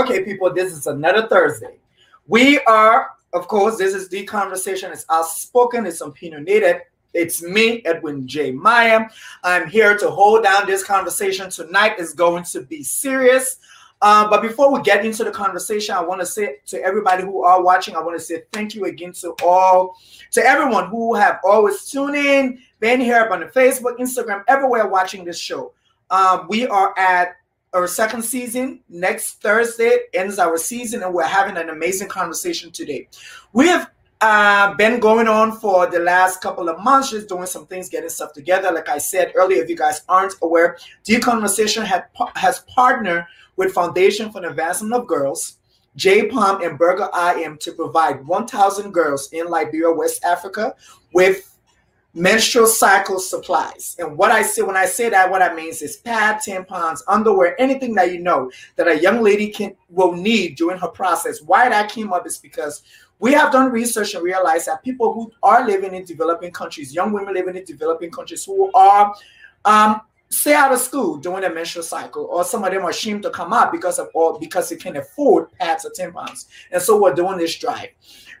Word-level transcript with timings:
Okay, 0.00 0.24
people, 0.24 0.50
this 0.50 0.72
is 0.72 0.86
another 0.86 1.28
Thursday. 1.28 1.76
We 2.26 2.58
are, 2.60 3.10
of 3.34 3.48
course, 3.48 3.76
this 3.76 3.92
is 3.92 4.08
the 4.08 4.24
conversation. 4.24 4.90
It's 4.90 5.04
outspoken, 5.10 5.84
it's 5.84 6.00
opinionated. 6.00 6.80
It's 7.12 7.42
me, 7.42 7.82
Edwin 7.84 8.26
J. 8.26 8.50
Meyer. 8.50 9.10
I'm 9.44 9.68
here 9.68 9.98
to 9.98 10.10
hold 10.10 10.44
down 10.44 10.64
this 10.66 10.82
conversation. 10.82 11.50
Tonight 11.50 11.98
is 11.98 12.14
going 12.14 12.44
to 12.44 12.62
be 12.62 12.82
serious. 12.82 13.58
Uh, 14.00 14.26
but 14.30 14.40
before 14.40 14.72
we 14.72 14.80
get 14.80 15.04
into 15.04 15.22
the 15.22 15.30
conversation, 15.30 15.94
I 15.94 16.00
want 16.00 16.20
to 16.20 16.26
say 16.26 16.60
to 16.68 16.82
everybody 16.82 17.22
who 17.22 17.42
are 17.42 17.62
watching, 17.62 17.94
I 17.94 18.00
want 18.00 18.18
to 18.18 18.24
say 18.24 18.44
thank 18.52 18.74
you 18.74 18.86
again 18.86 19.12
to 19.20 19.34
all, 19.42 19.98
to 20.30 20.42
everyone 20.42 20.88
who 20.88 21.14
have 21.14 21.40
always 21.44 21.84
tuned 21.84 22.16
in, 22.16 22.58
been 22.78 23.02
here 23.02 23.28
on 23.30 23.40
the 23.40 23.46
Facebook, 23.46 23.98
Instagram, 23.98 24.44
everywhere 24.48 24.86
watching 24.86 25.26
this 25.26 25.38
show. 25.38 25.74
Um, 26.08 26.46
we 26.48 26.66
are 26.66 26.98
at 26.98 27.36
our 27.72 27.86
second 27.86 28.22
season. 28.22 28.80
Next 28.88 29.40
Thursday 29.40 29.98
ends 30.12 30.38
our 30.38 30.56
season, 30.56 31.02
and 31.02 31.14
we're 31.14 31.24
having 31.24 31.56
an 31.56 31.68
amazing 31.68 32.08
conversation 32.08 32.70
today. 32.70 33.08
We 33.52 33.68
have 33.68 33.90
uh, 34.20 34.74
been 34.74 35.00
going 35.00 35.28
on 35.28 35.52
for 35.52 35.86
the 35.86 36.00
last 36.00 36.40
couple 36.40 36.68
of 36.68 36.80
months, 36.80 37.10
just 37.10 37.28
doing 37.28 37.46
some 37.46 37.66
things, 37.66 37.88
getting 37.88 38.10
stuff 38.10 38.32
together. 38.32 38.70
Like 38.72 38.88
I 38.88 38.98
said 38.98 39.32
earlier, 39.34 39.62
if 39.62 39.70
you 39.70 39.76
guys 39.76 40.02
aren't 40.08 40.34
aware, 40.42 40.78
The 41.04 41.20
Conversation 41.20 41.84
had, 41.84 42.04
has 42.36 42.60
partnered 42.74 43.24
with 43.56 43.72
Foundation 43.72 44.30
for 44.30 44.40
the 44.40 44.50
Advancement 44.50 44.94
of 44.94 45.06
Girls, 45.06 45.58
J 45.96 46.28
Palm 46.28 46.62
and 46.62 46.78
Burger 46.78 47.08
IM 47.36 47.58
to 47.58 47.72
provide 47.72 48.26
1,000 48.26 48.92
girls 48.92 49.28
in 49.32 49.46
Liberia, 49.46 49.90
West 49.90 50.24
Africa, 50.24 50.74
with 51.12 51.49
menstrual 52.14 52.66
cycle 52.66 53.18
supplies. 53.20 53.96
And 53.98 54.16
what 54.16 54.30
I 54.30 54.42
say 54.42 54.62
when 54.62 54.76
I 54.76 54.86
say 54.86 55.08
that, 55.10 55.30
what 55.30 55.42
I 55.42 55.54
mean 55.54 55.68
is 55.68 56.00
pad, 56.04 56.40
tampons, 56.46 57.02
underwear, 57.06 57.60
anything 57.60 57.94
that 57.94 58.12
you 58.12 58.20
know 58.20 58.50
that 58.76 58.88
a 58.88 59.00
young 59.00 59.22
lady 59.22 59.48
can 59.48 59.76
will 59.88 60.12
need 60.12 60.56
during 60.56 60.78
her 60.78 60.88
process. 60.88 61.40
Why 61.40 61.68
that 61.68 61.90
came 61.90 62.12
up 62.12 62.26
is 62.26 62.38
because 62.38 62.82
we 63.20 63.32
have 63.34 63.52
done 63.52 63.70
research 63.70 64.14
and 64.14 64.24
realized 64.24 64.66
that 64.66 64.82
people 64.82 65.12
who 65.12 65.30
are 65.42 65.66
living 65.66 65.94
in 65.94 66.04
developing 66.04 66.50
countries, 66.50 66.94
young 66.94 67.12
women 67.12 67.34
living 67.34 67.54
in 67.54 67.64
developing 67.64 68.10
countries 68.10 68.44
who 68.44 68.70
are 68.72 69.14
um, 69.64 70.00
stay 70.30 70.54
out 70.54 70.72
of 70.72 70.78
school 70.78 71.18
during 71.18 71.42
the 71.42 71.50
menstrual 71.50 71.82
cycle, 71.82 72.24
or 72.24 72.44
some 72.44 72.64
of 72.64 72.72
them 72.72 72.82
are 72.82 72.90
ashamed 72.90 73.22
to 73.24 73.30
come 73.30 73.52
out 73.52 73.70
because 73.70 73.98
of 73.98 74.08
or 74.14 74.38
because 74.38 74.68
they 74.68 74.76
can 74.76 74.96
afford 74.96 75.52
pads 75.52 75.84
or 75.84 75.90
tampons. 75.90 76.46
And 76.72 76.80
so 76.80 77.00
we're 77.00 77.14
doing 77.14 77.36
this 77.36 77.56
drive. 77.58 77.90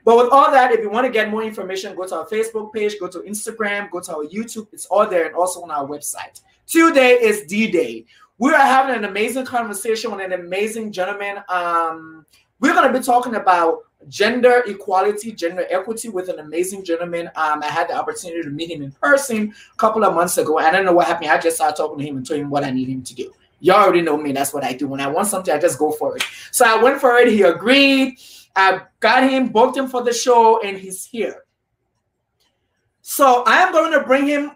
But 0.04 0.16
with 0.16 0.32
all 0.32 0.50
that, 0.50 0.72
if 0.72 0.80
you 0.80 0.90
want 0.90 1.06
to 1.06 1.12
get 1.12 1.30
more 1.30 1.42
information, 1.42 1.94
go 1.94 2.06
to 2.06 2.16
our 2.16 2.26
Facebook 2.26 2.72
page, 2.72 2.98
go 2.98 3.08
to 3.08 3.20
Instagram, 3.20 3.90
go 3.90 4.00
to 4.00 4.16
our 4.16 4.24
YouTube. 4.24 4.68
It's 4.72 4.86
all 4.86 5.06
there 5.06 5.26
and 5.26 5.34
also 5.34 5.62
on 5.62 5.70
our 5.70 5.86
website. 5.86 6.40
Today 6.66 7.18
is 7.20 7.42
D 7.42 7.70
Day. 7.70 8.04
We 8.38 8.52
are 8.52 8.56
having 8.56 8.94
an 8.94 9.04
amazing 9.04 9.44
conversation 9.44 10.10
with 10.10 10.20
an 10.20 10.32
amazing 10.32 10.92
gentleman. 10.92 11.42
Um, 11.48 12.24
we're 12.60 12.72
going 12.72 12.90
to 12.90 12.98
be 12.98 13.04
talking 13.04 13.34
about 13.34 13.80
gender 14.08 14.62
equality, 14.66 15.32
gender 15.32 15.66
equity 15.68 16.08
with 16.08 16.28
an 16.28 16.38
amazing 16.38 16.84
gentleman. 16.84 17.28
Um, 17.36 17.62
I 17.62 17.66
had 17.66 17.88
the 17.88 17.94
opportunity 17.94 18.42
to 18.42 18.50
meet 18.50 18.70
him 18.70 18.82
in 18.82 18.92
person 18.92 19.52
a 19.72 19.76
couple 19.76 20.04
of 20.04 20.14
months 20.14 20.38
ago. 20.38 20.58
I 20.58 20.70
don't 20.70 20.84
know 20.84 20.92
what 20.92 21.06
happened. 21.06 21.30
I 21.30 21.38
just 21.38 21.56
started 21.56 21.76
talking 21.76 21.98
to 21.98 22.04
him 22.04 22.16
and 22.16 22.26
told 22.26 22.40
him 22.40 22.50
what 22.50 22.64
I 22.64 22.70
need 22.70 22.88
him 22.88 23.02
to 23.02 23.14
do. 23.14 23.32
Y'all 23.60 23.76
already 23.76 24.00
know 24.00 24.16
me. 24.16 24.32
That's 24.32 24.54
what 24.54 24.64
I 24.64 24.72
do. 24.72 24.88
When 24.88 25.00
I 25.00 25.06
want 25.06 25.28
something, 25.28 25.52
I 25.52 25.58
just 25.58 25.78
go 25.78 25.92
for 25.92 26.16
it. 26.16 26.22
So 26.50 26.64
I 26.64 26.82
went 26.82 26.98
for 26.98 27.16
it. 27.18 27.28
He 27.28 27.42
agreed. 27.42 28.18
I 28.56 28.82
got 29.00 29.28
him, 29.28 29.48
booked 29.48 29.76
him 29.76 29.88
for 29.88 30.02
the 30.02 30.12
show, 30.12 30.60
and 30.62 30.76
he's 30.76 31.04
here. 31.04 31.44
So 33.02 33.42
I 33.46 33.58
am 33.58 33.72
going 33.72 33.92
to 33.92 34.04
bring 34.04 34.26
him 34.26 34.52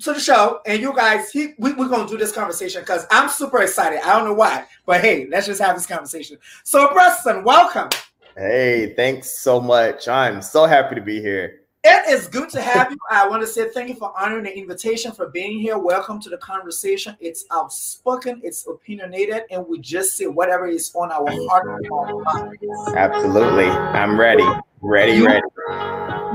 to 0.00 0.12
the 0.12 0.20
show, 0.20 0.60
and 0.66 0.80
you 0.80 0.94
guys, 0.94 1.30
he, 1.30 1.54
we, 1.58 1.72
we're 1.74 1.88
going 1.88 2.06
to 2.06 2.12
do 2.12 2.18
this 2.18 2.32
conversation 2.32 2.82
because 2.82 3.06
I'm 3.10 3.28
super 3.28 3.62
excited. 3.62 4.00
I 4.04 4.12
don't 4.16 4.24
know 4.24 4.34
why, 4.34 4.66
but 4.84 5.00
hey, 5.00 5.26
let's 5.30 5.46
just 5.46 5.60
have 5.60 5.76
this 5.76 5.86
conversation. 5.86 6.38
So, 6.64 6.88
Preston, 6.88 7.44
welcome. 7.44 7.90
Hey, 8.36 8.94
thanks 8.96 9.30
so 9.30 9.60
much. 9.60 10.08
I'm 10.08 10.42
so 10.42 10.66
happy 10.66 10.94
to 10.94 11.02
be 11.02 11.20
here. 11.20 11.61
It 11.84 12.08
is 12.10 12.28
good 12.28 12.48
to 12.50 12.62
have 12.62 12.92
you. 12.92 12.96
I 13.10 13.28
want 13.28 13.42
to 13.42 13.46
say 13.46 13.68
thank 13.70 13.88
you 13.88 13.96
for 13.96 14.12
honoring 14.16 14.44
the 14.44 14.56
invitation, 14.56 15.10
for 15.10 15.30
being 15.30 15.58
here. 15.58 15.76
Welcome 15.76 16.20
to 16.20 16.30
the 16.30 16.36
conversation. 16.36 17.16
It's 17.18 17.44
outspoken, 17.50 18.40
it's 18.44 18.68
opinionated, 18.68 19.42
and 19.50 19.66
we 19.66 19.80
just 19.80 20.16
say 20.16 20.28
whatever 20.28 20.68
is 20.68 20.94
on 20.94 21.10
our 21.10 21.26
heart 21.48 21.66
and 21.66 21.90
our. 21.90 22.96
Absolutely. 22.96 23.64
I'm 23.64 24.18
ready. 24.18 24.46
Ready, 24.80 25.12
you, 25.14 25.26
ready. 25.26 25.42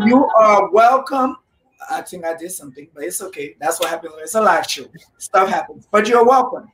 You 0.06 0.30
are 0.38 0.70
welcome. 0.72 1.38
I 1.90 2.02
think 2.02 2.26
I 2.26 2.36
did 2.36 2.52
something, 2.52 2.90
but 2.94 3.06
it's 3.06 3.22
okay. 3.22 3.56
That's 3.62 3.80
what 3.80 3.88
happens. 3.90 4.16
It's 4.18 4.36
a 4.36 4.42
live 4.42 4.70
show. 4.70 4.88
Stuff 5.18 5.48
happens, 5.48 5.88
but 5.90 6.10
you're 6.10 6.26
welcome. 6.26 6.70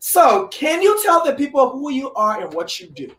So, 0.00 0.48
can 0.48 0.82
you 0.82 1.02
tell 1.02 1.24
the 1.24 1.32
people 1.32 1.70
who 1.70 1.90
you 1.90 2.12
are 2.12 2.42
and 2.42 2.52
what 2.52 2.78
you 2.78 2.88
do? 2.88 3.10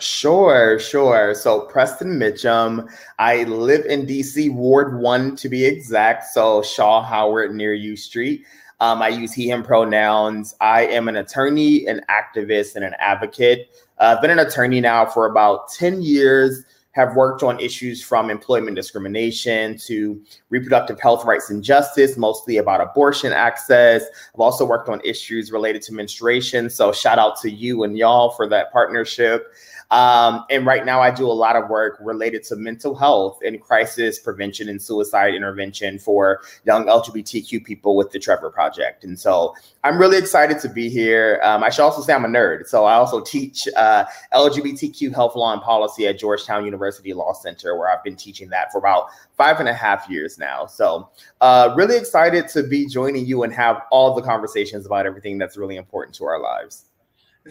Sure, 0.00 0.78
sure. 0.78 1.34
So 1.34 1.62
Preston 1.62 2.18
Mitchum, 2.18 2.88
I 3.18 3.44
live 3.44 3.84
in 3.86 4.06
DC, 4.06 4.52
Ward 4.54 5.00
One 5.00 5.34
to 5.36 5.48
be 5.48 5.64
exact. 5.64 6.26
So 6.26 6.62
Shaw 6.62 7.02
Howard 7.02 7.54
near 7.54 7.74
U 7.74 7.96
Street. 7.96 8.44
Um, 8.80 9.02
I 9.02 9.08
use 9.08 9.32
he, 9.32 9.50
him 9.50 9.64
pronouns. 9.64 10.54
I 10.60 10.86
am 10.86 11.08
an 11.08 11.16
attorney, 11.16 11.86
an 11.86 12.00
activist, 12.08 12.76
and 12.76 12.84
an 12.84 12.94
advocate. 13.00 13.70
Uh, 13.98 14.14
I've 14.16 14.22
been 14.22 14.30
an 14.30 14.38
attorney 14.38 14.80
now 14.80 15.04
for 15.04 15.26
about 15.26 15.68
10 15.72 16.00
years, 16.02 16.64
have 16.92 17.14
worked 17.14 17.42
on 17.42 17.58
issues 17.60 18.02
from 18.02 18.30
employment 18.30 18.74
discrimination 18.74 19.78
to 19.78 20.20
reproductive 20.50 21.00
health 21.00 21.24
rights 21.24 21.50
and 21.50 21.62
justice, 21.62 22.16
mostly 22.16 22.56
about 22.56 22.80
abortion 22.80 23.32
access. 23.32 24.04
I've 24.34 24.40
also 24.40 24.64
worked 24.64 24.88
on 24.88 25.00
issues 25.04 25.52
related 25.52 25.82
to 25.82 25.94
menstruation. 25.94 26.70
So, 26.70 26.92
shout 26.92 27.18
out 27.18 27.40
to 27.42 27.50
you 27.50 27.84
and 27.84 27.96
y'all 27.96 28.30
for 28.30 28.48
that 28.48 28.72
partnership. 28.72 29.52
Um, 29.90 30.44
and 30.50 30.66
right 30.66 30.84
now, 30.84 31.00
I 31.00 31.10
do 31.10 31.26
a 31.26 31.32
lot 31.32 31.56
of 31.56 31.70
work 31.70 31.98
related 32.00 32.42
to 32.44 32.56
mental 32.56 32.94
health 32.94 33.38
and 33.44 33.60
crisis 33.60 34.18
prevention 34.18 34.68
and 34.68 34.80
suicide 34.80 35.34
intervention 35.34 35.98
for 35.98 36.42
young 36.66 36.86
LGBTQ 36.86 37.64
people 37.64 37.96
with 37.96 38.10
the 38.10 38.18
Trevor 38.18 38.50
Project. 38.50 39.04
And 39.04 39.18
so 39.18 39.54
I'm 39.84 39.98
really 39.98 40.18
excited 40.18 40.58
to 40.60 40.68
be 40.68 40.90
here. 40.90 41.40
Um, 41.42 41.64
I 41.64 41.70
should 41.70 41.82
also 41.82 42.02
say 42.02 42.12
I'm 42.12 42.24
a 42.24 42.28
nerd. 42.28 42.66
So 42.66 42.84
I 42.84 42.94
also 42.94 43.20
teach 43.20 43.66
uh, 43.76 44.04
LGBTQ 44.34 45.14
health 45.14 45.34
law 45.36 45.54
and 45.54 45.62
policy 45.62 46.06
at 46.06 46.18
Georgetown 46.18 46.64
University 46.66 47.14
Law 47.14 47.32
Center, 47.32 47.76
where 47.76 47.88
I've 47.88 48.04
been 48.04 48.16
teaching 48.16 48.50
that 48.50 48.70
for 48.70 48.78
about 48.78 49.06
five 49.38 49.58
and 49.60 49.68
a 49.68 49.74
half 49.74 50.08
years 50.10 50.38
now. 50.38 50.66
So 50.66 51.08
uh, 51.40 51.72
really 51.76 51.96
excited 51.96 52.48
to 52.48 52.62
be 52.62 52.86
joining 52.86 53.24
you 53.24 53.42
and 53.42 53.52
have 53.54 53.82
all 53.90 54.14
the 54.14 54.22
conversations 54.22 54.84
about 54.84 55.06
everything 55.06 55.38
that's 55.38 55.56
really 55.56 55.76
important 55.76 56.14
to 56.16 56.24
our 56.24 56.42
lives. 56.42 56.84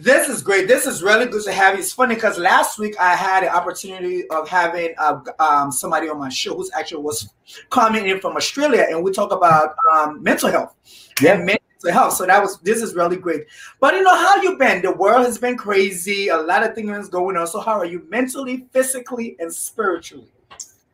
This 0.00 0.28
is 0.28 0.42
great. 0.42 0.68
This 0.68 0.86
is 0.86 1.02
really 1.02 1.26
good 1.26 1.42
to 1.42 1.52
have 1.52 1.74
you. 1.74 1.80
It's 1.80 1.92
funny 1.92 2.14
because 2.14 2.38
last 2.38 2.78
week 2.78 2.94
I 3.00 3.16
had 3.16 3.42
an 3.42 3.48
opportunity 3.48 4.28
of 4.28 4.48
having 4.48 4.94
uh, 4.96 5.20
um, 5.40 5.72
somebody 5.72 6.08
on 6.08 6.20
my 6.20 6.28
show 6.28 6.54
who's 6.54 6.70
actually 6.72 7.02
was 7.02 7.28
coming 7.70 8.06
in 8.06 8.20
from 8.20 8.36
Australia, 8.36 8.86
and 8.88 9.02
we 9.02 9.10
talk 9.10 9.32
about 9.32 9.74
um, 9.92 10.22
mental 10.22 10.50
health 10.50 10.76
yeah. 11.20 11.34
and 11.34 11.44
mental 11.44 11.92
health. 11.92 12.12
So 12.12 12.26
that 12.26 12.40
was 12.40 12.58
this 12.60 12.80
is 12.80 12.94
really 12.94 13.16
great. 13.16 13.46
But 13.80 13.94
you 13.94 14.02
know 14.02 14.14
how 14.14 14.40
you 14.40 14.56
been? 14.56 14.82
The 14.82 14.92
world 14.92 15.26
has 15.26 15.36
been 15.36 15.56
crazy. 15.56 16.28
A 16.28 16.36
lot 16.36 16.62
of 16.62 16.76
things 16.76 17.08
going 17.08 17.36
on. 17.36 17.48
So 17.48 17.58
how 17.58 17.72
are 17.72 17.84
you 17.84 18.06
mentally, 18.08 18.68
physically, 18.72 19.34
and 19.40 19.52
spiritually? 19.52 20.28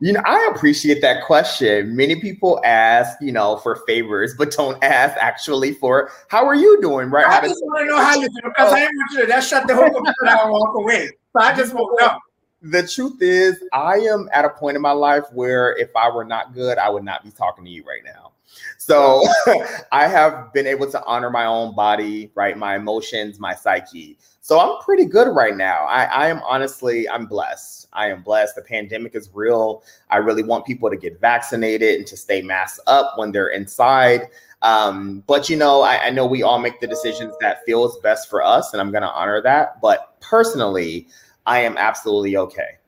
You 0.00 0.12
know, 0.12 0.22
I 0.25 0.50
appreciate 0.55 1.00
that 1.03 1.25
question. 1.25 1.94
Many 1.94 2.21
people 2.21 2.60
ask, 2.65 3.16
you 3.21 3.32
know, 3.32 3.59
for 3.59 3.77
favors, 3.87 4.34
but 4.37 4.50
don't 4.50 4.82
ask 4.82 5.16
actually 5.19 5.75
for 5.75 6.10
how 6.28 6.44
are 6.47 6.55
you 6.55 6.81
doing, 6.81 7.10
right? 7.10 7.27
I 7.27 7.47
just 7.47 7.62
want 7.65 7.81
to 7.81 7.87
know 7.87 7.97
how 8.03 8.15
you 8.15 8.28
doing 8.28 8.43
because 8.44 8.72
I 8.72 8.83
want 8.83 9.12
you 9.12 9.21
to 9.21 9.27
that 9.27 9.44
shut 9.44 9.66
the 9.66 9.75
whole 9.75 9.84
oh. 9.84 9.91
computer 9.91 10.25
down 10.25 10.41
and 10.43 10.50
walk 10.50 10.75
away. 10.77 11.10
So 11.33 11.41
I 11.41 11.54
just 11.54 11.75
want 11.75 11.99
to 11.99 12.06
know. 12.06 12.19
The 12.62 12.87
truth 12.87 13.21
is, 13.21 13.63
I 13.72 13.98
am 13.98 14.28
at 14.33 14.45
a 14.45 14.51
point 14.51 14.74
in 14.77 14.83
my 14.83 14.92
life 14.92 15.24
where 15.33 15.77
if 15.77 15.95
I 15.95 16.10
were 16.10 16.24
not 16.24 16.54
good, 16.54 16.78
I 16.78 16.89
would 16.89 17.04
not 17.04 17.22
be 17.22 17.30
talking 17.30 17.65
to 17.65 17.71
you 17.71 17.84
right 17.84 18.03
now. 18.04 18.33
So 18.78 19.22
I 19.92 20.09
have 20.09 20.53
been 20.53 20.66
able 20.66 20.91
to 20.91 21.04
honor 21.04 21.30
my 21.30 21.47
own 21.47 21.74
body, 21.74 22.30
right? 22.34 22.57
My 22.57 22.77
emotions, 22.77 23.39
my 23.39 23.54
psyche. 23.54 24.18
So 24.41 24.60
I'm 24.60 24.83
pretty 24.83 25.07
good 25.07 25.28
right 25.34 25.57
now. 25.57 25.84
I, 25.84 26.04
I 26.04 26.28
am 26.28 26.41
honestly, 26.47 27.09
I'm 27.09 27.27
blessed. 27.27 27.84
I 27.94 28.08
am 28.08 28.22
blessed. 28.22 28.56
The 28.56 28.62
pandemic 28.62 29.14
is 29.14 29.30
real. 29.32 29.82
I 30.10 30.16
really 30.18 30.42
want 30.42 30.66
people 30.66 30.91
to 30.91 30.96
get 30.96 31.20
vaccinated 31.20 31.96
and 31.96 32.06
to 32.08 32.16
stay 32.16 32.42
masked 32.42 32.80
up 32.86 33.14
when 33.16 33.32
they're 33.32 33.48
inside. 33.48 34.28
Um, 34.62 35.22
but 35.26 35.48
you 35.48 35.56
know, 35.56 35.82
I, 35.82 36.06
I 36.06 36.10
know 36.10 36.26
we 36.26 36.42
all 36.42 36.58
make 36.58 36.80
the 36.80 36.86
decisions 36.86 37.34
that 37.41 37.64
feels 37.66 37.98
best 37.98 38.30
for 38.30 38.42
us, 38.42 38.72
and 38.72 38.80
I'm 38.80 38.91
going 38.91 39.02
to 39.02 39.10
honor 39.10 39.42
that. 39.42 39.80
But 39.80 40.18
personally, 40.20 41.06
I 41.46 41.60
am 41.60 41.76
absolutely 41.76 42.36
okay. 42.36 42.78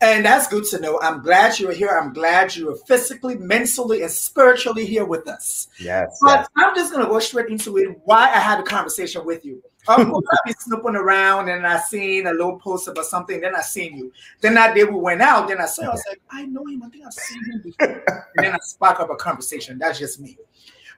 And 0.00 0.24
that's 0.24 0.46
good 0.46 0.64
to 0.66 0.80
know. 0.80 1.00
I'm 1.00 1.22
glad 1.22 1.58
you're 1.58 1.72
here. 1.72 1.88
I'm 1.88 2.12
glad 2.12 2.54
you're 2.54 2.76
physically, 2.76 3.34
mentally, 3.34 4.02
and 4.02 4.10
spiritually 4.10 4.86
here 4.86 5.04
with 5.04 5.26
us. 5.26 5.66
Yes. 5.80 6.16
But 6.22 6.40
yes. 6.40 6.48
I'm 6.56 6.74
just 6.76 6.92
going 6.92 7.04
to 7.04 7.10
go 7.10 7.18
straight 7.18 7.48
into 7.48 7.76
it. 7.78 7.98
Why 8.04 8.28
I 8.32 8.38
had 8.38 8.60
a 8.60 8.62
conversation 8.62 9.26
with 9.26 9.44
you. 9.44 9.60
Of 9.88 10.06
course, 10.08 10.26
I've 10.32 10.44
been 10.44 10.54
snooping 10.58 10.96
around 10.96 11.48
and 11.48 11.66
I 11.66 11.78
seen 11.78 12.26
a 12.26 12.32
little 12.32 12.58
post 12.58 12.88
about 12.88 13.06
something. 13.06 13.40
Then 13.40 13.56
I 13.56 13.62
seen 13.62 13.96
you. 13.96 14.12
Then 14.40 14.54
that 14.54 14.74
day 14.74 14.84
we 14.84 14.96
went 14.96 15.22
out. 15.22 15.48
Then 15.48 15.60
I 15.60 15.66
saw. 15.66 15.84
I 15.84 15.88
was 15.88 16.04
like, 16.08 16.20
I 16.30 16.44
know 16.46 16.64
him. 16.66 16.82
I 16.82 16.88
think 16.88 17.04
I've 17.06 17.12
seen 17.12 17.44
him 17.52 17.62
before. 17.62 17.86
and 18.36 18.44
then 18.44 18.54
I 18.54 18.58
spark 18.62 19.00
up 19.00 19.10
a 19.10 19.16
conversation. 19.16 19.78
That's 19.78 19.98
just 19.98 20.20
me. 20.20 20.36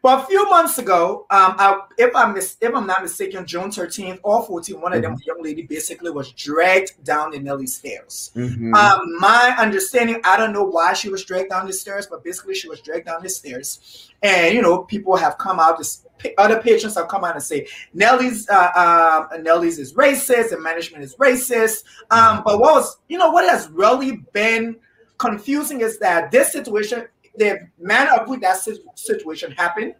But 0.02 0.22
a 0.22 0.26
few 0.26 0.48
months 0.48 0.78
ago, 0.78 1.26
um, 1.31 1.56
I, 1.58 1.78
if 1.98 2.14
I'm 2.16 2.32
mis- 2.32 2.56
if 2.60 2.75
I'm 2.75 2.87
not 2.87 3.02
mistaken, 3.02 3.46
June 3.46 3.70
13th 3.70 4.20
or 4.22 4.46
14th, 4.46 4.81
one 4.81 4.94
of 4.94 5.02
them, 5.02 5.12
mm-hmm. 5.12 5.22
young 5.26 5.43
lady 5.43 5.62
basically 5.62 6.10
was 6.10 6.32
dragged 6.32 7.04
down 7.04 7.32
the 7.32 7.38
Nellie 7.38 7.66
stairs. 7.66 8.31
Mm-hmm. 8.34 8.75
Um, 8.75 9.00
my 9.19 9.54
understanding, 9.58 10.20
I 10.25 10.38
don't 10.38 10.54
know 10.54 10.64
why 10.64 10.94
she 10.94 11.10
was 11.10 11.22
dragged 11.25 11.50
down 11.50 11.66
the 11.66 11.72
stairs, 11.75 12.06
but 12.06 12.25
basically 12.25 12.54
she 12.54 12.69
was 12.69 12.81
dragged 12.81 13.06
down 13.06 13.22
the 13.22 13.28
stairs. 13.28 14.10
And 14.22 14.54
you 14.54 14.62
know, 14.62 14.84
people 14.84 15.16
have 15.16 15.36
come 15.36 15.60
out. 15.60 15.76
This 15.76 16.06
other 16.38 16.61
patients 16.61 16.94
have 16.96 17.08
come 17.08 17.25
out 17.25 17.34
and 17.34 17.43
say 17.43 17.67
Nellie's 17.94 18.49
uh, 18.49 19.28
um, 19.32 19.43
Nellie's 19.43 19.78
is 19.78 19.94
racist 19.94 20.52
and 20.52 20.62
management 20.62 21.05
is 21.05 21.17
racist. 21.17 21.84
Um, 22.11 22.43
but 22.44 22.61
what 22.61 22.75
was 22.75 22.99
you 23.08 23.19
know 23.19 23.31
what 23.31 23.49
has 23.49 23.69
really 23.70 24.19
been 24.32 24.76
confusing 25.19 25.81
is 25.81 25.99
that 25.99 26.31
this 26.31 26.52
situation 26.52 27.06
the 27.37 27.69
manner 27.78 28.12
of 28.12 28.28
which 28.28 28.40
that 28.40 28.58
situation 28.94 29.52
happened 29.52 29.94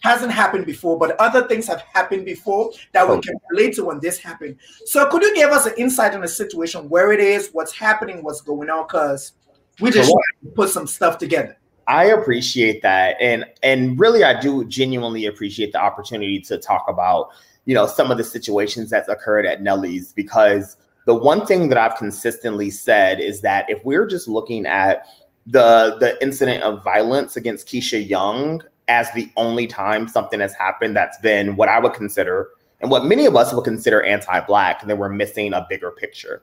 hasn't 0.00 0.30
happened 0.30 0.64
before, 0.64 0.96
but 0.98 1.18
other 1.20 1.46
things 1.48 1.66
have 1.66 1.80
happened 1.92 2.24
before 2.24 2.70
that 2.92 3.08
we 3.08 3.20
can 3.20 3.34
relate 3.50 3.74
to 3.74 3.84
when 3.84 3.98
this 3.98 4.18
happened. 4.18 4.56
So, 4.84 5.08
could 5.08 5.22
you 5.22 5.34
give 5.34 5.50
us 5.50 5.66
an 5.66 5.74
insight 5.76 6.14
on 6.14 6.20
the 6.20 6.28
situation, 6.28 6.88
where 6.88 7.12
it 7.12 7.20
is, 7.20 7.50
what's 7.52 7.72
happening, 7.72 8.22
what's 8.22 8.40
going 8.40 8.70
on? 8.70 8.86
Because 8.86 9.32
we 9.80 9.90
just 9.90 10.14
put 10.54 10.70
some 10.70 10.86
stuff 10.86 11.18
together. 11.18 11.56
I 11.88 12.04
appreciate 12.04 12.82
that, 12.82 13.16
and 13.18 13.46
and 13.62 13.98
really, 13.98 14.22
I 14.22 14.38
do 14.38 14.64
genuinely 14.66 15.26
appreciate 15.26 15.72
the 15.72 15.80
opportunity 15.80 16.38
to 16.42 16.58
talk 16.58 16.84
about 16.86 17.30
you 17.64 17.74
know 17.74 17.86
some 17.86 18.10
of 18.10 18.18
the 18.18 18.24
situations 18.24 18.90
that's 18.90 19.08
occurred 19.08 19.46
at 19.46 19.62
Nellie's 19.62 20.12
because 20.12 20.76
the 21.06 21.14
one 21.14 21.46
thing 21.46 21.70
that 21.70 21.78
I've 21.78 21.96
consistently 21.96 22.70
said 22.70 23.20
is 23.20 23.40
that 23.40 23.68
if 23.70 23.82
we're 23.84 24.06
just 24.06 24.28
looking 24.28 24.66
at 24.66 25.06
the 25.46 25.96
the 25.98 26.22
incident 26.22 26.62
of 26.62 26.84
violence 26.84 27.36
against 27.36 27.66
Keisha 27.66 28.06
Young 28.06 28.62
as 28.88 29.10
the 29.12 29.30
only 29.36 29.66
time 29.66 30.08
something 30.08 30.40
has 30.40 30.52
happened 30.54 30.94
that's 30.94 31.18
been 31.18 31.56
what 31.56 31.70
I 31.70 31.78
would 31.78 31.94
consider 31.94 32.50
and 32.80 32.90
what 32.90 33.04
many 33.04 33.26
of 33.26 33.34
us 33.34 33.52
would 33.52 33.64
consider 33.64 34.02
anti-black, 34.02 34.86
then 34.86 34.98
we're 34.98 35.08
missing 35.08 35.52
a 35.52 35.66
bigger 35.68 35.90
picture. 35.90 36.42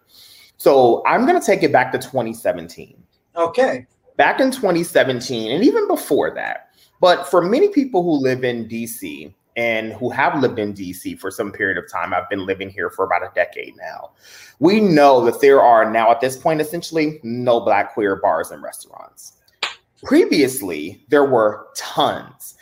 So 0.58 1.04
I'm 1.06 1.26
going 1.26 1.40
to 1.40 1.46
take 1.46 1.64
it 1.64 1.72
back 1.72 1.92
to 1.94 1.98
2017. 1.98 3.02
Okay. 3.36 3.86
Back 4.18 4.40
in 4.40 4.52
2017, 4.52 5.52
and 5.52 5.64
even 5.64 5.88
before 5.88 6.34
that, 6.36 6.70
but 7.02 7.28
for 7.28 7.42
many 7.42 7.70
people 7.70 8.04
who 8.04 8.12
live 8.12 8.44
in 8.44 8.68
DC, 8.68 9.34
and 9.56 9.94
who 9.94 10.10
have 10.10 10.42
lived 10.42 10.60
in 10.60 10.74
DC 10.74 11.18
for 11.20 11.32
some 11.32 11.52
period 11.52 11.78
of 11.78 11.90
time. 11.90 12.14
I've 12.14 12.30
been 12.30 12.46
living 12.46 12.70
here 12.70 12.90
for 12.90 13.06
about 13.06 13.24
a 13.24 13.32
decade 13.34 13.76
now. 13.78 14.12
We 14.60 14.82
know 14.82 15.24
that 15.26 15.42
there 15.42 15.62
are 15.62 15.90
now, 15.90 16.12
at 16.12 16.22
this 16.22 16.38
point, 16.38 16.62
essentially 16.62 17.20
no 17.24 17.62
Black 17.62 17.94
queer 17.94 18.18
bars 18.18 18.52
and 18.52 18.62
restaurants. 18.62 19.34
Previously, 20.04 21.04
there 21.08 21.26
were 21.26 21.68
tons. 21.76 22.56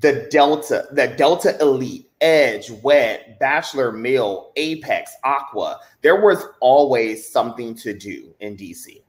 The 0.00 0.28
Delta, 0.30 0.86
the 0.92 1.08
Delta 1.08 1.58
Elite, 1.60 2.10
Edge, 2.20 2.70
Wet, 2.70 3.38
Bachelor 3.38 3.92
Mill, 3.92 4.52
Apex, 4.56 5.12
Aqua. 5.24 5.78
There 6.00 6.22
was 6.22 6.44
always 6.60 7.30
something 7.30 7.74
to 7.76 7.92
do 7.92 8.34
in 8.40 8.56
DC. 8.56 9.03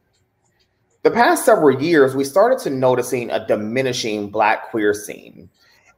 The 1.05 1.11
past 1.11 1.45
several 1.45 1.81
years, 1.81 2.15
we 2.15 2.23
started 2.23 2.59
to 2.63 2.69
noticing 2.69 3.29
a 3.29 3.45
diminishing 3.45 4.29
Black 4.29 4.71
queer 4.71 4.93
scene 4.93 5.49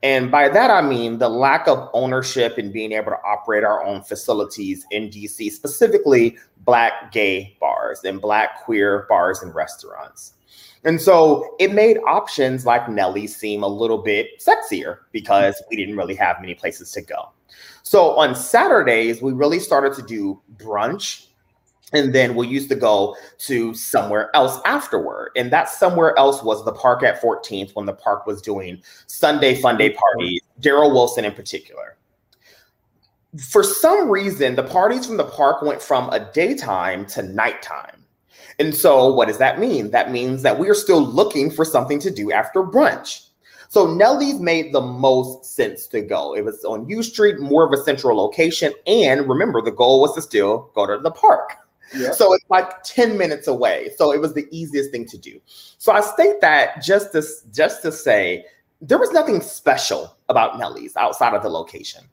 and 0.04 0.30
by 0.30 0.50
that, 0.50 0.70
I 0.70 0.82
mean 0.82 1.18
the 1.18 1.30
lack 1.30 1.68
of 1.68 1.90
ownership 1.94 2.58
and 2.58 2.72
being 2.72 2.92
able 2.92 3.12
to 3.12 3.18
operate 3.26 3.64
our 3.64 3.84
own 3.84 4.04
facilities 4.04 4.86
in 4.92 5.10
DC, 5.10 5.52
specifically 5.52 6.38
Black 6.60 7.12
gay 7.12 7.58
bars 7.60 8.02
and 8.04 8.22
Black 8.22 8.64
queer 8.64 9.08
bars 9.10 9.42
and 9.42 9.56
restaurants. 9.56 10.34
And 10.84 11.02
so 11.02 11.56
it 11.60 11.74
made 11.74 11.98
options 12.08 12.66
like 12.66 12.88
Nellie 12.88 13.26
seem 13.26 13.64
a 13.64 13.68
little 13.68 13.98
bit 13.98 14.40
sexier 14.40 15.00
because 15.12 15.62
we 15.70 15.76
didn't 15.76 15.98
really 15.98 16.16
have 16.16 16.40
many 16.40 16.54
places 16.54 16.92
to 16.92 17.02
go. 17.02 17.32
So 17.82 18.16
on 18.18 18.36
Saturdays, 18.36 19.22
we 19.22 19.34
really 19.34 19.60
started 19.60 19.94
to 19.96 20.04
do 20.04 20.40
brunch 20.58 21.27
and 21.94 22.14
then 22.14 22.36
we 22.36 22.48
used 22.48 22.70
to 22.70 22.76
go 22.76 23.16
to 23.40 23.74
somewhere 23.74 24.30
else 24.36 24.60
afterward. 24.66 25.32
And 25.38 25.52
that 25.52 25.70
somewhere 25.70 26.18
else 26.20 26.44
was 26.44 26.66
the 26.66 26.74
park 26.74 27.02
at 27.04 27.22
14th 27.22 27.76
when 27.76 27.86
the 27.86 27.94
park 27.94 28.28
was 28.28 28.42
doing 28.42 28.82
Sunday 29.08 29.56
Fun 29.56 29.78
Day 29.78 29.92
parties, 29.92 30.42
Daryl 30.62 30.94
Wilson 30.94 31.24
in 31.24 31.34
particular. 31.34 31.96
For 33.40 33.64
some 33.64 34.10
reason, 34.10 34.56
the 34.56 34.64
parties 34.64 35.06
from 35.06 35.18
the 35.18 35.26
park 35.26 35.62
went 35.62 35.82
from 35.82 36.10
a 36.10 36.32
daytime 36.34 37.06
to 37.08 37.24
nighttime. 37.24 38.04
And 38.60 38.76
so, 38.76 39.14
what 39.14 39.28
does 39.28 39.38
that 39.38 39.60
mean? 39.60 39.92
That 39.92 40.12
means 40.12 40.42
that 40.42 40.58
we 40.58 40.68
are 40.70 40.74
still 40.74 41.02
looking 41.02 41.52
for 41.52 41.64
something 41.64 42.00
to 42.00 42.12
do 42.12 42.32
after 42.32 42.64
brunch. 42.64 43.28
So 43.70 43.94
Nellie's 43.94 44.40
made 44.40 44.74
the 44.74 44.82
most 44.82 45.46
sense 45.46 45.88
to 45.88 46.02
go. 46.02 46.34
It 46.34 46.44
was 46.44 46.64
on 46.64 46.88
U 46.88 47.04
Street, 47.04 47.40
more 47.40 47.66
of 47.66 47.74
a 47.74 47.84
central 47.84 48.18
location. 48.18 48.74
And 48.88 49.28
remember, 49.28 49.62
the 49.62 49.72
goal 49.72 50.02
was 50.02 50.16
to 50.16 50.22
still 50.22 50.72
go 50.74 50.88
to 50.88 50.98
the 50.98 51.12
park. 51.12 51.52
So 52.14 52.34
it's 52.34 52.46
like 52.50 52.84
10 52.84 53.18
minutes 53.18 53.48
away. 53.48 53.92
So 53.98 54.12
it 54.12 54.20
was 54.20 54.34
the 54.34 54.48
easiest 54.52 54.92
thing 54.92 55.06
to 55.06 55.18
do. 55.18 55.40
So 55.78 55.92
I 55.92 56.02
state 56.02 56.42
that 56.42 56.84
just 56.84 57.14
to 57.14 57.24
just 57.54 57.82
to 57.84 57.92
say 57.92 58.46
there 58.82 58.98
was 58.98 59.12
nothing 59.12 59.42
special 59.42 60.16
about 60.30 60.60
Nellie's 60.60 60.96
outside 60.98 61.34
of 61.34 61.44
the 61.44 61.50
location. 61.50 62.04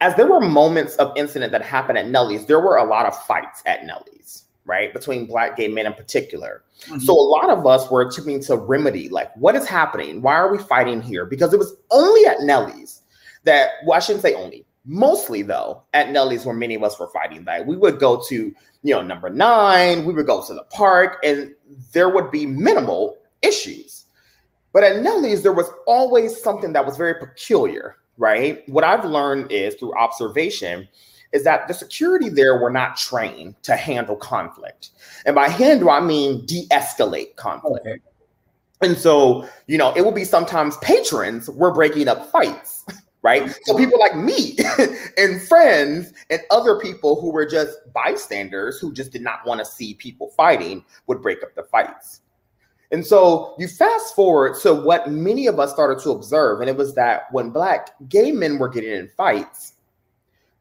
As 0.00 0.14
there 0.14 0.26
were 0.26 0.40
moments 0.40 0.94
of 0.96 1.12
incident 1.16 1.52
that 1.52 1.62
happened 1.62 1.98
at 1.98 2.08
Nellie's, 2.08 2.46
there 2.46 2.60
were 2.60 2.76
a 2.76 2.84
lot 2.84 3.06
of 3.06 3.20
fights 3.24 3.62
at 3.66 3.84
Nellie's, 3.84 4.44
right? 4.64 4.92
Between 4.92 5.26
black 5.26 5.56
gay 5.56 5.66
men 5.66 5.86
in 5.86 5.94
particular. 5.94 6.62
Mm-hmm. 6.82 7.00
So 7.00 7.12
a 7.12 7.20
lot 7.20 7.50
of 7.50 7.66
us 7.66 7.90
were 7.90 8.02
attempting 8.02 8.40
to 8.42 8.56
remedy, 8.56 9.08
like, 9.08 9.34
what 9.36 9.56
is 9.56 9.66
happening? 9.66 10.22
Why 10.22 10.34
are 10.34 10.52
we 10.52 10.58
fighting 10.58 11.02
here? 11.02 11.26
Because 11.26 11.52
it 11.52 11.58
was 11.58 11.74
only 11.90 12.26
at 12.26 12.42
Nellie's 12.42 13.02
that, 13.44 13.70
well, 13.86 13.96
I 13.96 14.00
shouldn't 14.00 14.22
say 14.22 14.34
only, 14.34 14.64
Mostly 14.90 15.42
though, 15.42 15.82
at 15.92 16.10
Nellie's 16.12 16.46
where 16.46 16.54
many 16.54 16.74
of 16.74 16.82
us 16.82 16.98
were 16.98 17.08
fighting 17.08 17.44
that. 17.44 17.66
We 17.66 17.76
would 17.76 18.00
go 18.00 18.22
to, 18.26 18.34
you 18.34 18.94
know, 18.94 19.02
number 19.02 19.28
nine, 19.28 20.06
we 20.06 20.14
would 20.14 20.26
go 20.26 20.42
to 20.42 20.54
the 20.54 20.64
park, 20.64 21.18
and 21.22 21.54
there 21.92 22.08
would 22.08 22.30
be 22.30 22.46
minimal 22.46 23.18
issues. 23.42 24.06
But 24.72 24.84
at 24.84 25.02
Nellie's, 25.02 25.42
there 25.42 25.52
was 25.52 25.70
always 25.86 26.42
something 26.42 26.72
that 26.72 26.86
was 26.86 26.96
very 26.96 27.14
peculiar, 27.14 27.96
right? 28.16 28.66
What 28.66 28.82
I've 28.82 29.04
learned 29.04 29.52
is 29.52 29.74
through 29.74 29.94
observation 29.94 30.88
is 31.32 31.44
that 31.44 31.68
the 31.68 31.74
security 31.74 32.30
there 32.30 32.58
were 32.58 32.70
not 32.70 32.96
trained 32.96 33.62
to 33.64 33.76
handle 33.76 34.16
conflict. 34.16 34.92
And 35.26 35.34
by 35.34 35.48
handle, 35.48 35.90
I 35.90 36.00
mean 36.00 36.46
de-escalate 36.46 37.36
conflict. 37.36 37.86
Okay. 37.86 38.00
And 38.80 38.96
so, 38.96 39.46
you 39.66 39.76
know, 39.76 39.92
it 39.94 40.02
would 40.02 40.14
be 40.14 40.24
sometimes 40.24 40.78
patrons 40.78 41.50
were 41.50 41.74
breaking 41.74 42.08
up 42.08 42.30
fights 42.32 42.86
right? 43.22 43.54
So 43.64 43.76
people 43.76 43.98
like 43.98 44.16
me 44.16 44.56
and 45.18 45.42
friends 45.42 46.12
and 46.30 46.40
other 46.50 46.78
people 46.78 47.20
who 47.20 47.30
were 47.30 47.46
just 47.46 47.78
bystanders 47.92 48.78
who 48.78 48.92
just 48.92 49.12
did 49.12 49.22
not 49.22 49.46
want 49.46 49.60
to 49.60 49.66
see 49.66 49.94
people 49.94 50.28
fighting 50.36 50.84
would 51.06 51.22
break 51.22 51.42
up 51.42 51.54
the 51.54 51.64
fights. 51.64 52.20
And 52.90 53.06
so 53.06 53.54
you 53.58 53.68
fast 53.68 54.14
forward 54.14 54.58
to 54.62 54.72
what 54.72 55.10
many 55.10 55.46
of 55.46 55.58
us 55.58 55.72
started 55.72 56.02
to 56.04 56.10
observe, 56.10 56.60
and 56.60 56.70
it 56.70 56.76
was 56.76 56.94
that 56.94 57.30
when 57.32 57.50
black 57.50 57.90
gay 58.08 58.32
men 58.32 58.58
were 58.58 58.68
getting 58.68 58.92
in 58.92 59.10
fights, 59.16 59.74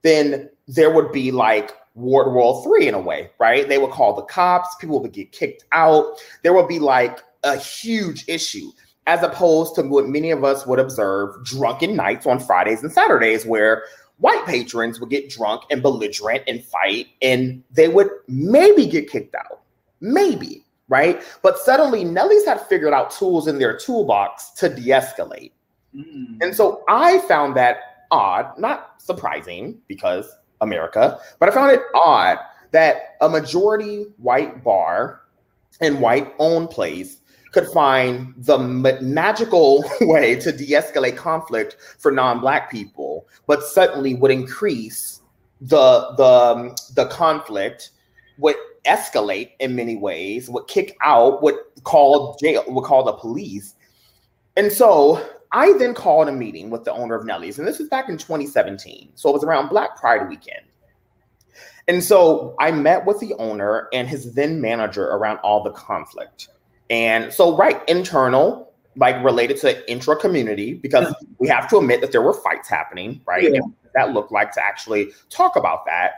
then 0.02 0.50
there 0.68 0.94
would 0.94 1.14
be 1.14 1.32
like 1.32 1.72
Ward 1.96 2.34
World 2.34 2.66
3 2.66 2.90
in 2.90 2.94
a 2.94 3.00
way, 3.00 3.30
right? 3.40 3.68
They 3.68 3.78
would 3.78 3.92
call 3.92 4.14
the 4.14 4.24
cops, 4.24 4.76
people 4.76 5.02
would 5.02 5.14
get 5.14 5.32
kicked 5.32 5.64
out. 5.72 6.18
There 6.44 6.54
would 6.54 6.68
be 6.68 6.80
like 6.80 7.20
a 7.44 7.58
huge 7.58 8.26
issue 8.28 8.72
as 9.08 9.24
opposed 9.24 9.74
to 9.76 9.82
what 9.84 10.08
many 10.08 10.32
of 10.32 10.44
us 10.44 10.68
would 10.68 10.80
observe 10.80 11.44
drunken 11.44 11.96
nights 11.96 12.28
on 12.28 12.40
Fridays 12.40 12.84
and 12.84 12.92
Saturdays, 12.92 13.46
where 13.46 13.86
white 14.18 14.46
patrons 14.46 15.00
would 15.00 15.10
get 15.10 15.30
drunk 15.30 15.64
and 15.72 15.82
belligerent 15.82 16.44
and 16.46 16.64
fight, 16.64 17.08
and 17.22 17.64
they 17.72 17.88
would 17.88 18.10
maybe 18.28 18.86
get 18.86 19.10
kicked 19.10 19.34
out. 19.34 19.62
Maybe, 20.02 20.66
right? 20.90 21.24
But 21.42 21.58
suddenly, 21.58 22.04
Nellie's 22.04 22.46
had 22.46 22.62
figured 22.68 22.94
out 22.94 23.10
tools 23.10 23.48
in 23.48 23.58
their 23.58 23.78
toolbox 23.78 24.52
to 24.58 24.70
de 24.70 24.90
escalate. 24.90 25.54
Mm. 25.96 26.38
And 26.42 26.54
so 26.54 26.84
I 26.90 27.20
found 27.20 27.56
that 27.56 28.06
odd, 28.12 28.60
not 28.60 29.02
surprising 29.02 29.80
because 29.88 30.30
America, 30.60 31.20
but 31.40 31.48
I 31.48 31.52
found 31.54 31.72
it 31.72 31.82
odd 31.96 32.40
that 32.72 33.16
a 33.22 33.30
majority 33.30 34.06
white 34.18 34.64
bar 34.64 35.22
and 35.80 36.02
white 36.02 36.34
owned 36.40 36.70
place 36.70 37.22
could 37.58 37.68
find 37.70 38.36
the 38.38 38.60
ma- 38.60 39.02
magical 39.02 39.84
way 40.02 40.36
to 40.36 40.52
de-escalate 40.52 41.18
conflict 41.18 41.78
for 41.98 42.12
non-black 42.12 42.70
people, 42.70 43.28
but 43.48 43.64
suddenly 43.64 44.14
would 44.14 44.32
increase 44.32 45.22
the 45.62 46.14
the 46.18 46.24
um, 46.24 46.76
the 46.94 47.08
conflict, 47.08 47.90
would 48.38 48.56
escalate 48.86 49.52
in 49.60 49.76
many 49.76 49.96
ways, 49.96 50.50
would 50.52 50.68
kick 50.68 50.96
out, 51.04 51.42
would 51.42 51.56
call 51.84 52.38
jail, 52.40 52.64
would 52.68 52.84
call 52.84 53.04
the 53.04 53.14
police, 53.14 53.74
and 54.56 54.72
so 54.72 55.28
I 55.52 55.74
then 55.80 55.96
called 55.96 56.28
a 56.28 56.32
meeting 56.32 56.70
with 56.70 56.84
the 56.84 56.92
owner 56.92 57.16
of 57.16 57.26
Nellie's, 57.26 57.58
and 57.58 57.68
this 57.68 57.80
was 57.80 57.90
back 57.90 58.08
in 58.08 58.18
2017, 58.18 59.14
so 59.16 59.30
it 59.30 59.34
was 59.34 59.44
around 59.44 59.70
Black 59.70 59.98
Pride 59.98 60.30
weekend. 60.30 60.66
And 61.88 62.04
so 62.04 62.54
I 62.60 62.70
met 62.70 63.06
with 63.06 63.20
the 63.20 63.34
owner 63.36 63.88
and 63.94 64.10
his 64.10 64.34
then 64.34 64.60
manager 64.60 65.06
around 65.06 65.38
all 65.38 65.64
the 65.64 65.72
conflict. 65.72 66.50
And 66.90 67.34
so, 67.34 67.56
right, 67.56 67.82
internal, 67.88 68.72
like 68.96 69.24
related 69.24 69.58
to 69.58 69.92
intra 69.92 70.16
community 70.16 70.74
because 70.74 71.14
we 71.38 71.48
have 71.48 71.70
to 71.70 71.78
admit 71.78 72.02
that 72.02 72.12
there 72.12 72.22
were 72.22 72.34
fights 72.34 72.70
happening, 72.70 73.22
right? 73.26 73.44
Yeah. 73.44 73.60
that 73.94 74.14
looked 74.14 74.32
like 74.32 74.52
to 74.54 74.64
actually 74.64 75.12
talk 75.30 75.56
about 75.56 75.86
that. 75.86 76.14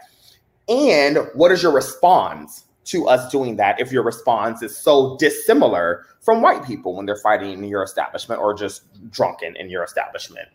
And 0.68 1.20
what 1.34 1.52
is 1.52 1.64
your 1.64 1.72
response 1.72 2.66
to 2.86 3.08
us 3.08 3.32
doing 3.32 3.56
that 3.58 3.80
if 3.80 3.92
your 3.92 4.04
response 4.04 4.62
is 4.62 4.78
so 4.78 5.18
dissimilar 5.18 6.06
from 6.22 6.42
white 6.42 6.64
people 6.64 6.96
when 6.96 7.06
they're 7.06 7.18
fighting 7.18 7.52
in 7.52 7.64
your 7.66 7.84
establishment 7.84 8.40
or 8.40 8.54
just 8.54 8.84
drunken 9.12 9.56
in 9.56 9.70
your 9.70 9.84
establishment? 9.84 10.48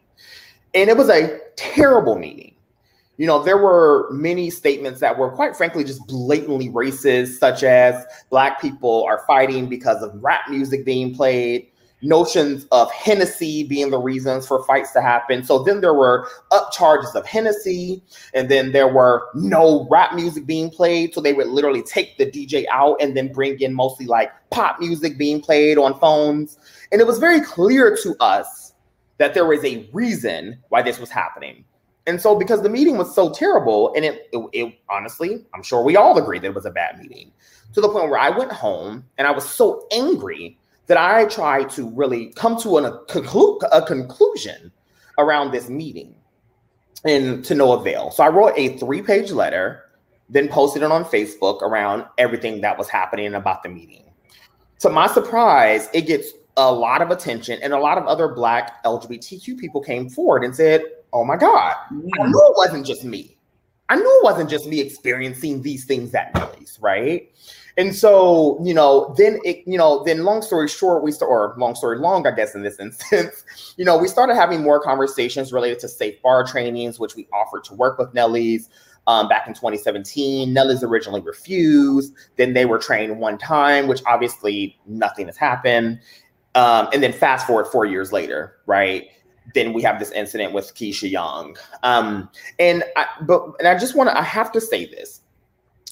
And 0.73 0.89
it 0.89 0.97
was 0.97 1.09
a 1.09 1.41
terrible 1.57 2.17
meeting. 2.17 2.54
You 3.17 3.27
know, 3.27 3.43
there 3.43 3.59
were 3.59 4.11
many 4.11 4.51
statements 4.51 5.01
that 5.01 5.17
were 5.17 5.31
quite 5.31 5.57
frankly 5.57 5.85
just 5.85 6.05
blatantly 6.07 6.69
racist, 6.71 7.39
such 7.39 7.63
as 7.63 8.05
Black 8.31 8.61
people 8.61 9.05
are 9.05 9.25
fighting 9.27 9.69
because 9.69 10.03
of 10.03 10.13
rap 10.23 10.49
music 10.49 10.85
being 10.85 11.15
played 11.15 11.69
notions 12.05 12.67
of 12.71 12.91
Hennessy 12.93 13.65
being 13.65 13.91
the 13.91 13.99
reasons 13.99 14.47
for 14.47 14.63
fights 14.65 14.93
to 14.93 15.01
happen. 15.01 15.43
So 15.43 15.63
then 15.63 15.81
there 15.81 15.95
were 15.95 16.29
up 16.51 16.73
charges 16.73 17.15
of 17.15 17.27
Hennessy, 17.27 18.03
and 18.35 18.49
then 18.49 18.73
there 18.73 18.93
were 18.93 19.29
no 19.35 19.89
rap 19.91 20.15
music 20.15 20.47
being 20.47 20.71
played. 20.71 21.15
So 21.15 21.21
they 21.21 21.33
would 21.33 21.49
literally 21.49 21.83
take 21.83 22.17
the 22.19 22.27
DJ 22.27 22.67
out 22.71 23.01
and 23.01 23.17
then 23.17 23.33
bring 23.33 23.61
in 23.61 23.75
mostly 23.75 24.07
like 24.07 24.31
pop 24.51 24.79
music 24.79 25.19
being 25.19 25.41
played 25.41 25.79
on 25.79 25.99
phones. 25.99 26.59
And 26.93 27.01
it 27.01 27.07
was 27.07 27.19
very 27.19 27.41
clear 27.41 27.97
to 28.03 28.15
us 28.21 28.75
that 29.19 29.35
there 29.35 29.47
was 29.47 29.65
a 29.65 29.89
reason 29.93 30.59
why 30.69 30.83
this 30.83 30.99
was 30.99 31.11
happening. 31.11 31.65
And 32.07 32.21
so, 32.21 32.37
because 32.37 32.61
the 32.63 32.69
meeting 32.69 32.99
was 32.99 33.15
so 33.15 33.33
terrible, 33.33 33.93
and 33.95 34.05
it, 34.05 34.29
it, 34.33 34.49
it 34.53 34.79
honestly, 34.91 35.47
I'm 35.55 35.63
sure 35.63 35.83
we 35.83 35.97
all 35.97 36.19
agreed 36.19 36.43
that 36.43 36.49
it 36.49 36.55
was 36.55 36.67
a 36.67 36.71
bad 36.71 36.99
meeting, 36.99 37.33
to 37.73 37.81
the 37.81 37.89
point 37.89 38.11
where 38.11 38.19
I 38.19 38.31
went 38.31 38.53
home 38.53 39.05
and 39.17 39.27
I 39.27 39.31
was 39.31 39.49
so 39.49 39.87
angry 39.91 40.59
that 40.87 40.99
I 40.99 41.25
tried 41.27 41.71
to 41.71 41.89
really 41.91 42.27
come 42.37 42.61
to 42.61 42.77
an, 42.77 42.85
a, 42.85 42.99
conclu- 43.09 43.63
a 43.73 43.83
conclusion 43.83 44.71
around 45.19 45.51
this 45.51 45.69
meeting 45.69 46.15
and 47.05 47.45
to 47.45 47.55
no 47.55 47.73
avail. 47.73 48.11
So 48.11 48.23
I 48.23 48.29
wrote 48.29 48.53
a 48.57 48.77
three 48.79 49.03
page 49.03 49.31
letter, 49.31 49.91
then 50.29 50.49
posted 50.49 50.83
it 50.83 50.91
on 50.91 51.05
Facebook 51.05 51.63
around 51.63 52.05
everything 52.19 52.61
that 52.63 52.77
was 52.77 52.89
happening 52.89 53.35
about 53.35 53.63
the 53.63 53.69
meeting. 53.69 54.05
To 54.81 54.91
my 54.91 55.07
surprise, 55.07 55.89
it 55.93 56.03
gets 56.03 56.33
a 56.57 56.71
lot 56.71 57.03
of 57.03 57.11
attention, 57.11 57.59
and 57.63 57.73
a 57.73 57.79
lot 57.79 57.99
of 57.99 58.07
other 58.07 58.29
Black 58.29 58.83
LGBTQ 58.85 59.59
people 59.59 59.81
came 59.81 60.09
forward 60.09 60.45
and 60.45 60.55
said, 60.55 60.83
Oh 61.15 61.25
my 61.25 61.37
God, 61.37 61.75
I 61.91 62.27
knew 62.27 62.47
it 62.49 62.57
wasn't 62.57 62.85
just 62.85 63.05
me. 63.05 63.39
I 63.89 63.97
knew 63.97 64.21
it 64.21 64.25
wasn't 64.25 64.51
just 64.51 64.67
me 64.67 64.81
experiencing 64.81 65.63
these 65.63 65.85
things 65.85 66.13
at 66.15 66.35
Nellie's, 66.35 66.77
right? 66.81 67.31
And 67.77 67.95
so, 67.95 68.59
you 68.65 68.75
know, 68.75 69.15
then 69.17 69.39
it, 69.45 69.63
you 69.67 69.79
know, 69.79 70.03
then 70.05 70.25
long 70.25 70.43
story 70.43 70.69
short, 70.69 71.05
we 71.05 71.13
start, 71.13 71.31
or 71.31 71.55
long 71.57 71.77
story 71.77 71.99
long, 71.99 72.27
I 72.27 72.33
guess, 72.33 72.57
in 72.57 72.63
this 72.63 72.79
instance, 72.81 73.45
you 73.77 73.85
know, 73.85 73.97
we 73.97 74.09
started 74.09 74.35
having 74.35 74.63
more 74.63 74.81
conversations 74.81 75.53
related 75.53 75.79
to 75.81 75.89
safe 75.89 76.21
bar 76.23 76.45
trainings, 76.45 76.99
which 76.99 77.15
we 77.15 77.29
offered 77.33 77.63
to 77.65 77.75
work 77.75 77.99
with 77.99 78.13
Nellie's 78.13 78.69
um, 79.07 79.29
back 79.29 79.47
in 79.47 79.55
2017. 79.55 80.53
Nellie's 80.53 80.83
originally 80.83 81.21
refused. 81.21 82.13
Then 82.37 82.55
they 82.55 82.65
were 82.65 82.79
trained 82.79 83.19
one 83.21 83.39
time, 83.39 83.87
which 83.87 84.03
obviously 84.07 84.77
nothing 84.87 85.27
has 85.27 85.37
happened. 85.37 86.01
Um, 86.57 86.89
and 86.93 87.03
then 87.03 87.13
fast 87.13 87.47
forward 87.47 87.67
four 87.67 87.85
years 87.85 88.13
later, 88.13 88.57
right? 88.67 89.09
Then 89.55 89.73
we 89.73 89.83
have 89.83 89.99
this 89.99 90.11
incident 90.13 90.53
with 90.53 90.75
Keisha 90.75 91.11
Young. 91.11 91.57
Um, 91.83 92.31
and 92.59 92.83
I, 92.97 93.07
but 93.23 93.53
and 93.59 93.69
I 93.69 93.79
just 93.79 93.95
want 93.95 94.09
to, 94.09 94.19
I 94.19 94.23
have 94.23 94.51
to 94.53 94.61
say 94.61 94.87
this 94.87 95.21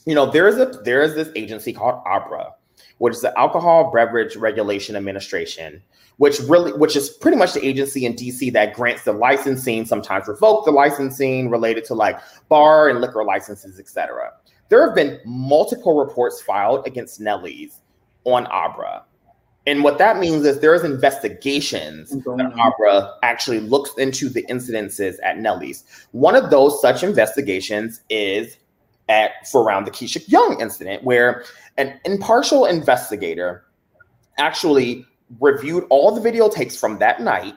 you 0.07 0.15
know, 0.15 0.31
there 0.31 0.49
is 0.49 0.59
a 0.59 0.67
there 0.85 1.03
is 1.03 1.15
this 1.15 1.29
agency 1.37 1.73
called 1.73 2.03
ABRA, 2.07 2.53
which 2.99 3.15
is 3.15 3.21
the 3.21 3.39
Alcohol 3.39 3.91
Beverage 3.93 4.37
Regulation 4.37 4.97
Administration, 4.97 5.83
which 6.17 6.41
really 6.41 6.73
which 6.73 6.97
is 6.97 7.11
pretty 7.11 7.37
much 7.37 7.53
the 7.53 7.65
agency 7.65 8.05
in 8.05 8.15
DC 8.15 8.53
that 8.53 8.75
grants 8.75 9.05
the 9.05 9.13
licensing, 9.13 9.85
sometimes 9.85 10.27
revoke 10.27 10.65
the 10.65 10.71
licensing 10.71 11.51
related 11.51 11.85
to 11.85 11.95
like 11.95 12.19
bar 12.49 12.89
and 12.89 13.01
liquor 13.01 13.25
licenses, 13.25 13.79
etc. 13.79 14.33
There 14.69 14.85
have 14.85 14.95
been 14.95 15.21
multiple 15.25 15.99
reports 15.99 16.41
filed 16.41 16.87
against 16.87 17.21
Nellie's 17.21 17.81
on 18.25 18.47
ABRA. 18.47 19.05
And 19.67 19.85
what 19.85 19.99
that 19.99 20.19
means 20.19 20.45
is 20.45 20.59
there's 20.59 20.83
investigations 20.83 22.11
that 22.11 22.53
ABRA 22.59 23.15
actually 23.23 23.61
looks 23.61 23.93
into 23.97 24.29
the 24.29 24.45
incidences 24.51 25.17
at 25.23 25.39
Nellie's. 25.39 25.85
One 26.11 26.35
of 26.35 26.51
those 26.51 26.81
such 26.81 27.05
investigations 27.05 28.01
is 28.11 28.57
at 29.09 29.47
for 29.49 29.63
around 29.63 29.85
the 29.85 29.93
Keisha 29.93 30.29
Young 30.29 30.61
incident, 30.61 31.05
where 31.05 31.45
an 31.79 31.99
impartial 32.05 32.65
investigator 32.65 33.65
actually 34.39 35.07
reviewed 35.41 35.85
all 35.91 36.13
the 36.13 36.29
videotapes 36.29 36.79
from 36.79 36.99
that 36.99 37.21
night. 37.21 37.55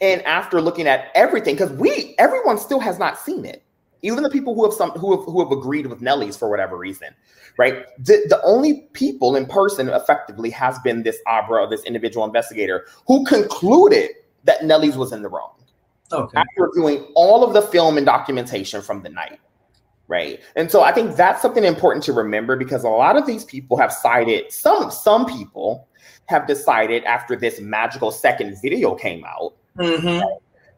And 0.00 0.22
after 0.22 0.60
looking 0.60 0.88
at 0.88 1.08
everything, 1.14 1.54
because 1.54 1.72
we 1.72 2.14
everyone 2.18 2.58
still 2.58 2.80
has 2.80 2.98
not 2.98 3.18
seen 3.18 3.44
it, 3.44 3.62
even 4.02 4.22
the 4.22 4.30
people 4.30 4.54
who 4.54 4.64
have 4.64 4.72
some 4.72 4.90
who 4.92 5.16
have 5.16 5.24
who 5.24 5.42
have 5.42 5.52
agreed 5.52 5.86
with 5.86 6.00
Nellie's 6.00 6.36
for 6.36 6.48
whatever 6.48 6.76
reason, 6.76 7.08
right? 7.56 7.84
The, 7.98 8.24
the 8.28 8.40
only 8.42 8.88
people 8.92 9.36
in 9.36 9.46
person 9.46 9.88
effectively 9.88 10.50
has 10.50 10.78
been 10.80 11.02
this 11.02 11.18
Abra, 11.26 11.68
this 11.68 11.82
individual 11.84 12.24
investigator, 12.24 12.86
who 13.06 13.24
concluded 13.24 14.10
that 14.44 14.64
Nellie's 14.64 14.96
was 14.96 15.12
in 15.12 15.22
the 15.22 15.28
wrong. 15.28 15.52
Okay. 16.12 16.38
After 16.38 16.68
reviewing 16.74 17.06
all 17.14 17.44
of 17.44 17.52
the 17.52 17.62
film 17.62 17.96
and 17.96 18.04
documentation 18.04 18.82
from 18.82 19.02
the 19.02 19.10
night 19.10 19.38
right 20.10 20.40
and 20.56 20.70
so 20.70 20.82
i 20.82 20.92
think 20.92 21.14
that's 21.16 21.40
something 21.40 21.62
important 21.62 22.04
to 22.04 22.12
remember 22.12 22.56
because 22.56 22.82
a 22.82 22.88
lot 22.88 23.16
of 23.16 23.26
these 23.26 23.44
people 23.44 23.76
have 23.76 23.92
cited 23.92 24.52
some 24.52 24.90
some 24.90 25.24
people 25.24 25.86
have 26.26 26.46
decided 26.46 27.04
after 27.04 27.36
this 27.36 27.60
magical 27.60 28.10
second 28.10 28.60
video 28.60 28.94
came 28.94 29.24
out 29.24 29.54
mm-hmm. 29.78 30.20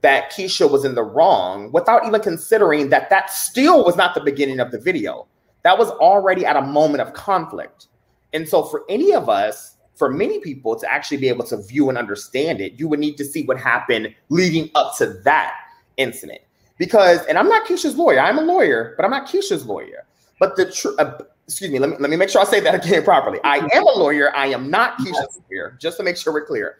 that 0.02 0.30
keisha 0.30 0.70
was 0.70 0.84
in 0.84 0.94
the 0.94 1.02
wrong 1.02 1.72
without 1.72 2.06
even 2.06 2.20
considering 2.20 2.90
that 2.90 3.08
that 3.08 3.30
still 3.30 3.84
was 3.84 3.96
not 3.96 4.14
the 4.14 4.20
beginning 4.20 4.60
of 4.60 4.70
the 4.70 4.78
video 4.78 5.26
that 5.62 5.78
was 5.78 5.90
already 5.90 6.44
at 6.44 6.56
a 6.56 6.62
moment 6.62 7.00
of 7.00 7.12
conflict 7.12 7.86
and 8.32 8.48
so 8.48 8.62
for 8.62 8.84
any 8.88 9.12
of 9.12 9.28
us 9.28 9.76
for 9.94 10.10
many 10.10 10.40
people 10.40 10.74
to 10.74 10.90
actually 10.90 11.16
be 11.18 11.28
able 11.28 11.44
to 11.44 11.56
view 11.62 11.88
and 11.88 11.98
understand 11.98 12.60
it 12.60 12.72
you 12.78 12.88
would 12.88 13.00
need 13.00 13.16
to 13.16 13.24
see 13.24 13.44
what 13.44 13.58
happened 13.58 14.14
leading 14.28 14.70
up 14.74 14.96
to 14.96 15.06
that 15.24 15.54
incident 15.96 16.40
because, 16.82 17.24
and 17.26 17.38
I'm 17.38 17.48
not 17.48 17.64
Keisha's 17.64 17.96
lawyer. 17.96 18.18
I'm 18.18 18.38
a 18.38 18.42
lawyer, 18.42 18.94
but 18.96 19.04
I'm 19.04 19.10
not 19.12 19.28
Keisha's 19.28 19.64
lawyer. 19.64 20.04
But 20.40 20.56
the 20.56 20.68
truth, 20.68 20.98
uh, 20.98 21.18
excuse 21.46 21.70
me, 21.70 21.78
let 21.78 21.90
me 21.90 21.96
let 22.00 22.10
me 22.10 22.16
make 22.16 22.28
sure 22.28 22.40
I 22.40 22.44
say 22.44 22.58
that 22.58 22.74
again 22.84 23.04
properly. 23.04 23.38
I 23.44 23.58
am 23.72 23.86
a 23.86 23.92
lawyer. 23.92 24.34
I 24.34 24.46
am 24.48 24.68
not 24.68 24.98
Keisha's 24.98 25.40
lawyer. 25.48 25.78
Just 25.80 25.96
to 25.98 26.02
make 26.02 26.16
sure 26.16 26.32
we're 26.32 26.44
clear. 26.44 26.78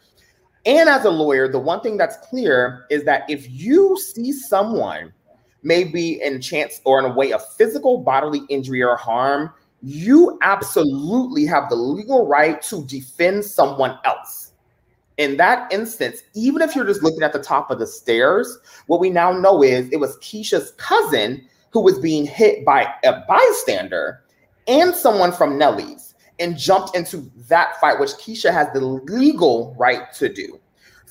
And 0.66 0.88
as 0.88 1.04
a 1.04 1.10
lawyer, 1.10 1.46
the 1.46 1.60
one 1.60 1.82
thing 1.82 1.96
that's 1.96 2.16
clear 2.28 2.86
is 2.90 3.04
that 3.04 3.30
if 3.30 3.48
you 3.48 3.96
see 3.96 4.32
someone 4.32 5.12
maybe 5.62 6.20
in 6.22 6.40
chance 6.40 6.80
or 6.84 6.98
in 6.98 7.04
a 7.04 7.14
way 7.14 7.32
of 7.32 7.42
physical 7.54 7.98
bodily 7.98 8.42
injury 8.48 8.82
or 8.82 8.96
harm, 8.96 9.52
you 9.82 10.38
absolutely 10.42 11.44
have 11.46 11.68
the 11.68 11.76
legal 11.76 12.26
right 12.26 12.62
to 12.62 12.84
defend 12.84 13.44
someone 13.44 13.98
else 14.04 14.42
in 15.18 15.36
that 15.36 15.72
instance, 15.72 16.22
even 16.34 16.62
if 16.62 16.74
you're 16.74 16.86
just 16.86 17.02
looking 17.02 17.22
at 17.22 17.32
the 17.32 17.38
top 17.38 17.70
of 17.70 17.78
the 17.78 17.86
stairs, 17.86 18.58
what 18.86 19.00
we 19.00 19.10
now 19.10 19.32
know 19.32 19.62
is 19.62 19.88
it 19.90 20.00
was 20.00 20.16
Keisha's 20.18 20.72
cousin 20.72 21.46
who 21.70 21.80
was 21.80 21.98
being 21.98 22.26
hit 22.26 22.64
by 22.64 22.92
a 23.04 23.20
bystander 23.28 24.22
and 24.66 24.94
someone 24.94 25.32
from 25.32 25.58
Nellie's 25.58 26.14
and 26.38 26.58
jumped 26.58 26.96
into 26.96 27.30
that 27.48 27.80
fight, 27.80 28.00
which 28.00 28.10
Keisha 28.10 28.52
has 28.52 28.68
the 28.72 28.80
legal 28.80 29.76
right 29.78 30.12
to 30.14 30.32
do. 30.32 30.58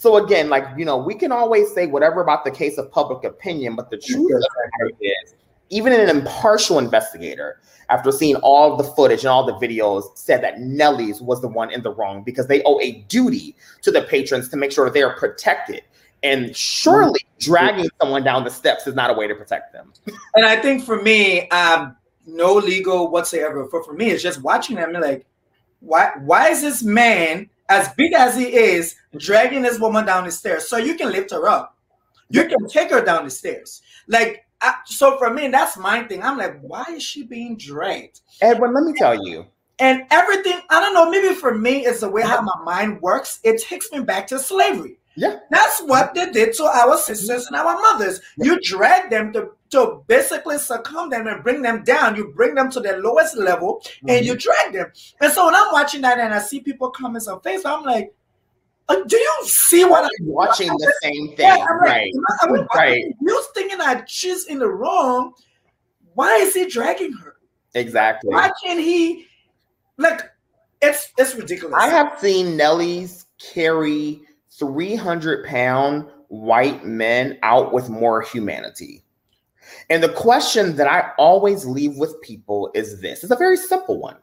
So 0.01 0.17
again, 0.17 0.49
like 0.49 0.65
you 0.77 0.83
know, 0.83 0.97
we 0.97 1.13
can 1.13 1.31
always 1.31 1.71
say 1.71 1.85
whatever 1.85 2.21
about 2.21 2.43
the 2.43 2.49
case 2.49 2.79
of 2.79 2.91
public 2.91 3.23
opinion, 3.23 3.75
but 3.75 3.91
the 3.91 3.97
truth 3.97 4.33
of 4.33 4.41
the 4.79 5.05
is, 5.05 5.35
even 5.69 5.93
an 5.93 6.09
impartial 6.09 6.79
investigator 6.79 7.59
after 7.91 8.11
seeing 8.11 8.35
all 8.37 8.75
the 8.75 8.83
footage 8.83 9.19
and 9.19 9.27
all 9.27 9.45
the 9.45 9.53
videos, 9.63 10.17
said 10.17 10.41
that 10.41 10.59
Nellie's 10.59 11.21
was 11.21 11.39
the 11.39 11.47
one 11.47 11.71
in 11.71 11.83
the 11.83 11.91
wrong 11.91 12.23
because 12.23 12.47
they 12.47 12.63
owe 12.63 12.81
a 12.81 12.93
duty 13.09 13.55
to 13.83 13.91
the 13.91 14.01
patrons 14.01 14.49
to 14.49 14.57
make 14.57 14.71
sure 14.71 14.89
they 14.89 15.03
are 15.03 15.15
protected. 15.17 15.83
And 16.23 16.57
surely 16.57 17.19
dragging 17.39 17.87
someone 18.01 18.23
down 18.23 18.43
the 18.43 18.49
steps 18.49 18.87
is 18.87 18.95
not 18.95 19.11
a 19.11 19.13
way 19.13 19.27
to 19.27 19.35
protect 19.35 19.71
them. 19.71 19.93
And 20.33 20.47
I 20.47 20.55
think 20.55 20.83
for 20.83 20.99
me, 20.99 21.47
um, 21.49 21.95
no 22.25 22.55
legal 22.55 23.11
whatsoever. 23.11 23.67
But 23.71 23.85
for 23.85 23.93
me, 23.93 24.09
it's 24.09 24.23
just 24.23 24.41
watching 24.41 24.77
them 24.77 24.93
like, 24.93 25.27
why 25.79 26.13
why 26.21 26.49
is 26.49 26.63
this 26.63 26.81
man 26.81 27.51
as 27.69 27.93
big 27.95 28.13
as 28.13 28.35
he 28.35 28.45
is 28.45 28.95
dragging 29.17 29.61
this 29.61 29.79
woman 29.79 30.05
down 30.05 30.25
the 30.25 30.31
stairs 30.31 30.67
so 30.67 30.77
you 30.77 30.95
can 30.95 31.11
lift 31.11 31.31
her 31.31 31.47
up? 31.47 31.77
You 32.29 32.45
can 32.47 32.67
take 32.67 32.91
her 32.91 33.03
down 33.03 33.25
the 33.25 33.29
stairs. 33.29 33.81
Like 34.07 34.45
I, 34.61 34.75
so 34.85 35.17
for 35.17 35.33
me, 35.33 35.47
that's 35.47 35.77
my 35.77 36.03
thing. 36.03 36.21
I'm 36.23 36.37
like, 36.37 36.59
why 36.61 36.85
is 36.89 37.03
she 37.03 37.23
being 37.23 37.57
dragged? 37.57 38.21
Edwin, 38.41 38.73
let 38.73 38.83
me 38.83 38.93
tell 38.97 39.27
you. 39.27 39.47
And 39.79 40.03
everything, 40.11 40.59
I 40.69 40.79
don't 40.79 40.93
know, 40.93 41.09
maybe 41.09 41.33
for 41.33 41.57
me, 41.57 41.85
it's 41.85 42.01
the 42.01 42.09
way 42.09 42.21
how 42.21 42.41
my 42.41 42.61
mind 42.63 43.01
works. 43.01 43.39
It 43.43 43.61
takes 43.61 43.91
me 43.91 44.01
back 44.01 44.27
to 44.27 44.37
slavery. 44.37 44.99
Yeah. 45.15 45.39
That's 45.49 45.81
what 45.81 46.13
they 46.13 46.31
did 46.31 46.53
to 46.53 46.65
our 46.65 46.97
sisters 46.97 47.47
and 47.47 47.55
our 47.55 47.73
mothers. 47.73 48.21
You 48.37 48.59
drag 48.61 49.09
them 49.09 49.33
to, 49.33 49.49
to 49.71 50.03
basically 50.07 50.57
succumb 50.57 51.09
them 51.09 51.27
and 51.27 51.43
bring 51.43 51.61
them 51.61 51.83
down. 51.83 52.15
You 52.15 52.33
bring 52.35 52.55
them 52.55 52.69
to 52.71 52.79
their 52.79 53.01
lowest 53.01 53.37
level 53.37 53.81
mm-hmm. 53.83 54.09
and 54.09 54.25
you 54.25 54.35
drag 54.35 54.73
them. 54.73 54.91
And 55.21 55.31
so 55.31 55.45
when 55.45 55.55
I'm 55.55 55.71
watching 55.71 56.01
that 56.01 56.19
and 56.19 56.33
I 56.33 56.39
see 56.39 56.59
people 56.59 56.89
comments 56.91 57.27
on 57.27 57.39
Facebook, 57.39 57.77
I'm 57.77 57.83
like, 57.83 58.13
Uh, 58.89 59.03
do 59.07 59.17
you 59.17 59.37
see 59.43 59.85
what 59.85 60.03
I'm 60.03 60.27
watching 60.27 60.67
the 60.67 60.93
same 61.01 61.27
thing? 61.29 61.47
Yeah, 61.47 61.65
I'm 61.69 61.77
like, 61.79 61.89
right. 61.89 62.13
I'm 62.41 62.67
Right. 62.75 63.15
You're 63.21 63.43
thinking 63.53 63.77
that 63.77 64.09
she's 64.09 64.45
in 64.47 64.59
the 64.59 64.67
wrong. 64.67 65.33
Why 66.13 66.35
is 66.35 66.53
he 66.53 66.67
dragging 66.67 67.13
her? 67.13 67.35
Exactly. 67.73 68.33
Why 68.33 68.51
can't 68.61 68.81
he? 68.81 69.27
Like, 69.97 70.23
it's 70.81 71.13
it's 71.17 71.35
ridiculous. 71.35 71.75
I 71.77 71.87
have 71.87 72.19
seen 72.19 72.57
Nellies 72.57 73.25
carry 73.39 74.21
300 74.49 75.45
pound 75.45 76.07
white 76.27 76.85
men 76.85 77.37
out 77.43 77.71
with 77.71 77.89
more 77.89 78.21
humanity. 78.21 79.03
And 79.91 80.01
the 80.01 80.09
question 80.09 80.77
that 80.77 80.87
I 80.87 81.11
always 81.17 81.65
leave 81.65 81.97
with 81.97 82.19
people 82.21 82.71
is 82.73 83.01
this 83.01 83.23
it's 83.23 83.31
a 83.31 83.35
very 83.35 83.57
simple 83.57 83.99
one. 83.99 84.15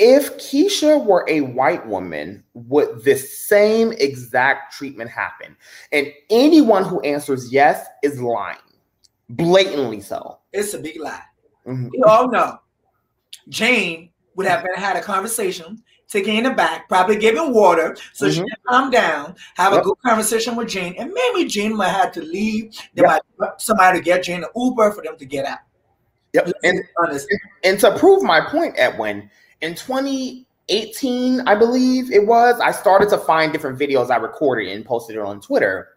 If 0.00 0.38
Keisha 0.38 1.04
were 1.04 1.24
a 1.28 1.42
white 1.42 1.86
woman, 1.86 2.42
would 2.54 3.04
this 3.04 3.46
same 3.46 3.92
exact 3.92 4.74
treatment 4.74 5.08
happen? 5.08 5.56
And 5.92 6.08
anyone 6.30 6.84
who 6.84 7.00
answers 7.02 7.52
yes 7.52 7.86
is 8.02 8.20
lying, 8.20 8.56
blatantly 9.28 10.00
so. 10.00 10.40
It's 10.52 10.74
a 10.74 10.78
big 10.78 10.98
lie. 10.98 11.22
Mhm. 11.64 11.90
You 11.92 12.04
all 12.06 12.28
know 12.28 12.58
Jane 13.50 14.10
would 14.34 14.48
have 14.48 14.64
been 14.64 14.74
had 14.74 14.96
a 14.96 15.00
conversation, 15.00 15.80
taking 16.10 16.36
in 16.36 16.44
the 16.44 16.50
back, 16.50 16.88
probably 16.88 17.16
giving 17.16 17.54
water 17.54 17.96
so 18.12 18.28
she 18.28 18.40
Mhm. 18.40 18.48
can 18.48 18.56
calm 18.68 18.90
down, 18.90 19.34
have 19.56 19.72
Yep. 19.72 19.80
a 19.80 19.84
good 19.84 19.96
conversation 20.04 20.56
with 20.56 20.68
Jane, 20.68 20.94
and 20.98 21.12
maybe 21.12 21.48
Jane 21.48 21.76
might 21.76 21.88
have 21.90 22.12
to 22.12 22.20
leave. 22.20 22.76
They 22.94 23.02
Yep. 23.02 23.22
might 23.38 23.60
somebody 23.60 23.98
to 23.98 24.04
get 24.04 24.24
Jane 24.24 24.42
an 24.42 24.50
Uber 24.56 24.90
for 24.90 25.02
them 25.02 25.16
to 25.16 25.24
get 25.24 25.46
out. 25.46 25.60
Yep. 26.32 26.46
Let's 26.46 26.58
And 26.64 26.84
honest. 26.98 27.28
And 27.64 27.78
to 27.80 27.96
prove 27.96 28.22
my 28.22 28.40
point, 28.40 28.74
Edwin, 28.76 29.30
in 29.60 29.74
2018, 29.74 31.40
I 31.46 31.54
believe 31.54 32.12
it 32.12 32.26
was, 32.26 32.58
I 32.60 32.72
started 32.72 33.08
to 33.10 33.18
find 33.18 33.52
different 33.52 33.78
videos 33.78 34.10
I 34.10 34.16
recorded 34.16 34.68
and 34.68 34.84
posted 34.84 35.16
it 35.16 35.22
on 35.22 35.40
Twitter. 35.40 35.88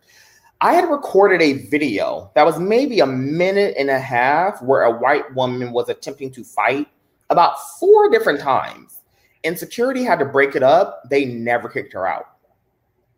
I 0.61 0.73
had 0.73 0.89
recorded 0.89 1.41
a 1.41 1.53
video 1.67 2.31
that 2.35 2.45
was 2.45 2.57
maybe 2.57 2.99
a 3.01 3.05
minute 3.05 3.75
and 3.77 3.89
a 3.89 3.99
half 3.99 4.61
where 4.61 4.83
a 4.83 4.91
white 4.91 5.33
woman 5.35 5.71
was 5.73 5.89
attempting 5.89 6.31
to 6.31 6.43
fight 6.43 6.87
about 7.29 7.55
four 7.79 8.09
different 8.09 8.39
times. 8.39 9.01
And 9.43 9.57
security 9.57 10.03
had 10.03 10.19
to 10.19 10.25
break 10.25 10.55
it 10.55 10.63
up. 10.63 11.09
They 11.09 11.25
never 11.25 11.67
kicked 11.67 11.93
her 11.93 12.07
out. 12.07 12.29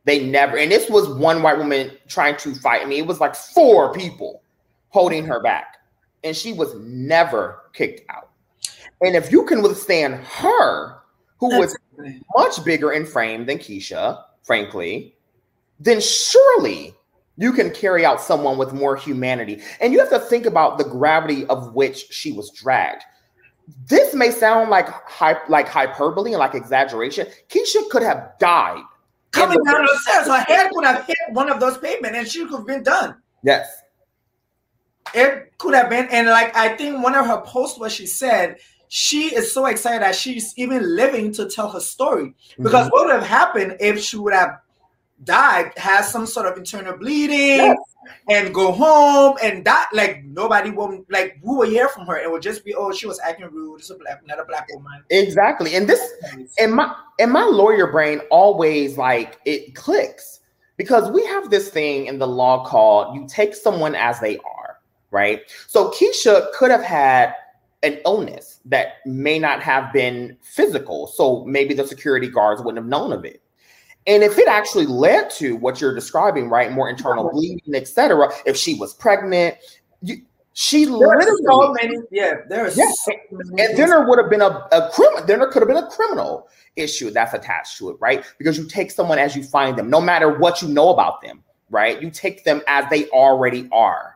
They 0.05 0.25
never, 0.25 0.57
and 0.57 0.71
this 0.71 0.89
was 0.89 1.07
one 1.09 1.41
white 1.41 1.57
woman 1.57 1.91
trying 2.07 2.37
to 2.37 2.53
fight. 2.55 2.81
I 2.81 2.85
mean, 2.85 2.99
it 2.99 3.07
was 3.07 3.19
like 3.19 3.35
four 3.35 3.91
people 3.93 4.43
holding 4.89 5.25
her 5.25 5.41
back, 5.41 5.77
and 6.23 6.35
she 6.35 6.53
was 6.53 6.75
never 6.75 7.63
kicked 7.73 8.09
out. 8.09 8.29
And 9.01 9.15
if 9.15 9.31
you 9.31 9.45
can 9.45 9.61
withstand 9.61 10.15
her, 10.15 10.99
who 11.39 11.59
was 11.59 11.75
That's- 11.97 12.21
much 12.35 12.63
bigger 12.63 12.91
in 12.91 13.05
frame 13.05 13.45
than 13.45 13.57
Keisha, 13.57 14.23
frankly, 14.43 15.15
then 15.79 15.99
surely 15.99 16.95
you 17.37 17.51
can 17.51 17.71
carry 17.71 18.05
out 18.05 18.21
someone 18.21 18.57
with 18.57 18.73
more 18.73 18.95
humanity. 18.95 19.61
And 19.81 19.91
you 19.91 19.99
have 19.99 20.09
to 20.09 20.19
think 20.19 20.45
about 20.45 20.77
the 20.77 20.85
gravity 20.85 21.45
of 21.47 21.73
which 21.73 22.07
she 22.11 22.31
was 22.31 22.51
dragged. 22.51 23.03
This 23.87 24.13
may 24.13 24.31
sound 24.31 24.69
like 24.69 24.87
hype, 24.87 25.49
like 25.49 25.67
hyperbole 25.67 26.31
and 26.31 26.39
like 26.39 26.55
exaggeration. 26.55 27.27
Keisha 27.49 27.89
could 27.89 28.03
have 28.03 28.33
died. 28.39 28.83
coming 29.31 29.57
down 29.63 29.81
the 29.81 29.99
stairs, 30.01 30.27
her 30.27 30.39
head 30.39 30.71
could 30.71 30.85
have 30.85 31.05
hit 31.05 31.17
one 31.29 31.49
of 31.49 31.59
those 31.59 31.77
pavement, 31.77 32.15
and 32.15 32.27
she 32.27 32.45
could 32.45 32.57
have 32.59 32.67
been 32.67 32.83
done. 32.83 33.15
Yes. 33.43 33.67
It 35.13 35.57
could 35.57 35.73
have 35.73 35.89
been, 35.89 36.07
and 36.11 36.27
like 36.27 36.55
I 36.55 36.69
think 36.75 37.03
one 37.03 37.15
of 37.15 37.25
her 37.25 37.41
posts 37.41 37.79
where 37.79 37.89
she 37.89 38.05
said 38.05 38.57
she 38.87 39.35
is 39.35 39.51
so 39.51 39.65
excited 39.65 40.01
that 40.01 40.15
she's 40.15 40.53
even 40.57 40.95
living 40.95 41.31
to 41.33 41.47
tell 41.49 41.69
her 41.69 41.79
story. 41.79 42.33
Because 42.57 42.87
mm-hmm. 42.87 42.89
what 42.89 43.05
would 43.07 43.15
have 43.15 43.25
happened 43.25 43.77
if 43.79 43.99
she 43.99 44.17
would 44.17 44.33
have 44.33 44.59
died, 45.23 45.71
has 45.77 46.11
some 46.11 46.25
sort 46.25 46.45
of 46.45 46.57
internal 46.57 46.97
bleeding, 46.97 47.57
Yes. 47.57 47.77
and 48.29 48.53
go 48.53 48.71
home 48.71 49.37
and 49.41 49.65
that 49.65 49.89
like 49.93 50.23
nobody 50.25 50.69
will 50.69 51.03
like 51.09 51.37
we 51.41 51.55
will 51.55 51.69
hear 51.69 51.87
from 51.89 52.05
her. 52.05 52.17
It 52.17 52.29
would 52.29 52.41
just 52.41 52.63
be 52.63 52.73
oh 52.75 52.91
she 52.91 53.07
was 53.07 53.19
acting 53.19 53.49
rude. 53.51 53.79
It's 53.79 53.89
a 53.89 53.95
black 53.95 54.21
another 54.23 54.45
black 54.45 54.67
woman. 54.73 55.03
Exactly. 55.09 55.75
And 55.75 55.87
this 55.87 56.01
in 56.57 56.73
my 56.73 56.93
in 57.17 57.31
my 57.31 57.43
lawyer 57.43 57.91
brain 57.91 58.19
always 58.29 58.97
like 58.97 59.39
it 59.45 59.73
clicks 59.75 60.41
because 60.77 61.09
we 61.11 61.25
have 61.25 61.49
this 61.49 61.69
thing 61.69 62.05
in 62.07 62.19
the 62.19 62.27
law 62.27 62.65
called 62.65 63.15
you 63.15 63.25
take 63.27 63.55
someone 63.55 63.95
as 63.95 64.19
they 64.19 64.37
are, 64.39 64.77
right? 65.11 65.41
So 65.67 65.89
Keisha 65.91 66.51
could 66.53 66.69
have 66.69 66.83
had 66.83 67.33
an 67.83 67.99
illness 68.05 68.59
that 68.65 68.97
may 69.05 69.37
not 69.39 69.61
have 69.61 69.93
been 69.93 70.37
physical, 70.41 71.07
so 71.07 71.43
maybe 71.45 71.73
the 71.73 71.87
security 71.87 72.27
guards 72.27 72.61
wouldn't 72.61 72.77
have 72.83 72.87
known 72.89 73.13
of 73.13 73.25
it. 73.25 73.41
And 74.07 74.23
if 74.23 74.37
it 74.37 74.47
actually 74.47 74.85
led 74.85 75.29
to 75.31 75.55
what 75.55 75.81
you're 75.81 75.95
describing, 75.95 76.49
right, 76.49 76.71
more 76.71 76.89
internal 76.89 77.29
bleeding, 77.31 77.73
etc., 77.73 78.29
if 78.45 78.55
she 78.55 78.75
was 78.75 78.93
pregnant, 78.93 79.55
you, 80.01 80.17
she 80.53 80.85
There 80.85 80.95
literally 80.95 81.43
so 81.45 81.73
many, 81.81 81.97
yeah, 82.11 82.35
there 82.47 82.65
are 82.65 82.69
Yeah. 82.69 82.85
so 83.03 83.11
many 83.31 83.63
and 83.63 83.77
then 83.77 83.89
there 83.89 84.07
would 84.07 84.19
have 84.19 84.29
been 84.29 84.41
a, 84.41 84.67
a 84.71 84.89
criminal, 84.93 85.25
then 85.25 85.39
there 85.39 85.49
could 85.49 85.61
have 85.61 85.67
been 85.67 85.83
a 85.83 85.89
criminal 85.89 86.47
issue 86.75 87.09
that's 87.09 87.33
attached 87.33 87.77
to 87.79 87.89
it, 87.89 87.97
right? 87.99 88.23
Because 88.37 88.57
you 88.57 88.65
take 88.65 88.91
someone 88.91 89.17
as 89.17 89.35
you 89.35 89.43
find 89.43 89.77
them, 89.77 89.89
no 89.89 89.99
matter 89.99 90.29
what 90.37 90.61
you 90.61 90.67
know 90.67 90.89
about 90.89 91.21
them, 91.21 91.43
right? 91.69 92.01
You 92.01 92.09
take 92.11 92.43
them 92.43 92.61
as 92.67 92.85
they 92.89 93.07
already 93.09 93.67
are. 93.71 94.15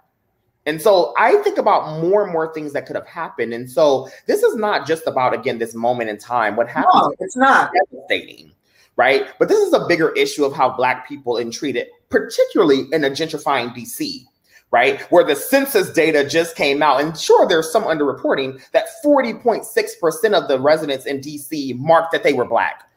And 0.65 0.81
so 0.81 1.13
I 1.17 1.35
think 1.37 1.57
about 1.57 1.99
more 2.01 2.23
and 2.23 2.31
more 2.31 2.53
things 2.53 2.73
that 2.73 2.85
could 2.85 2.95
have 2.95 3.07
happened. 3.07 3.53
And 3.53 3.69
so 3.69 4.07
this 4.27 4.43
is 4.43 4.55
not 4.55 4.85
just 4.85 5.07
about, 5.07 5.33
again, 5.33 5.57
this 5.57 5.73
moment 5.73 6.09
in 6.09 6.17
time. 6.17 6.55
What 6.55 6.67
happened 6.69 6.91
no, 6.93 7.15
it's 7.19 7.35
not. 7.35 7.71
devastating, 7.91 8.51
right? 8.99 9.27
But 9.39 9.47
this 9.47 9.59
is 9.59 9.71
a 9.71 9.87
bigger 9.87 10.09
issue 10.09 10.43
of 10.43 10.53
how 10.53 10.75
Black 10.75 11.07
people 11.07 11.37
are 11.37 11.49
treated, 11.49 11.87
particularly 12.09 12.83
in 12.91 13.05
a 13.05 13.09
gentrifying 13.09 13.73
DC, 13.73 14.25
right? 14.71 14.99
Where 15.03 15.23
the 15.23 15.37
census 15.37 15.89
data 15.91 16.27
just 16.27 16.57
came 16.57 16.83
out. 16.83 16.99
And 16.99 17.17
sure, 17.17 17.47
there's 17.47 17.71
some 17.71 17.83
underreporting 17.83 18.61
that 18.73 18.87
40.6% 19.03 20.33
of 20.33 20.49
the 20.49 20.59
residents 20.59 21.05
in 21.05 21.21
DC 21.21 21.77
marked 21.77 22.11
that 22.11 22.23
they 22.23 22.33
were 22.33 22.43
Black. 22.43 22.89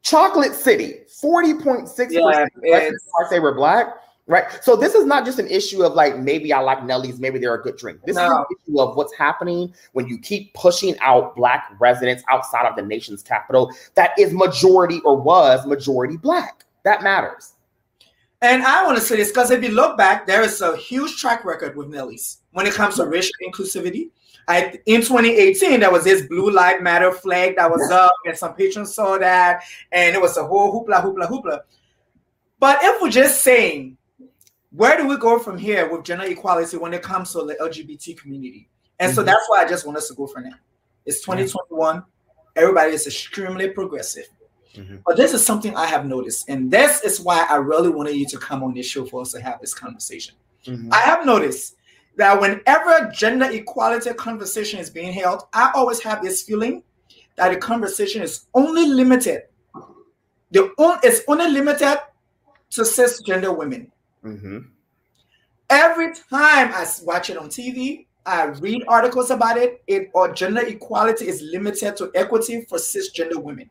Chocolate 0.00 0.54
City, 0.54 1.00
40.6% 1.22 2.46
Yeah, 2.62 2.88
marked 3.18 3.30
they 3.30 3.38
were 3.38 3.54
Black. 3.54 3.88
Right. 4.28 4.44
So 4.62 4.76
this 4.76 4.94
is 4.94 5.04
not 5.04 5.24
just 5.24 5.40
an 5.40 5.48
issue 5.48 5.82
of 5.82 5.94
like 5.94 6.16
maybe 6.16 6.52
I 6.52 6.60
like 6.60 6.78
Nellies, 6.78 7.18
maybe 7.18 7.40
they're 7.40 7.54
a 7.54 7.62
good 7.62 7.76
drink. 7.76 8.00
This 8.06 8.16
is 8.16 8.22
an 8.22 8.44
issue 8.50 8.80
of 8.80 8.96
what's 8.96 9.14
happening 9.14 9.74
when 9.92 10.06
you 10.06 10.16
keep 10.18 10.54
pushing 10.54 10.96
out 11.00 11.34
black 11.34 11.74
residents 11.80 12.22
outside 12.30 12.66
of 12.66 12.76
the 12.76 12.82
nation's 12.82 13.22
capital 13.22 13.72
that 13.94 14.16
is 14.18 14.32
majority 14.32 15.00
or 15.04 15.20
was 15.20 15.66
majority 15.66 16.16
black. 16.16 16.64
That 16.84 17.02
matters. 17.02 17.54
And 18.42 18.62
I 18.62 18.84
want 18.84 18.96
to 18.98 19.02
say 19.02 19.16
this 19.16 19.28
because 19.28 19.50
if 19.50 19.62
you 19.62 19.70
look 19.70 19.96
back, 19.96 20.26
there 20.26 20.42
is 20.42 20.60
a 20.60 20.76
huge 20.76 21.16
track 21.16 21.44
record 21.44 21.76
with 21.76 21.88
Nellies 21.88 22.38
when 22.52 22.66
it 22.66 22.74
comes 22.74 22.96
to 22.96 23.06
racial 23.06 23.34
inclusivity. 23.44 24.10
I, 24.48 24.80
in 24.86 25.02
2018, 25.02 25.80
there 25.80 25.92
was 25.92 26.04
this 26.04 26.26
Blue 26.26 26.50
Lives 26.50 26.82
Matter 26.82 27.12
flag 27.12 27.56
that 27.56 27.70
was 27.70 27.88
up, 27.92 28.12
and 28.26 28.36
some 28.36 28.54
patrons 28.54 28.94
saw 28.94 29.16
that, 29.18 29.62
and 29.92 30.16
it 30.16 30.20
was 30.20 30.36
a 30.36 30.44
whole 30.44 30.84
hoopla, 30.84 31.02
hoopla, 31.02 31.28
hoopla. 31.28 31.60
But 32.58 32.78
if 32.82 33.00
we're 33.00 33.10
just 33.10 33.42
saying, 33.42 33.96
where 34.74 34.96
do 34.96 35.06
we 35.06 35.16
go 35.16 35.38
from 35.38 35.58
here 35.58 35.90
with 35.90 36.04
gender 36.04 36.24
equality 36.24 36.76
when 36.76 36.94
it 36.94 37.02
comes 37.02 37.32
to 37.32 37.44
the 37.44 37.54
LGBT 37.60 38.14
community? 38.18 38.68
And 38.98 39.14
so 39.14 39.22
Mhm. 39.22 39.26
that's 39.26 39.44
why 39.48 39.62
I 39.62 39.68
just 39.68 39.84
want 39.86 39.98
us 39.98 40.08
to 40.08 40.14
go 40.14 40.26
for 40.26 40.40
now. 40.40 40.54
It's 41.04 41.20
2021. 41.22 42.04
Everybody 42.56 42.92
is 42.92 43.06
extremely 43.06 43.70
progressive. 43.70 44.28
Mhm. 44.74 45.02
But 45.04 45.16
this 45.16 45.34
is 45.34 45.44
something 45.44 45.76
I 45.76 45.86
have 45.86 46.06
noticed, 46.06 46.48
and 46.48 46.70
this 46.70 47.02
is 47.02 47.20
why 47.20 47.46
I 47.48 47.56
really 47.56 47.90
wanted 47.90 48.14
you 48.14 48.26
to 48.26 48.38
come 48.38 48.62
on 48.62 48.72
this 48.72 48.86
show 48.86 49.04
for 49.04 49.20
us 49.22 49.32
to 49.32 49.40
have 49.40 49.60
this 49.60 49.74
conversation. 49.74 50.34
I 50.92 50.98
have 51.00 51.26
noticed 51.26 51.74
that 52.16 52.40
whenever 52.40 53.10
gender 53.12 53.50
equality 53.50 54.12
conversation 54.14 54.78
is 54.78 54.88
being 54.88 55.12
held, 55.12 55.42
I 55.52 55.72
always 55.74 56.00
have 56.00 56.22
this 56.22 56.42
feeling 56.42 56.84
that 57.36 57.48
the 57.50 57.56
conversation 57.56 58.22
is 58.22 58.46
only 58.54 58.86
limited. 58.86 59.42
The 60.52 60.70
on, 60.78 61.00
it's 61.02 61.22
only 61.26 61.48
limited 61.50 62.00
to 62.70 62.82
cisgender 62.82 63.56
women. 63.56 63.90
Mhm. 64.24 64.68
Every 65.70 66.14
time 66.14 66.72
I 66.74 66.86
watch 67.02 67.30
it 67.30 67.36
on 67.36 67.48
TV, 67.48 68.06
I 68.24 68.44
read 68.44 68.84
articles 68.86 69.30
about 69.30 69.56
it. 69.56 69.82
It 69.86 70.10
or 70.14 70.32
gender 70.32 70.60
equality 70.60 71.26
is 71.26 71.42
limited 71.42 71.96
to 71.96 72.10
equity 72.14 72.62
for 72.68 72.78
cisgender 72.78 73.42
women. 73.42 73.68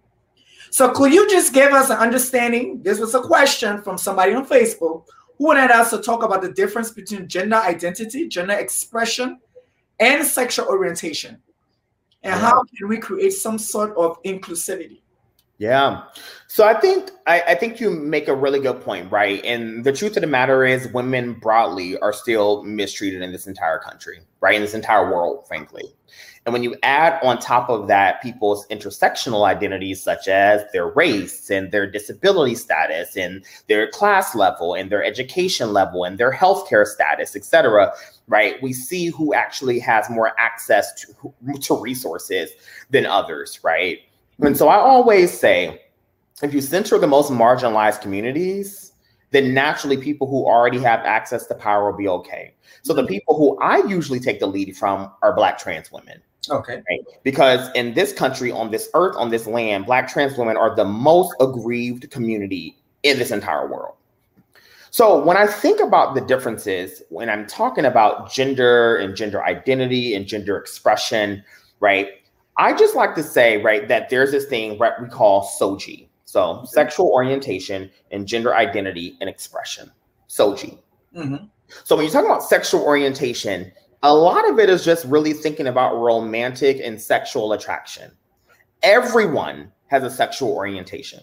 So 0.72 0.92
could 0.92 1.14
you 1.14 1.30
just 1.30 1.54
give 1.54 1.74
us 1.74 1.90
an 1.90 1.98
understanding? 1.98 2.82
This 2.82 3.00
was 3.00 3.14
a 3.14 3.22
question 3.22 3.82
from 3.82 3.98
somebody 3.98 4.34
on 4.34 4.46
Facebook 4.46 5.06
who 5.38 5.46
wanted 5.46 5.70
us 5.72 5.90
to 5.92 6.00
talk 6.00 6.24
about 6.24 6.42
the 6.42 6.52
difference 6.52 6.92
between 6.92 7.28
gender 7.28 7.58
identity, 7.58 8.28
gender 8.28 8.54
expression, 8.54 9.40
and 10.00 10.26
sexual 10.26 10.68
orientation. 10.68 11.42
And 12.24 12.34
how 12.34 12.64
can 12.78 12.88
we 12.88 12.98
create 12.98 13.34
some 13.34 13.58
sort 13.58 13.96
of 13.98 14.22
inclusivity? 14.24 15.01
Yeah. 15.62 16.06
So 16.48 16.66
I 16.66 16.74
think 16.74 17.12
I, 17.28 17.42
I, 17.50 17.54
think 17.54 17.80
you 17.80 17.92
make 17.92 18.28
a 18.28 18.34
really 18.34 18.60
good 18.60 18.82
point, 18.82 19.12
right? 19.12 19.46
And 19.46 19.84
the 19.84 19.94
truth 19.94 20.18
of 20.18 20.22
the 20.22 20.28
matter 20.28 20.66
is 20.66 20.88
women 20.88 21.34
broadly 21.34 22.00
are 22.00 22.12
still 22.12 22.64
mistreated 22.64 23.22
in 23.22 23.32
this 23.32 23.46
entire 23.46 23.78
country, 23.78 24.22
right? 24.40 24.56
In 24.56 24.64
this 24.64 24.74
entire 24.74 25.14
world, 25.14 25.48
frankly. 25.48 25.84
And 26.48 26.54
when 26.54 26.64
you 26.64 26.76
add 26.82 27.24
on 27.24 27.38
top 27.38 27.70
of 27.70 27.88
that 27.90 28.24
people's 28.24 28.66
intersectional 28.70 29.46
identities, 29.46 30.02
such 30.02 30.28
as 30.28 30.64
their 30.74 30.88
race 30.88 31.52
and 31.52 31.72
their 31.72 31.86
disability 31.86 32.56
status 32.56 33.16
and 33.16 33.46
their 33.68 33.88
class 33.92 34.34
level 34.34 34.74
and 34.74 34.92
their 34.92 35.04
education 35.04 35.74
level 35.74 36.06
and 36.06 36.18
their 36.18 36.34
healthcare 36.34 36.88
status, 36.88 37.36
et 37.36 37.46
cetera, 37.46 37.94
right? 38.28 38.56
We 38.64 38.74
see 38.74 39.10
who 39.10 39.36
actually 39.36 39.78
has 39.78 40.10
more 40.10 40.34
access 40.40 40.92
to, 41.04 41.60
to 41.60 41.80
resources 41.80 42.50
than 42.90 43.06
others, 43.06 43.60
right? 43.64 44.00
And 44.42 44.58
so 44.58 44.68
I 44.68 44.76
always 44.76 45.38
say, 45.38 45.82
if 46.42 46.54
you 46.54 46.62
center 46.62 46.98
the 46.98 47.08
most 47.08 47.32
marginalized 47.32 48.02
communities, 48.02 48.94
then 49.32 49.54
naturally 49.54 49.98
people 49.98 50.28
who 50.28 50.46
already 50.46 50.80
have 50.80 51.00
access 51.02 51.48
to 51.48 51.56
power 51.56 51.90
will 51.90 51.98
be 51.98 52.08
okay. 52.08 52.54
So 52.84 52.94
the 52.94 53.02
mm-hmm. 53.02 53.10
people 53.10 53.38
who 53.38 53.58
I 53.60 53.86
usually 53.88 54.20
take 54.20 54.40
the 54.40 54.48
lead 54.48 54.76
from 54.76 55.12
are 55.22 55.34
Black 55.34 55.58
trans 55.58 55.92
women. 55.92 56.22
Okay. 56.50 56.76
Right? 56.90 57.02
Because 57.24 57.70
in 57.76 57.94
this 57.94 58.14
country, 58.14 58.52
on 58.52 58.72
this 58.72 58.90
earth, 58.94 59.16
on 59.16 59.30
this 59.30 59.48
land, 59.48 59.86
Black 59.86 60.12
trans 60.12 60.38
women 60.38 60.58
are 60.58 60.76
the 60.76 60.86
most 60.86 61.34
aggrieved 61.40 62.10
community 62.10 62.78
in 63.04 63.20
this 63.20 63.32
entire 63.32 63.68
world. 63.68 63.96
So 64.90 65.24
when 65.24 65.38
I 65.38 65.48
think 65.48 65.80
about 65.80 66.16
the 66.16 66.22
differences, 66.22 67.02
when 67.10 67.30
I'm 67.30 67.48
talking 67.48 67.86
about 67.86 68.32
gender 68.32 68.98
and 68.98 69.16
gender 69.16 69.44
identity 69.46 70.16
and 70.16 70.28
gender 70.28 70.58
expression, 70.58 71.44
right? 71.80 72.10
I 72.62 72.74
just 72.74 72.96
like 72.96 73.16
to 73.16 73.24
say, 73.24 73.58
right, 73.58 73.88
that 73.88 74.12
there's 74.12 74.30
this 74.30 74.46
thing 74.46 74.78
right 74.78 74.94
we 75.02 75.08
call 75.08 75.50
SOGI. 75.60 76.08
So 76.26 76.64
sexual 76.64 77.08
orientation 77.08 77.90
and 78.12 78.28
gender 78.28 78.54
identity 78.54 79.18
and 79.20 79.28
expression. 79.28 79.92
SOGI. 80.30 80.78
Mm-hmm. 81.18 81.46
So 81.84 81.96
when 81.96 82.06
you 82.06 82.12
talk 82.12 82.24
about 82.24 82.44
sexual 82.44 82.84
orientation, 82.84 83.72
a 84.04 84.14
lot 84.14 84.48
of 84.48 84.60
it 84.60 84.70
is 84.70 84.86
just 84.86 85.06
really 85.06 85.34
thinking 85.34 85.66
about 85.66 85.96
romantic 85.96 86.80
and 86.84 87.02
sexual 87.02 87.54
attraction. 87.54 88.12
Everyone 88.84 89.72
has 89.88 90.04
a 90.04 90.12
sexual 90.12 90.52
orientation. 90.52 91.22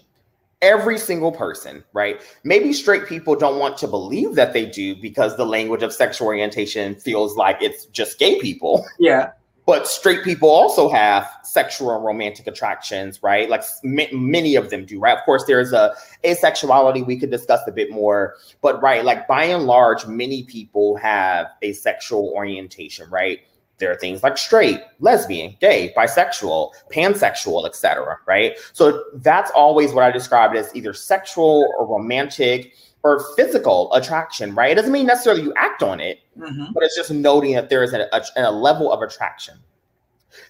Every 0.61 0.97
single 0.97 1.31
person, 1.31 1.85
right? 1.93 2.19
Maybe 2.43 2.73
straight 2.73 3.05
people 3.05 3.33
don't 3.33 3.59
want 3.59 3.77
to 3.77 3.87
believe 3.87 4.35
that 4.35 4.51
they 4.51 4.65
do 4.65 4.93
because 5.01 5.37
the 5.37 5.45
language 5.45 5.83
of 5.83 5.93
sexual 5.93 6.27
orientation 6.27 6.95
feels 6.95 7.37
like 7.37 7.61
it's 7.61 7.85
just 7.85 8.19
gay 8.19 8.41
people. 8.41 8.85
Yeah 8.99 9.29
but 9.69 9.87
straight 9.87 10.23
people 10.23 10.49
also 10.49 10.89
have 10.89 11.29
sexual 11.43 11.95
and 11.95 12.03
romantic 12.03 12.47
attractions 12.47 13.21
right? 13.21 13.47
Like 13.51 13.61
m- 13.85 14.31
many 14.31 14.55
of 14.55 14.71
them 14.71 14.83
do 14.83 14.99
right? 14.99 15.15
Of 15.15 15.23
course 15.25 15.43
there's 15.45 15.73
a 15.73 15.93
asexuality 16.23 17.05
we 17.05 17.19
could 17.19 17.29
discuss 17.29 17.61
a 17.67 17.71
bit 17.71 17.91
more. 17.91 18.37
But 18.61 18.81
right 18.81 19.05
like 19.05 19.27
by 19.27 19.43
and 19.43 19.65
large 19.65 20.07
many 20.07 20.41
people 20.41 20.97
have 20.97 21.51
a 21.61 21.73
sexual 21.73 22.33
orientation 22.35 23.07
right? 23.11 23.41
There 23.77 23.91
are 23.91 23.95
things 23.95 24.23
like 24.23 24.39
straight 24.39 24.81
lesbian 25.01 25.55
gay 25.61 25.93
bisexual 25.95 26.71
pansexual 26.91 27.67
etc 27.67 28.17
right? 28.25 28.57
So 28.73 29.03
that's 29.17 29.51
always 29.51 29.93
what 29.93 30.03
i 30.03 30.09
described 30.09 30.55
as 30.55 30.75
either 30.75 30.93
sexual 30.93 31.71
or 31.77 31.85
romantic 31.85 32.73
or 33.03 33.23
physical 33.35 33.93
attraction, 33.93 34.53
right? 34.53 34.71
It 34.71 34.75
doesn't 34.75 34.91
mean 34.91 35.05
necessarily 35.05 35.43
you 35.43 35.53
act 35.55 35.83
on 35.83 35.99
it, 35.99 36.19
mm-hmm. 36.37 36.73
but 36.73 36.83
it's 36.83 36.95
just 36.95 37.11
noting 37.11 37.53
that 37.55 37.69
there 37.69 37.83
is 37.83 37.93
a, 37.93 38.09
a, 38.13 38.21
a 38.37 38.51
level 38.51 38.91
of 38.91 39.01
attraction. 39.01 39.55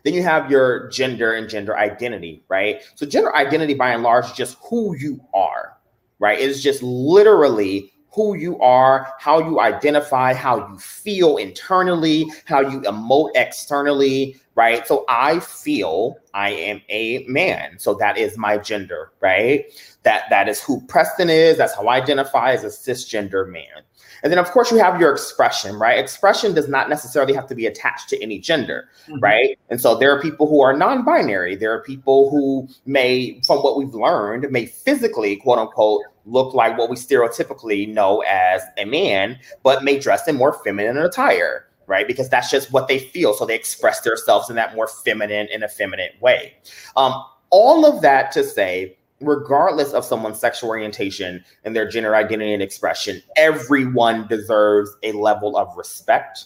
Then 0.04 0.14
you 0.14 0.24
have 0.24 0.50
your 0.50 0.90
gender 0.90 1.34
and 1.34 1.50
gender 1.50 1.78
identity, 1.78 2.44
right? 2.50 2.82
So 2.96 3.06
gender 3.06 3.36
identity, 3.36 3.74
by 3.74 3.92
and 3.92 4.04
large, 4.04 4.26
is 4.26 4.32
just 4.34 4.58
who 4.70 4.96
you 4.98 5.20
are, 5.34 5.78
right? 6.20 6.40
It's 6.40 6.62
just 6.62 6.84
literally 6.84 7.94
who 8.12 8.36
you 8.36 8.60
are, 8.60 9.14
how 9.20 9.40
you 9.40 9.60
identify, 9.60 10.34
how 10.34 10.68
you 10.70 10.80
feel 10.80 11.38
internally, 11.38 12.26
how 12.46 12.60
you 12.60 12.82
emote 12.82 13.32
externally, 13.36 14.36
right? 14.56 14.88
So 14.88 15.06
I 15.08 15.40
feel 15.40 16.18
I 16.34 16.50
am 16.50 16.82
a 16.90 17.24
man. 17.28 17.78
So 17.78 17.94
that 17.96 18.18
is 18.18 18.38
my 18.38 18.58
gender, 18.58 19.12
right? 19.22 19.66
That 20.04 20.24
that 20.30 20.50
is 20.50 20.62
who 20.62 20.82
Preston 20.88 21.30
is. 21.30 21.58
That's 21.58 21.76
how 21.76 21.88
I 21.88 21.98
identify 21.98 22.54
as 22.54 22.64
a 22.64 22.68
cisgender 22.68 23.50
man. 23.50 23.84
And 24.24 24.32
then, 24.32 24.40
of 24.40 24.52
course, 24.52 24.72
you 24.72 24.78
have 24.78 25.00
your 25.00 25.12
expression, 25.12 25.78
right? 25.78 25.98
Expression 25.98 26.54
does 26.54 26.68
not 26.68 26.90
necessarily 26.90 27.34
have 27.34 27.48
to 27.48 27.56
be 27.56 27.68
attached 27.68 28.10
to 28.10 28.22
any 28.22 28.40
gender, 28.40 28.90
mm-hmm. 29.08 29.20
right? 29.20 29.58
And 29.70 29.80
so 29.80 29.96
there 29.98 30.14
are 30.14 30.22
people 30.22 30.48
who 30.48 30.62
are 30.62 30.76
non 30.76 31.06
binary. 31.06 31.56
There 31.56 31.74
are 31.74 31.82
people 31.82 32.30
who 32.30 32.68
may, 32.86 33.40
from 33.46 33.60
what 33.60 33.78
we've 33.78 33.94
learned, 33.94 34.52
may 34.52 34.66
physically, 34.66 35.38
quote 35.38 35.60
unquote, 35.60 36.04
look 36.30 36.54
like 36.54 36.78
what 36.78 36.90
we 36.90 36.96
stereotypically 36.96 37.92
know 37.92 38.22
as 38.22 38.62
a 38.78 38.86
man, 38.86 39.40
but 39.64 39.84
may 39.84 40.00
dress 40.00 40.28
in 40.28 40.36
more 40.36 40.54
feminine 40.64 40.98
attire 40.98 41.66
right? 41.88 42.08
Because 42.08 42.30
that's 42.30 42.52
just 42.52 42.72
what 42.72 42.88
they 42.88 43.00
feel. 43.00 43.34
So 43.34 43.48
they 43.48 43.56
express 43.56 44.02
themselves 44.02 44.48
in 44.48 44.56
that 44.58 44.76
more 44.76 44.88
feminine, 44.88 45.48
and 45.52 45.64
effeminate 45.64 46.22
way. 46.22 46.54
Um, 46.96 47.26
all 47.50 47.84
of 47.84 48.04
that 48.04 48.32
to 48.34 48.44
say 48.44 48.96
regardless 49.22 49.94
of 49.94 50.06
someone's 50.06 50.40
sexual 50.40 50.70
orientation 50.70 51.44
and 51.64 51.76
their 51.76 51.88
gender 51.88 52.16
identity 52.16 52.54
and 52.54 52.64
expression, 52.64 53.22
everyone 53.36 54.28
deserves 54.28 54.96
a 55.04 55.12
level 55.14 55.58
of 55.58 55.76
respect. 55.76 56.46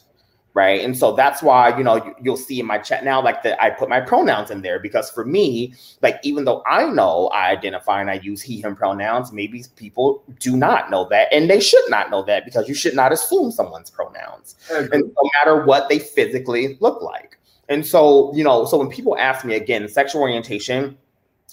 Right. 0.56 0.82
And 0.82 0.96
so 0.96 1.13
that's 1.13 1.42
why, 1.42 1.76
you 1.76 1.84
know, 1.84 2.13
you, 2.22 2.30
will 2.30 2.38
see 2.38 2.60
in 2.60 2.68
my 2.68 2.78
chat 2.78 3.04
now, 3.04 3.24
like 3.24 3.42
that 3.42 3.60
I 3.60 3.72
put 3.72 3.89
my 3.89 4.00
pronouns 4.00 4.52
in 4.52 4.62
there 4.62 4.78
because 4.78 5.10
for 5.10 5.26
me, 5.26 5.74
like, 6.04 6.20
even 6.22 6.46
though 6.46 6.62
I 6.68 6.88
know 6.92 7.28
I 7.30 7.50
identify 7.50 8.00
and 8.02 8.10
I 8.10 8.16
use 8.16 8.39
he, 8.39 8.62
him 8.62 8.76
pronouns, 8.76 9.32
maybe 9.32 9.63
people 9.76 10.24
do 10.39 10.56
not 10.56 10.92
know 10.92 11.08
that. 11.10 11.34
And 11.34 11.50
they 11.50 11.60
should 11.60 11.84
not 11.89 12.12
know 12.12 12.22
that 12.26 12.46
because 12.46 12.68
you 12.68 12.76
should 12.76 12.96
not 12.96 13.12
assume 13.12 13.52
someone's 13.52 13.89
pronouns, 13.89 14.56
and 14.70 14.92
no 14.92 15.30
matter 15.39 15.66
what 15.66 15.89
they 15.89 15.98
physically 15.98 16.78
look 16.80 17.02
like. 17.02 17.39
And 17.70 17.84
so, 17.84 18.32
you 18.36 18.44
know, 18.44 18.66
so 18.66 18.78
when 18.78 18.89
people 18.89 19.18
ask 19.18 19.44
me 19.46 19.56
again, 19.56 19.88
sexual 19.88 20.22
orientation, 20.22 20.98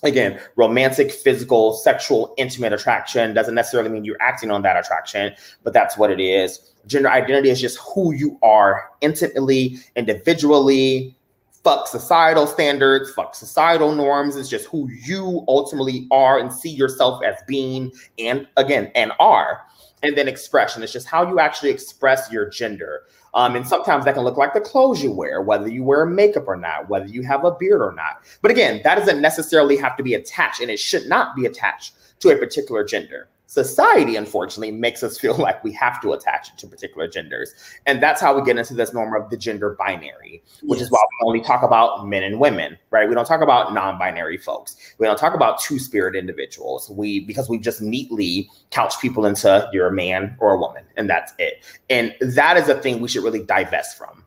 again, 0.02 0.40
romantic, 0.56 1.10
physical, 1.10 1.74
sexual, 1.74 2.34
intimate 2.36 2.72
attraction 2.72 3.34
doesn't 3.34 3.54
necessarily 3.54 3.90
mean 3.90 4.04
you're 4.04 4.20
acting 4.20 4.50
on 4.50 4.62
that 4.62 4.76
attraction, 4.76 5.34
but 5.62 5.72
that's 5.72 5.96
what 5.96 6.10
it 6.10 6.20
is. 6.20 6.69
Gender 6.86 7.10
identity 7.10 7.50
is 7.50 7.60
just 7.60 7.78
who 7.78 8.14
you 8.14 8.38
are 8.42 8.90
intimately, 9.00 9.78
individually. 9.96 11.16
Fuck 11.62 11.86
societal 11.86 12.46
standards, 12.46 13.12
fuck 13.12 13.34
societal 13.34 13.94
norms. 13.94 14.36
It's 14.36 14.48
just 14.48 14.66
who 14.66 14.88
you 14.90 15.44
ultimately 15.46 16.06
are 16.10 16.38
and 16.38 16.50
see 16.50 16.70
yourself 16.70 17.22
as 17.22 17.36
being, 17.46 17.92
and 18.18 18.46
again, 18.56 18.90
and 18.94 19.12
are. 19.20 19.60
And 20.02 20.16
then 20.16 20.26
expression. 20.26 20.82
It's 20.82 20.92
just 20.92 21.06
how 21.06 21.28
you 21.28 21.38
actually 21.38 21.70
express 21.70 22.32
your 22.32 22.48
gender. 22.48 23.02
Um, 23.34 23.54
and 23.54 23.66
sometimes 23.68 24.06
that 24.06 24.14
can 24.14 24.24
look 24.24 24.38
like 24.38 24.54
the 24.54 24.60
clothes 24.60 25.02
you 25.02 25.12
wear, 25.12 25.42
whether 25.42 25.68
you 25.68 25.84
wear 25.84 26.06
makeup 26.06 26.48
or 26.48 26.56
not, 26.56 26.88
whether 26.88 27.06
you 27.06 27.22
have 27.22 27.44
a 27.44 27.52
beard 27.52 27.82
or 27.82 27.92
not. 27.92 28.24
But 28.40 28.50
again, 28.50 28.80
that 28.82 28.94
doesn't 28.94 29.20
necessarily 29.20 29.76
have 29.76 29.96
to 29.98 30.02
be 30.02 30.14
attached, 30.14 30.62
and 30.62 30.70
it 30.70 30.80
should 30.80 31.06
not 31.06 31.36
be 31.36 31.44
attached 31.44 31.94
to 32.20 32.30
a 32.30 32.36
particular 32.36 32.84
gender 32.84 33.28
society 33.50 34.14
unfortunately 34.14 34.70
makes 34.70 35.02
us 35.02 35.18
feel 35.18 35.36
like 35.38 35.62
we 35.64 35.72
have 35.72 36.00
to 36.00 36.12
attach 36.12 36.50
it 36.50 36.58
to 36.58 36.68
particular 36.68 37.08
genders. 37.08 37.52
And 37.84 38.00
that's 38.00 38.20
how 38.20 38.38
we 38.38 38.44
get 38.44 38.56
into 38.56 38.74
this 38.74 38.94
norm 38.94 39.20
of 39.20 39.28
the 39.28 39.36
gender 39.36 39.74
binary 39.78 40.42
which 40.62 40.78
yes. 40.78 40.86
is 40.86 40.90
why 40.92 41.00
we 41.00 41.26
only 41.26 41.40
talk 41.40 41.62
about 41.62 42.06
men 42.06 42.22
and 42.22 42.38
women 42.38 42.78
right? 42.90 43.08
We 43.08 43.14
don't 43.14 43.26
talk 43.26 43.40
about 43.40 43.74
non-binary 43.74 44.38
folks. 44.38 44.76
We 44.98 45.06
don't 45.06 45.18
talk 45.18 45.34
about 45.34 45.60
two-spirit 45.60 46.14
individuals. 46.14 46.90
We 46.90 47.20
because 47.20 47.48
we 47.48 47.58
just 47.58 47.80
neatly 47.80 48.48
couch 48.70 49.00
people 49.00 49.26
into 49.26 49.68
you're 49.72 49.88
a 49.88 49.92
man 49.92 50.36
or 50.38 50.54
a 50.54 50.58
woman 50.58 50.84
and 50.96 51.10
that's 51.10 51.32
it. 51.38 51.64
And 51.88 52.14
that 52.20 52.56
is 52.56 52.68
a 52.68 52.80
thing 52.80 53.00
we 53.00 53.08
should 53.08 53.24
really 53.24 53.42
divest 53.42 53.98
from. 53.98 54.24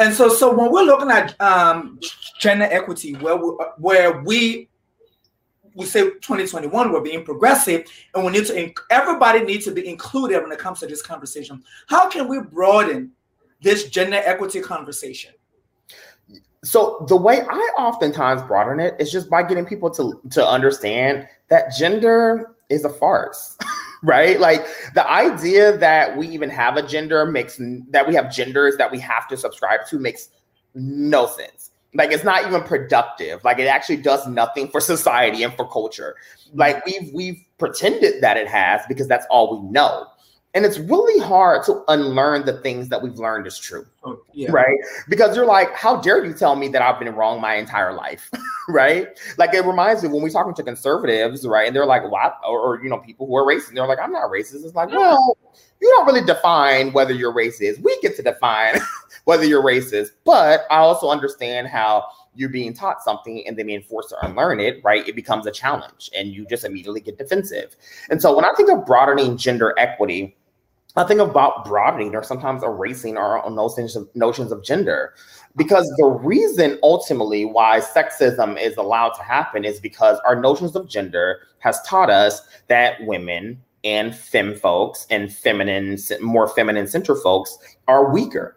And 0.00 0.12
so 0.12 0.28
so 0.28 0.52
when 0.52 0.72
we're 0.72 0.82
looking 0.82 1.10
at 1.10 1.40
um, 1.40 2.00
gender 2.40 2.68
equity 2.68 3.14
where 3.14 3.36
we, 3.36 3.50
where 3.78 4.22
we 4.22 4.68
we 5.76 5.84
say 5.84 6.02
2021 6.02 6.90
we're 6.90 7.00
being 7.00 7.24
progressive 7.24 7.84
and 8.14 8.24
we 8.24 8.32
need 8.32 8.46
to 8.46 8.74
everybody 8.90 9.44
needs 9.44 9.64
to 9.66 9.70
be 9.70 9.86
included 9.86 10.42
when 10.42 10.50
it 10.50 10.58
comes 10.58 10.80
to 10.80 10.86
this 10.86 11.02
conversation. 11.02 11.62
How 11.86 12.08
can 12.08 12.28
we 12.28 12.40
broaden 12.40 13.12
this 13.60 13.88
gender 13.88 14.20
equity 14.24 14.60
conversation? 14.60 15.32
So 16.64 17.04
the 17.08 17.16
way 17.16 17.42
i 17.42 17.72
oftentimes 17.78 18.42
broaden 18.42 18.80
it 18.80 18.94
is 18.98 19.12
just 19.12 19.30
by 19.30 19.42
getting 19.42 19.66
people 19.66 19.90
to 19.90 20.20
to 20.30 20.46
understand 20.46 21.28
that 21.48 21.72
gender 21.76 22.56
is 22.68 22.84
a 22.84 22.90
farce 22.90 23.56
right? 24.02 24.38
Like 24.38 24.66
the 24.94 25.08
idea 25.10 25.76
that 25.78 26.16
we 26.16 26.28
even 26.28 26.50
have 26.50 26.76
a 26.76 26.86
gender 26.86 27.26
makes 27.26 27.60
that 27.90 28.06
we 28.06 28.14
have 28.14 28.32
genders 28.32 28.76
that 28.76 28.90
we 28.90 29.00
have 29.00 29.26
to 29.28 29.36
subscribe 29.36 29.86
to 29.88 29.98
makes 29.98 30.30
no 30.74 31.26
sense 31.26 31.70
like 31.96 32.12
it's 32.12 32.24
not 32.24 32.46
even 32.46 32.62
productive. 32.62 33.42
Like 33.44 33.58
it 33.58 33.66
actually 33.66 33.98
does 33.98 34.26
nothing 34.26 34.68
for 34.68 34.80
society 34.80 35.42
and 35.42 35.52
for 35.54 35.68
culture. 35.68 36.16
Like 36.54 36.84
we've 36.86 37.10
we've 37.12 37.44
pretended 37.58 38.22
that 38.22 38.36
it 38.36 38.48
has 38.48 38.82
because 38.88 39.08
that's 39.08 39.26
all 39.30 39.60
we 39.60 39.70
know. 39.70 40.06
And 40.56 40.64
it's 40.64 40.78
really 40.78 41.22
hard 41.22 41.66
to 41.66 41.84
unlearn 41.88 42.46
the 42.46 42.54
things 42.62 42.88
that 42.88 43.02
we've 43.02 43.18
learned 43.18 43.46
is 43.46 43.58
true. 43.58 43.84
Oh, 44.04 44.18
yeah. 44.32 44.50
Right. 44.50 44.78
Because 45.06 45.36
you're 45.36 45.44
like, 45.44 45.74
how 45.74 46.00
dare 46.00 46.24
you 46.24 46.32
tell 46.32 46.56
me 46.56 46.68
that 46.68 46.80
I've 46.80 46.98
been 46.98 47.14
wrong 47.14 47.42
my 47.42 47.56
entire 47.56 47.92
life? 47.92 48.30
right. 48.70 49.06
Like 49.36 49.52
it 49.52 49.66
reminds 49.66 50.02
me 50.02 50.08
when 50.08 50.22
we're 50.22 50.30
talking 50.30 50.54
to 50.54 50.62
conservatives, 50.62 51.46
right? 51.46 51.66
And 51.66 51.76
they're 51.76 51.84
like, 51.84 52.10
what? 52.10 52.38
Or, 52.42 52.58
or, 52.58 52.82
you 52.82 52.88
know, 52.88 52.96
people 52.96 53.26
who 53.26 53.36
are 53.36 53.44
racist. 53.44 53.74
They're 53.74 53.86
like, 53.86 53.98
I'm 53.98 54.12
not 54.12 54.30
racist. 54.30 54.64
It's 54.64 54.74
like, 54.74 54.88
well, 54.88 55.36
you 55.82 55.90
don't 55.90 56.06
really 56.06 56.24
define 56.24 56.90
whether 56.94 57.12
you're 57.12 57.34
racist. 57.34 57.82
We 57.82 57.98
get 58.00 58.16
to 58.16 58.22
define 58.22 58.80
whether 59.26 59.44
you're 59.44 59.62
racist. 59.62 60.10
But 60.24 60.62
I 60.70 60.78
also 60.78 61.10
understand 61.10 61.68
how 61.68 62.06
you're 62.34 62.48
being 62.48 62.72
taught 62.72 63.02
something 63.02 63.46
and 63.46 63.58
then 63.58 63.66
being 63.66 63.82
forced 63.82 64.10
to 64.10 64.26
unlearn 64.26 64.60
it, 64.60 64.80
right? 64.82 65.06
It 65.06 65.16
becomes 65.16 65.46
a 65.46 65.50
challenge 65.50 66.10
and 66.16 66.28
you 66.28 66.46
just 66.46 66.64
immediately 66.64 67.00
get 67.00 67.18
defensive. 67.18 67.76
And 68.08 68.22
so 68.22 68.34
when 68.34 68.44
I 68.44 68.52
think 68.56 68.70
of 68.70 68.86
broadening 68.86 69.36
gender 69.36 69.74
equity, 69.78 70.36
I 70.96 71.04
think 71.04 71.20
about 71.20 71.66
broadening 71.66 72.14
or 72.14 72.22
sometimes 72.22 72.62
erasing 72.62 73.16
our 73.16 73.44
own 73.44 73.54
notions 73.54 73.96
of, 73.96 74.08
notions 74.14 74.52
of 74.52 74.64
gender. 74.64 75.14
Because 75.56 75.86
the 75.98 76.06
reason 76.06 76.78
ultimately 76.82 77.44
why 77.44 77.80
sexism 77.80 78.60
is 78.60 78.76
allowed 78.76 79.10
to 79.10 79.22
happen 79.22 79.64
is 79.64 79.80
because 79.80 80.18
our 80.26 80.40
notions 80.40 80.76
of 80.76 80.88
gender 80.88 81.40
has 81.58 81.82
taught 81.82 82.10
us 82.10 82.42
that 82.68 82.94
women 83.00 83.60
and 83.84 84.14
femme 84.14 84.54
folks 84.54 85.06
and 85.10 85.32
feminine, 85.32 85.98
more 86.20 86.48
feminine 86.48 86.86
center 86.86 87.14
folks 87.14 87.58
are 87.88 88.12
weaker, 88.12 88.56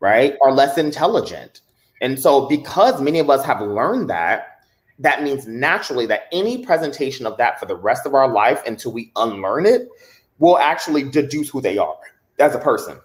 right? 0.00 0.36
Are 0.42 0.52
less 0.52 0.78
intelligent 0.78 1.60
and 2.00 2.18
so, 2.18 2.46
because 2.46 3.00
many 3.00 3.18
of 3.18 3.30
us 3.30 3.44
have 3.44 3.60
learned 3.60 4.08
that, 4.10 4.60
that 4.98 5.22
means 5.22 5.46
naturally 5.46 6.06
that 6.06 6.22
any 6.32 6.64
presentation 6.64 7.26
of 7.26 7.36
that 7.38 7.58
for 7.58 7.66
the 7.66 7.76
rest 7.76 8.06
of 8.06 8.14
our 8.14 8.28
life 8.28 8.62
until 8.66 8.92
we 8.92 9.12
unlearn 9.16 9.66
it 9.66 9.88
will 10.38 10.58
actually 10.58 11.08
deduce 11.08 11.48
who 11.48 11.60
they 11.60 11.78
are 11.78 11.98
as 12.38 12.54
a 12.54 12.58
person. 12.58 13.00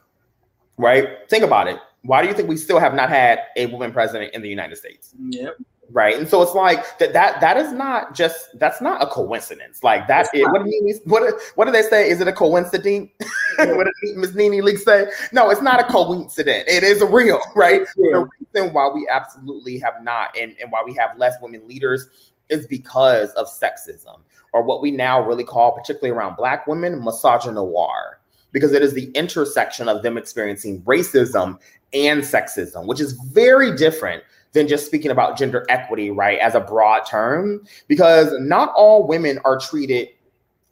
Right? 0.77 1.07
Think 1.29 1.43
about 1.43 1.67
it. 1.67 1.79
Why 2.03 2.21
do 2.21 2.27
you 2.27 2.33
think 2.33 2.49
we 2.49 2.57
still 2.57 2.79
have 2.79 2.93
not 2.93 3.09
had 3.09 3.39
a 3.55 3.67
woman 3.67 3.91
president 3.91 4.33
in 4.33 4.41
the 4.41 4.49
United 4.49 4.75
States? 4.75 5.13
Yep 5.29 5.57
right. 5.91 6.17
And 6.17 6.27
so 6.27 6.41
it's 6.41 6.53
like 6.53 6.97
that 6.99 7.13
that 7.13 7.41
that 7.41 7.57
is 7.57 7.71
not 7.71 8.15
just 8.15 8.57
that's 8.59 8.81
not 8.81 9.01
a 9.01 9.07
coincidence. 9.07 9.83
Like 9.83 10.07
that 10.07 10.27
is, 10.33 10.43
what, 10.43 10.63
do 10.63 10.69
you, 10.69 10.99
what 11.05 11.33
what 11.55 11.65
do 11.65 11.71
they 11.71 11.81
say? 11.81 12.09
Is 12.09 12.21
it 12.21 12.27
a 12.27 12.33
coincidence? 12.33 13.11
What 13.55 13.87
did 14.03 14.17
miss 14.17 14.33
NeNe 14.33 14.63
Leakes 14.63 14.79
say? 14.79 15.05
No 15.31 15.51
it's 15.51 15.61
not 15.61 15.79
a 15.79 15.83
coincidence. 15.83 16.63
It 16.67 16.83
is 16.83 17.03
a 17.03 17.05
real 17.05 17.39
right? 17.55 17.81
Yeah. 17.97 18.11
the 18.11 18.29
reason 18.55 18.73
why 18.73 18.89
we 18.89 19.07
absolutely 19.07 19.77
have 19.77 20.01
not 20.01 20.35
and, 20.35 20.55
and 20.59 20.71
why 20.71 20.81
we 20.83 20.95
have 20.95 21.15
less 21.19 21.35
women 21.39 21.67
leaders 21.67 22.07
is 22.49 22.65
because 22.65 23.29
of 23.31 23.47
sexism 23.47 24.19
or 24.53 24.63
what 24.63 24.81
we 24.81 24.91
now 24.91 25.21
really 25.21 25.43
call 25.43 25.71
particularly 25.71 26.17
around 26.17 26.35
black 26.35 26.65
women 26.65 27.01
misogynoir 27.01 28.15
because 28.51 28.71
it 28.71 28.81
is 28.81 28.93
the 28.93 29.11
intersection 29.11 29.87
of 29.87 30.01
them 30.03 30.17
experiencing 30.17 30.81
racism 30.81 31.59
and 31.93 32.21
sexism 32.21 32.85
which 32.87 32.99
is 32.99 33.13
very 33.31 33.75
different 33.75 34.23
than 34.53 34.67
just 34.67 34.85
speaking 34.85 35.11
about 35.11 35.37
gender 35.37 35.65
equity, 35.67 36.11
right, 36.11 36.39
as 36.39 36.55
a 36.55 36.59
broad 36.59 37.01
term, 37.05 37.65
because 37.87 38.33
not 38.39 38.71
all 38.75 39.05
women 39.05 39.39
are 39.45 39.59
treated 39.59 40.09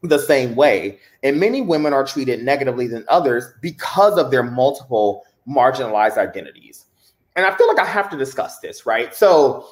the 0.04 0.20
same 0.20 0.56
way. 0.56 1.00
And 1.24 1.39
many 1.39 1.62
women 1.62 1.94
are 1.94 2.06
treated 2.06 2.44
negatively 2.44 2.88
than 2.88 3.06
others 3.08 3.46
because 3.62 4.17
of 4.17 4.32
their 4.32 4.44
multiple 4.44 5.24
marginalized 5.48 6.17
identities. 6.17 6.86
And 7.36 7.46
I 7.46 7.56
feel 7.56 7.67
like 7.67 7.80
I 7.80 7.86
have 7.86 8.10
to 8.12 8.17
discuss 8.17 8.60
this, 8.60 8.86
right? 8.86 9.13
So, 9.15 9.67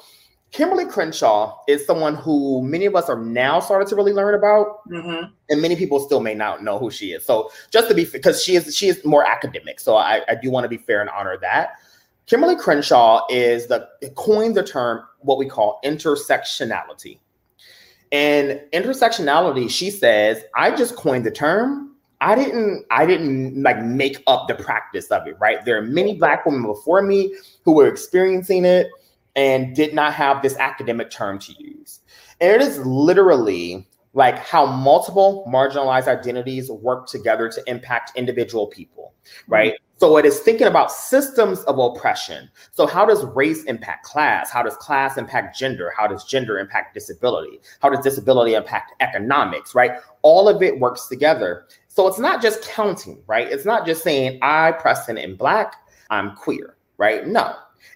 Kimberlé 0.52 0.90
Crenshaw 0.90 1.56
is 1.68 1.86
someone 1.86 2.16
who 2.16 2.60
many 2.62 2.84
of 2.86 2.96
us 2.96 3.08
are 3.08 3.22
now 3.22 3.60
starting 3.60 3.86
to 3.88 3.94
really 3.94 4.12
learn 4.12 4.34
about, 4.34 4.80
mm-hmm. 4.88 5.26
and 5.48 5.62
many 5.62 5.76
people 5.76 6.00
still 6.00 6.18
may 6.20 6.34
not 6.34 6.64
know 6.64 6.76
who 6.76 6.90
she 6.90 7.12
is. 7.12 7.24
So, 7.24 7.52
just 7.70 7.88
to 7.88 7.94
be 7.94 8.04
because 8.04 8.42
she 8.42 8.56
is 8.56 8.74
she 8.74 8.88
is 8.88 9.04
more 9.04 9.24
academic, 9.24 9.78
so 9.78 9.96
I, 9.96 10.22
I 10.28 10.34
do 10.34 10.50
want 10.50 10.64
to 10.64 10.68
be 10.68 10.78
fair 10.78 11.02
and 11.02 11.10
honor 11.10 11.36
that. 11.42 11.74
Kimberlé 12.30 12.56
Crenshaw 12.56 13.26
is 13.28 13.66
the 13.66 13.88
coined 14.14 14.54
the 14.54 14.62
term 14.62 15.02
what 15.18 15.36
we 15.36 15.46
call 15.46 15.80
intersectionality. 15.84 17.18
And 18.12 18.60
intersectionality, 18.72 19.68
she 19.68 19.90
says, 19.90 20.44
I 20.54 20.70
just 20.76 20.94
coined 20.94 21.26
the 21.26 21.32
term. 21.32 21.96
I 22.20 22.36
didn't 22.36 22.84
I 22.92 23.04
didn't 23.04 23.60
like 23.60 23.82
make 23.82 24.22
up 24.28 24.46
the 24.46 24.54
practice 24.54 25.08
of 25.08 25.26
it, 25.26 25.36
right? 25.40 25.64
There 25.64 25.76
are 25.78 25.82
many 25.82 26.18
black 26.18 26.46
women 26.46 26.62
before 26.62 27.02
me 27.02 27.34
who 27.64 27.72
were 27.72 27.88
experiencing 27.88 28.64
it 28.64 28.88
and 29.34 29.74
did 29.74 29.92
not 29.92 30.14
have 30.14 30.40
this 30.40 30.56
academic 30.56 31.10
term 31.10 31.40
to 31.40 31.52
use. 31.58 31.98
And 32.40 32.52
it 32.52 32.62
is 32.62 32.78
literally 32.78 33.88
like 34.12 34.38
how 34.38 34.66
multiple 34.66 35.48
marginalized 35.52 36.08
identities 36.08 36.70
work 36.70 37.06
together 37.06 37.48
to 37.48 37.62
impact 37.68 38.12
individual 38.16 38.66
people, 38.66 39.14
right? 39.46 39.74
Mm-hmm. 39.74 39.84
So 39.98 40.16
it 40.16 40.24
is 40.24 40.40
thinking 40.40 40.66
about 40.66 40.90
systems 40.90 41.60
of 41.60 41.78
oppression. 41.78 42.48
So 42.72 42.86
how 42.86 43.04
does 43.04 43.24
race 43.36 43.64
impact 43.64 44.04
class? 44.04 44.50
How 44.50 44.62
does 44.62 44.74
class 44.76 45.18
impact 45.18 45.58
gender? 45.58 45.92
How 45.96 46.06
does 46.06 46.24
gender 46.24 46.58
impact 46.58 46.94
disability? 46.94 47.60
How 47.80 47.90
does 47.90 48.00
disability 48.02 48.54
impact 48.54 48.94
economics, 49.00 49.74
right? 49.74 49.92
All 50.22 50.48
of 50.48 50.62
it 50.62 50.80
works 50.80 51.06
together. 51.06 51.66
So 51.88 52.08
it's 52.08 52.18
not 52.18 52.40
just 52.40 52.62
counting, 52.62 53.22
right? 53.26 53.46
It's 53.46 53.66
not 53.66 53.84
just 53.84 54.02
saying 54.02 54.38
I, 54.42 54.72
Preston, 54.72 55.18
in 55.18 55.36
black, 55.36 55.74
I'm 56.08 56.34
queer, 56.34 56.76
right? 56.96 57.26
No, 57.26 57.54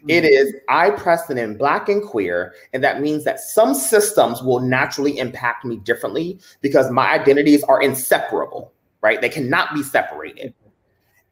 it 0.09 0.25
mm-hmm. 0.25 0.27
is 0.27 0.55
I, 0.69 1.40
in 1.40 1.57
black 1.57 1.88
and 1.88 2.03
queer. 2.03 2.55
And 2.73 2.85
that 2.85 3.01
means 3.01 3.25
that 3.25 3.40
some 3.40 3.75
systems 3.75 4.43
will 4.43 4.61
naturally 4.61 5.19
impact 5.19 5.64
me 5.64 5.77
differently 5.77 6.38
because 6.61 6.90
my 6.90 7.12
identities 7.12 7.62
are 7.64 7.81
inseparable, 7.81 8.73
right? 9.01 9.21
They 9.21 9.29
cannot 9.29 9.75
be 9.75 9.83
separated. 9.83 10.55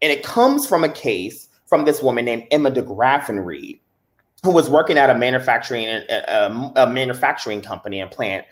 And 0.00 0.10
it 0.10 0.22
comes 0.22 0.66
from 0.66 0.84
a 0.84 0.88
case 0.88 1.48
from 1.66 1.84
this 1.84 2.02
woman 2.02 2.24
named 2.24 2.46
Emma 2.50 2.70
DeGraffenreid, 2.70 3.44
Reed, 3.44 3.80
who 4.42 4.50
was 4.50 4.68
working 4.68 4.98
at 4.98 5.10
a 5.10 5.14
manufacturing 5.14 5.86
a, 5.86 6.72
a 6.76 6.86
manufacturing 6.86 7.60
company 7.62 8.00
and 8.00 8.10
plant. 8.10 8.46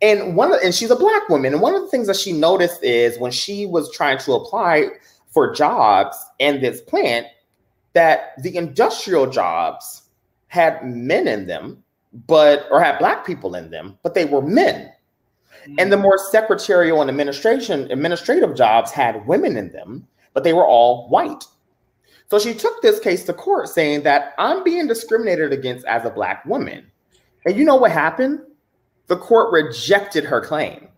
And 0.00 0.36
one 0.36 0.52
of, 0.52 0.60
and 0.62 0.74
she's 0.74 0.90
a 0.90 0.96
black 0.96 1.28
woman. 1.28 1.52
And 1.52 1.62
one 1.62 1.74
of 1.74 1.82
the 1.82 1.88
things 1.88 2.08
that 2.08 2.16
she 2.16 2.32
noticed 2.32 2.82
is 2.82 3.18
when 3.18 3.30
she 3.30 3.66
was 3.66 3.92
trying 3.92 4.18
to 4.18 4.32
apply 4.32 4.88
for 5.28 5.54
jobs 5.54 6.16
in 6.38 6.60
this 6.60 6.80
plant, 6.82 7.26
that 7.94 8.32
the 8.42 8.56
industrial 8.56 9.26
jobs 9.26 10.02
had 10.48 10.84
men 10.84 11.28
in 11.28 11.46
them, 11.46 11.82
but 12.26 12.66
or 12.70 12.82
had 12.82 12.98
black 12.98 13.26
people 13.26 13.54
in 13.54 13.70
them, 13.70 13.98
but 14.02 14.14
they 14.14 14.24
were 14.24 14.42
men. 14.42 14.92
Mm. 15.66 15.74
And 15.78 15.92
the 15.92 15.96
more 15.96 16.18
secretarial 16.18 17.00
and 17.00 17.10
administration 17.10 17.90
administrative 17.90 18.54
jobs 18.54 18.90
had 18.90 19.26
women 19.26 19.56
in 19.56 19.72
them, 19.72 20.06
but 20.34 20.44
they 20.44 20.52
were 20.52 20.66
all 20.66 21.08
white. 21.08 21.44
So 22.28 22.38
she 22.38 22.54
took 22.54 22.80
this 22.80 22.98
case 22.98 23.24
to 23.24 23.34
court 23.34 23.68
saying 23.68 24.04
that 24.04 24.32
I'm 24.38 24.64
being 24.64 24.86
discriminated 24.86 25.52
against 25.52 25.84
as 25.84 26.04
a 26.06 26.10
black 26.10 26.44
woman. 26.46 26.90
And 27.44 27.56
you 27.56 27.64
know 27.64 27.76
what 27.76 27.90
happened? 27.90 28.40
The 29.08 29.16
court 29.16 29.52
rejected 29.52 30.24
her 30.24 30.40
claim 30.40 30.88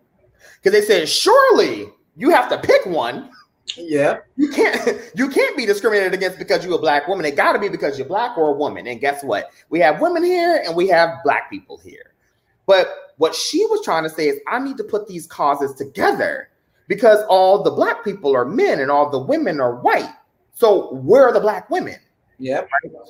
because 0.55 0.71
they 0.71 0.85
said, 0.85 1.09
surely 1.09 1.87
you 2.15 2.29
have 2.29 2.49
to 2.49 2.57
pick 2.57 2.85
one. 2.85 3.29
Yeah. 3.75 4.19
You 4.35 4.49
can't 4.49 5.01
you 5.15 5.29
can't 5.29 5.57
be 5.57 5.65
discriminated 5.65 6.13
against 6.13 6.37
because 6.37 6.63
you're 6.63 6.75
a 6.75 6.79
black 6.79 7.07
woman. 7.07 7.25
It 7.25 7.35
got 7.35 7.53
to 7.53 7.59
be 7.59 7.69
because 7.69 7.97
you're 7.97 8.07
black 8.07 8.37
or 8.37 8.49
a 8.49 8.57
woman. 8.57 8.87
And 8.87 8.99
guess 8.99 9.23
what? 9.23 9.51
We 9.69 9.79
have 9.79 10.01
women 10.01 10.23
here 10.23 10.61
and 10.65 10.75
we 10.75 10.87
have 10.89 11.23
black 11.23 11.49
people 11.49 11.77
here. 11.77 12.13
But 12.65 13.13
what 13.17 13.35
she 13.35 13.65
was 13.65 13.83
trying 13.83 14.03
to 14.03 14.09
say 14.09 14.27
is 14.27 14.39
I 14.47 14.59
need 14.59 14.77
to 14.77 14.83
put 14.83 15.07
these 15.07 15.27
causes 15.27 15.73
together 15.75 16.49
because 16.87 17.23
all 17.29 17.63
the 17.63 17.71
black 17.71 18.03
people 18.03 18.35
are 18.35 18.45
men 18.45 18.79
and 18.79 18.91
all 18.91 19.09
the 19.09 19.19
women 19.19 19.59
are 19.59 19.75
white. 19.75 20.13
So 20.53 20.93
where 20.93 21.27
are 21.27 21.33
the 21.33 21.39
black 21.39 21.69
women? 21.69 21.97
Yeah. 22.37 22.63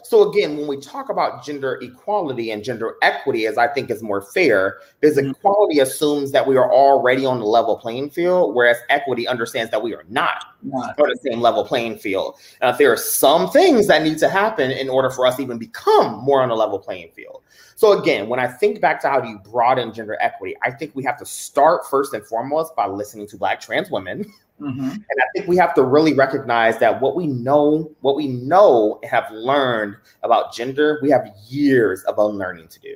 So 0.03 0.29
again, 0.29 0.55
when 0.57 0.67
we 0.67 0.77
talk 0.77 1.09
about 1.09 1.43
gender 1.43 1.79
equality 1.81 2.51
and 2.51 2.63
gender 2.63 2.95
equity, 3.01 3.47
as 3.47 3.57
I 3.57 3.67
think 3.67 3.89
is 3.89 4.03
more 4.03 4.21
fair, 4.21 4.79
because 4.99 5.17
mm-hmm. 5.17 5.31
equality 5.31 5.79
assumes 5.79 6.31
that 6.31 6.45
we 6.45 6.57
are 6.57 6.71
already 6.71 7.25
on 7.25 7.39
the 7.39 7.45
level 7.45 7.77
playing 7.77 8.11
field, 8.11 8.53
whereas 8.53 8.77
equity 8.89 9.27
understands 9.27 9.71
that 9.71 9.81
we 9.81 9.95
are 9.95 10.05
not, 10.09 10.55
not. 10.61 10.99
on 10.99 11.09
the 11.09 11.19
same 11.23 11.41
level 11.41 11.65
playing 11.65 11.97
field. 11.97 12.35
And 12.61 12.77
there 12.77 12.91
are 12.91 12.97
some 12.97 13.49
things 13.49 13.88
that 13.88 14.03
need 14.03 14.19
to 14.19 14.29
happen 14.29 14.71
in 14.71 14.89
order 14.89 15.09
for 15.09 15.25
us 15.25 15.38
to 15.38 15.41
even 15.41 15.57
become 15.57 16.23
more 16.23 16.41
on 16.41 16.51
a 16.51 16.55
level 16.55 16.77
playing 16.77 17.09
field. 17.15 17.41
So 17.75 17.99
again, 17.99 18.29
when 18.29 18.39
I 18.39 18.47
think 18.47 18.79
back 18.79 19.01
to 19.01 19.09
how 19.09 19.19
do 19.19 19.27
you 19.27 19.39
broaden 19.39 19.93
gender 19.93 20.17
equity, 20.21 20.55
I 20.63 20.71
think 20.71 20.95
we 20.95 21.03
have 21.03 21.17
to 21.17 21.25
start 21.25 21.88
first 21.89 22.13
and 22.13 22.25
foremost 22.25 22.75
by 22.75 22.88
listening 22.88 23.27
to 23.27 23.38
Black 23.38 23.59
trans 23.59 23.89
women. 23.89 24.31
Mm-hmm. 24.61 24.89
And 24.89 25.19
I 25.19 25.25
think 25.33 25.47
we 25.47 25.57
have 25.57 25.73
to 25.75 25.83
really 25.83 26.13
recognize 26.13 26.77
that 26.79 27.01
what 27.01 27.15
we 27.15 27.27
know, 27.27 27.91
what 28.01 28.15
we 28.15 28.27
know 28.27 28.99
and 29.01 29.11
have 29.11 29.29
learned 29.31 29.97
about 30.23 30.53
gender, 30.53 30.99
we 31.01 31.09
have 31.09 31.29
years 31.47 32.03
of 32.03 32.17
unlearning 32.17 32.69
to 32.69 32.79
do. 32.79 32.95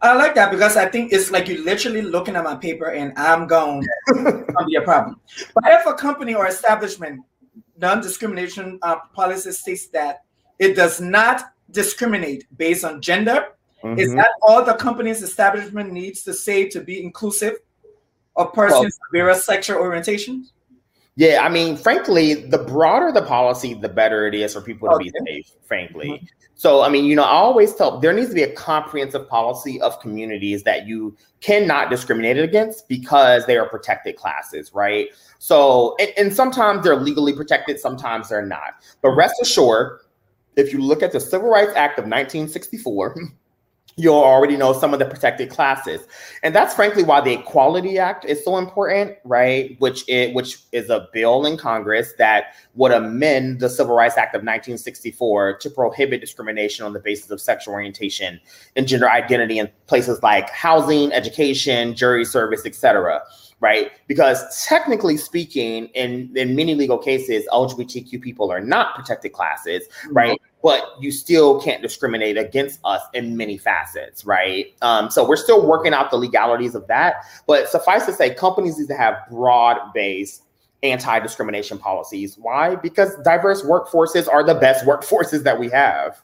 I 0.00 0.14
like 0.14 0.34
that 0.36 0.50
because 0.50 0.76
I 0.76 0.86
think 0.86 1.12
it's 1.12 1.30
like 1.30 1.48
you're 1.48 1.64
literally 1.64 2.02
looking 2.02 2.36
at 2.36 2.44
my 2.44 2.54
paper 2.54 2.92
and 2.92 3.12
I'm 3.18 3.46
going 3.46 3.84
to 4.08 4.64
be 4.66 4.76
a 4.76 4.82
problem. 4.82 5.20
But 5.54 5.64
if 5.66 5.86
a 5.86 5.94
company 5.94 6.34
or 6.34 6.46
establishment 6.46 7.20
non-discrimination 7.76 8.78
uh, 8.82 8.96
policy 9.12 9.52
states 9.52 9.86
that 9.88 10.22
it 10.58 10.74
does 10.74 11.00
not 11.00 11.52
discriminate 11.70 12.46
based 12.56 12.84
on 12.84 13.02
gender, 13.02 13.48
mm-hmm. 13.82 13.98
is 13.98 14.14
that 14.14 14.30
all 14.42 14.64
the 14.64 14.74
company's 14.74 15.22
establishment 15.22 15.92
needs 15.92 16.22
to 16.22 16.32
say 16.32 16.68
to 16.68 16.80
be 16.80 17.02
inclusive? 17.02 17.54
Of 18.38 18.52
persons 18.54 18.98
well, 19.12 19.24
various 19.24 19.44
sexual 19.44 19.78
orientations? 19.78 20.52
Yeah, 21.16 21.40
I 21.42 21.48
mean, 21.48 21.76
frankly, 21.76 22.34
the 22.34 22.58
broader 22.58 23.10
the 23.10 23.22
policy, 23.22 23.74
the 23.74 23.88
better 23.88 24.28
it 24.28 24.34
is 24.34 24.54
for 24.54 24.60
people 24.60 24.88
to 24.88 24.94
okay. 24.94 25.10
be 25.10 25.12
safe, 25.26 25.50
frankly. 25.66 26.10
Mm-hmm. 26.10 26.26
So, 26.54 26.82
I 26.82 26.88
mean, 26.88 27.04
you 27.04 27.16
know, 27.16 27.24
I 27.24 27.30
always 27.30 27.74
tell 27.74 27.98
there 28.00 28.12
needs 28.12 28.28
to 28.28 28.34
be 28.34 28.42
a 28.42 28.52
comprehensive 28.52 29.28
policy 29.28 29.80
of 29.80 30.00
communities 30.00 30.62
that 30.62 30.86
you 30.86 31.16
cannot 31.40 31.90
discriminate 31.90 32.38
against 32.38 32.88
because 32.88 33.46
they 33.46 33.56
are 33.56 33.68
protected 33.68 34.16
classes, 34.16 34.72
right? 34.72 35.08
So, 35.38 35.96
and, 36.00 36.12
and 36.16 36.34
sometimes 36.34 36.84
they're 36.84 36.96
legally 36.96 37.32
protected, 37.32 37.78
sometimes 37.78 38.28
they're 38.28 38.46
not. 38.46 38.74
But 39.02 39.10
rest 39.10 39.34
assured, 39.42 40.00
if 40.56 40.72
you 40.72 40.80
look 40.80 41.02
at 41.02 41.12
the 41.12 41.20
Civil 41.20 41.48
Rights 41.48 41.72
Act 41.76 41.98
of 41.98 42.04
1964, 42.04 43.16
you'll 43.98 44.14
already 44.14 44.56
know 44.56 44.72
some 44.72 44.92
of 44.92 45.00
the 45.00 45.04
protected 45.04 45.50
classes. 45.50 46.06
And 46.42 46.54
that's 46.54 46.72
frankly 46.72 47.02
why 47.02 47.20
the 47.20 47.32
equality 47.32 47.98
act 47.98 48.24
is 48.24 48.42
so 48.44 48.56
important 48.56 49.16
right? 49.24 49.76
Which 49.80 50.08
it 50.08 50.34
which 50.34 50.58
is 50.72 50.88
a 50.88 51.08
bill 51.12 51.44
in 51.44 51.56
congress 51.56 52.14
that 52.18 52.54
would 52.74 52.92
amend 52.92 53.60
the 53.60 53.68
civil 53.68 53.94
rights 53.94 54.16
act 54.16 54.34
of 54.34 54.40
1964 54.40 55.58
to 55.58 55.70
prohibit 55.70 56.20
discrimination 56.20 56.86
on 56.86 56.92
the 56.92 57.00
basis 57.00 57.30
of 57.30 57.40
sexual 57.40 57.74
orientation 57.74 58.40
and 58.76 58.86
gender 58.86 59.10
identity 59.10 59.58
in 59.58 59.68
places 59.86 60.22
like 60.22 60.48
housing 60.50 61.12
education 61.12 61.94
jury 61.94 62.24
service 62.24 62.64
etc 62.64 63.20
right? 63.60 63.92
Because 64.06 64.64
technically 64.66 65.16
speaking, 65.16 65.86
in, 65.94 66.32
in 66.36 66.54
many 66.54 66.74
legal 66.74 66.98
cases, 66.98 67.44
LGBTQ 67.52 68.20
people 68.22 68.50
are 68.50 68.60
not 68.60 68.94
protected 68.94 69.32
classes, 69.32 69.84
mm-hmm. 70.04 70.16
right? 70.16 70.42
But 70.62 70.84
you 71.00 71.10
still 71.10 71.60
can't 71.60 71.82
discriminate 71.82 72.36
against 72.36 72.80
us 72.84 73.02
in 73.14 73.36
many 73.36 73.58
facets, 73.58 74.24
right? 74.24 74.74
Um, 74.82 75.10
so 75.10 75.26
we're 75.26 75.36
still 75.36 75.66
working 75.66 75.92
out 75.92 76.10
the 76.10 76.16
legalities 76.16 76.74
of 76.74 76.86
that. 76.88 77.24
But 77.46 77.68
suffice 77.68 78.06
to 78.06 78.12
say, 78.12 78.34
companies 78.34 78.78
need 78.78 78.88
to 78.88 78.96
have 78.96 79.14
broad 79.30 79.78
based 79.92 80.44
anti 80.82 81.18
discrimination 81.20 81.78
policies. 81.78 82.36
Why? 82.38 82.76
Because 82.76 83.16
diverse 83.24 83.62
workforces 83.62 84.28
are 84.28 84.44
the 84.44 84.54
best 84.54 84.84
workforces 84.86 85.42
that 85.44 85.58
we 85.58 85.68
have. 85.70 86.20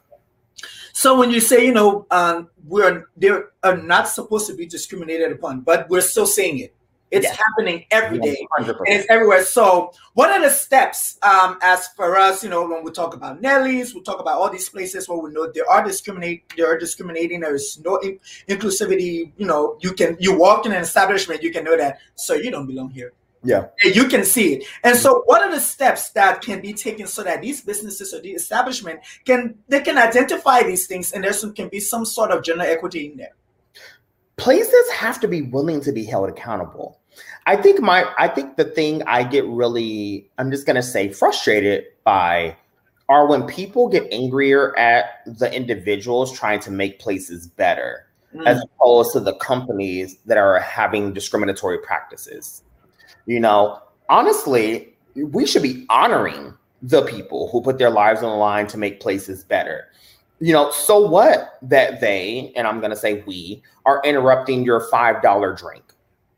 So 0.93 1.19
when 1.19 1.29
you 1.29 1.41
say, 1.41 1.65
you 1.65 1.73
know, 1.73 2.07
um, 2.09 2.49
we're 2.65 3.05
they 3.17 3.29
are 3.63 3.77
not 3.77 4.07
supposed 4.07 4.47
to 4.47 4.55
be 4.55 4.65
discriminated 4.65 5.33
upon, 5.33 5.61
but 5.61 5.89
we're 5.89 5.99
still 5.99 6.25
saying 6.25 6.59
it. 6.59 6.75
It's 7.15 7.23
yes. 7.23 7.37
happening 7.37 7.85
every 7.91 8.19
day. 8.19 8.45
100%. 8.59 8.67
And 8.67 8.87
it's 8.87 9.07
everywhere. 9.09 9.43
So, 9.45 9.93
what 10.15 10.29
are 10.29 10.41
the 10.41 10.49
steps 10.49 11.17
um, 11.21 11.57
as 11.61 11.87
for 11.95 12.17
us? 12.17 12.43
You 12.43 12.49
know, 12.49 12.67
when 12.67 12.83
we 12.83 12.91
talk 12.91 13.13
about 13.13 13.41
Nellie's, 13.41 13.95
we 13.95 14.01
talk 14.01 14.19
about 14.19 14.41
all 14.41 14.49
these 14.49 14.67
places 14.67 15.07
where 15.07 15.17
we 15.17 15.31
know 15.31 15.49
there 15.49 15.69
are 15.69 15.81
discriminate, 15.81 16.43
there 16.57 16.69
are 16.69 16.77
discriminating. 16.77 17.39
There 17.39 17.55
is 17.55 17.79
no 17.85 17.95
in- 17.97 18.19
inclusivity. 18.49 19.31
You 19.37 19.47
know, 19.47 19.77
you 19.79 19.93
can 19.93 20.17
you 20.19 20.37
walk 20.37 20.65
in 20.65 20.73
an 20.73 20.81
establishment, 20.81 21.41
you 21.41 21.51
can 21.51 21.63
know 21.63 21.77
that. 21.77 21.99
So 22.15 22.33
you 22.33 22.51
don't 22.51 22.67
belong 22.67 22.89
here. 22.89 23.13
Yeah, 23.43 23.67
and 23.83 23.95
you 23.95 24.07
can 24.09 24.25
see 24.25 24.55
it. 24.55 24.65
And 24.83 24.97
so, 24.97 25.21
what 25.25 25.41
are 25.41 25.51
the 25.51 25.59
steps 25.61 26.09
that 26.09 26.41
can 26.41 26.59
be 26.61 26.73
taken 26.73 27.07
so 27.07 27.23
that 27.23 27.41
these 27.41 27.61
businesses 27.61 28.13
or 28.13 28.19
the 28.19 28.31
establishment 28.31 28.99
can 29.23 29.55
they 29.69 29.79
can 29.79 29.97
identify 29.97 30.63
these 30.63 30.85
things, 30.87 31.13
and 31.13 31.23
there 31.23 31.33
can 31.55 31.69
be 31.69 31.79
some 31.79 32.03
sort 32.03 32.31
of 32.31 32.43
gender 32.43 32.65
equity 32.65 33.05
in 33.05 33.17
there 33.17 33.35
places 34.37 34.89
have 34.91 35.19
to 35.21 35.27
be 35.27 35.41
willing 35.43 35.81
to 35.81 35.91
be 35.91 36.03
held 36.03 36.29
accountable. 36.29 36.99
I 37.45 37.55
think 37.55 37.81
my 37.81 38.05
I 38.17 38.27
think 38.27 38.57
the 38.57 38.65
thing 38.65 39.03
I 39.03 39.23
get 39.23 39.45
really 39.45 40.29
I'm 40.37 40.51
just 40.51 40.65
going 40.65 40.75
to 40.75 40.83
say 40.83 41.09
frustrated 41.09 41.85
by 42.03 42.55
are 43.07 43.27
when 43.27 43.43
people 43.45 43.87
get 43.87 44.07
angrier 44.11 44.77
at 44.77 45.21
the 45.25 45.53
individuals 45.53 46.37
trying 46.37 46.59
to 46.61 46.71
make 46.71 46.99
places 46.99 47.47
better 47.47 48.07
mm. 48.33 48.45
as 48.47 48.63
opposed 48.63 49.13
to 49.13 49.19
the 49.19 49.35
companies 49.35 50.17
that 50.25 50.37
are 50.37 50.59
having 50.59 51.13
discriminatory 51.13 51.77
practices. 51.79 52.63
You 53.27 53.39
know, 53.39 53.79
honestly, 54.09 54.95
we 55.15 55.45
should 55.45 55.61
be 55.61 55.85
honoring 55.89 56.53
the 56.81 57.03
people 57.03 57.49
who 57.51 57.61
put 57.61 57.77
their 57.77 57.91
lives 57.91 58.23
on 58.23 58.29
the 58.29 58.37
line 58.37 58.67
to 58.67 58.77
make 58.77 58.99
places 58.99 59.43
better 59.43 59.87
you 60.39 60.53
know, 60.53 60.71
so 60.71 60.99
what 60.99 61.57
that 61.61 62.01
they, 62.01 62.51
and 62.55 62.67
I'm 62.67 62.79
going 62.79 62.91
to 62.91 62.97
say 62.97 63.23
we, 63.25 63.63
are 63.85 64.01
interrupting 64.03 64.63
your 64.63 64.81
$5 64.89 65.57
drink, 65.57 65.83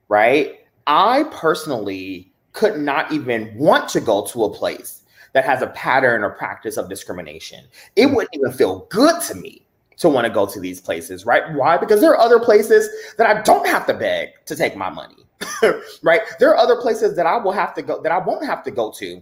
right? 0.08 0.60
I 0.88 1.26
personally 1.32 2.32
could 2.54 2.80
not 2.80 3.12
even 3.12 3.56
want 3.56 3.90
to 3.90 4.02
go 4.02 4.26
to 4.26 4.46
a 4.46 4.54
place 4.54 5.04
that 5.34 5.46
has 5.46 5.62
a 5.62 5.68
pattern 5.68 6.24
or 6.24 6.32
practice 6.32 6.78
of 6.78 6.90
discrimination. 6.90 7.66
It 7.96 8.08
wouldn't 8.08 8.34
even 8.34 8.52
feel 8.52 8.88
good 8.90 9.22
to 9.24 9.36
me 9.36 9.68
to 9.98 10.10
want 10.10 10.26
to 10.26 10.34
go 10.34 10.46
to 10.46 10.60
these 10.60 10.80
places, 10.80 11.26
right? 11.26 11.54
Why? 11.54 11.78
Because 11.78 12.02
there 12.02 12.12
are 12.12 12.20
other 12.20 12.40
places 12.40 12.90
that 13.18 13.28
I 13.28 13.42
don't 13.42 13.68
have 13.68 13.86
to 13.88 13.94
beg 13.94 14.30
to 14.46 14.56
take 14.56 14.76
my 14.76 14.90
money, 14.90 15.28
right? 16.02 16.22
There 16.40 16.50
are 16.50 16.58
other 16.58 16.78
places 16.78 17.16
that 17.16 17.26
I 17.26 17.38
will 17.38 17.52
have 17.52 17.74
to 17.76 17.82
go, 17.82 18.02
that 18.02 18.12
I 18.12 18.20
won't 18.20 18.46
have 18.46 18.64
to 18.64 18.72
go 18.72 18.92
to 18.94 19.22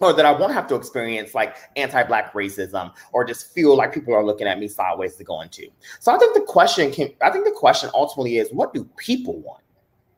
or 0.00 0.12
that 0.12 0.26
I 0.26 0.32
won't 0.32 0.52
have 0.52 0.66
to 0.68 0.74
experience 0.74 1.34
like 1.34 1.56
anti-black 1.76 2.32
racism 2.34 2.92
or 3.12 3.24
just 3.24 3.52
feel 3.54 3.76
like 3.76 3.94
people 3.94 4.14
are 4.14 4.24
looking 4.24 4.46
at 4.46 4.58
me 4.58 4.68
sideways 4.68 5.16
to 5.16 5.24
go 5.24 5.40
into. 5.40 5.68
So 6.00 6.14
I 6.14 6.18
think 6.18 6.34
the 6.34 6.42
question 6.42 6.92
can 6.92 7.10
I 7.22 7.30
think 7.30 7.44
the 7.44 7.52
question 7.52 7.90
ultimately 7.94 8.38
is 8.38 8.52
what 8.52 8.74
do 8.74 8.84
people 8.96 9.38
want? 9.38 9.62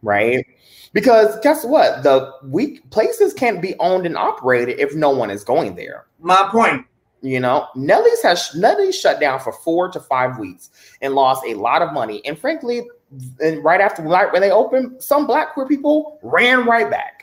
Right? 0.02 0.46
Because 0.92 1.38
guess 1.40 1.64
what? 1.64 2.02
The 2.02 2.32
weak 2.44 2.88
places 2.90 3.34
can't 3.34 3.60
be 3.60 3.74
owned 3.78 4.06
and 4.06 4.16
operated 4.16 4.78
if 4.78 4.94
no 4.94 5.10
one 5.10 5.30
is 5.30 5.44
going 5.44 5.74
there. 5.74 6.06
My 6.20 6.48
point. 6.50 6.86
You 7.20 7.40
know, 7.40 7.66
Nellie's 7.74 8.22
has 8.22 8.54
Nellie's 8.54 8.98
shut 8.98 9.18
down 9.18 9.40
for 9.40 9.52
four 9.52 9.88
to 9.90 9.98
five 9.98 10.38
weeks 10.38 10.70
and 11.02 11.14
lost 11.14 11.44
a 11.46 11.54
lot 11.54 11.82
of 11.82 11.92
money. 11.92 12.24
And 12.24 12.38
frankly, 12.38 12.88
and 13.40 13.64
right 13.64 13.80
after 13.80 14.02
right 14.02 14.32
when 14.32 14.40
they 14.40 14.52
opened, 14.52 15.02
some 15.02 15.26
black 15.26 15.54
queer 15.54 15.66
people 15.66 16.20
ran 16.22 16.64
right 16.64 16.88
back 16.88 17.18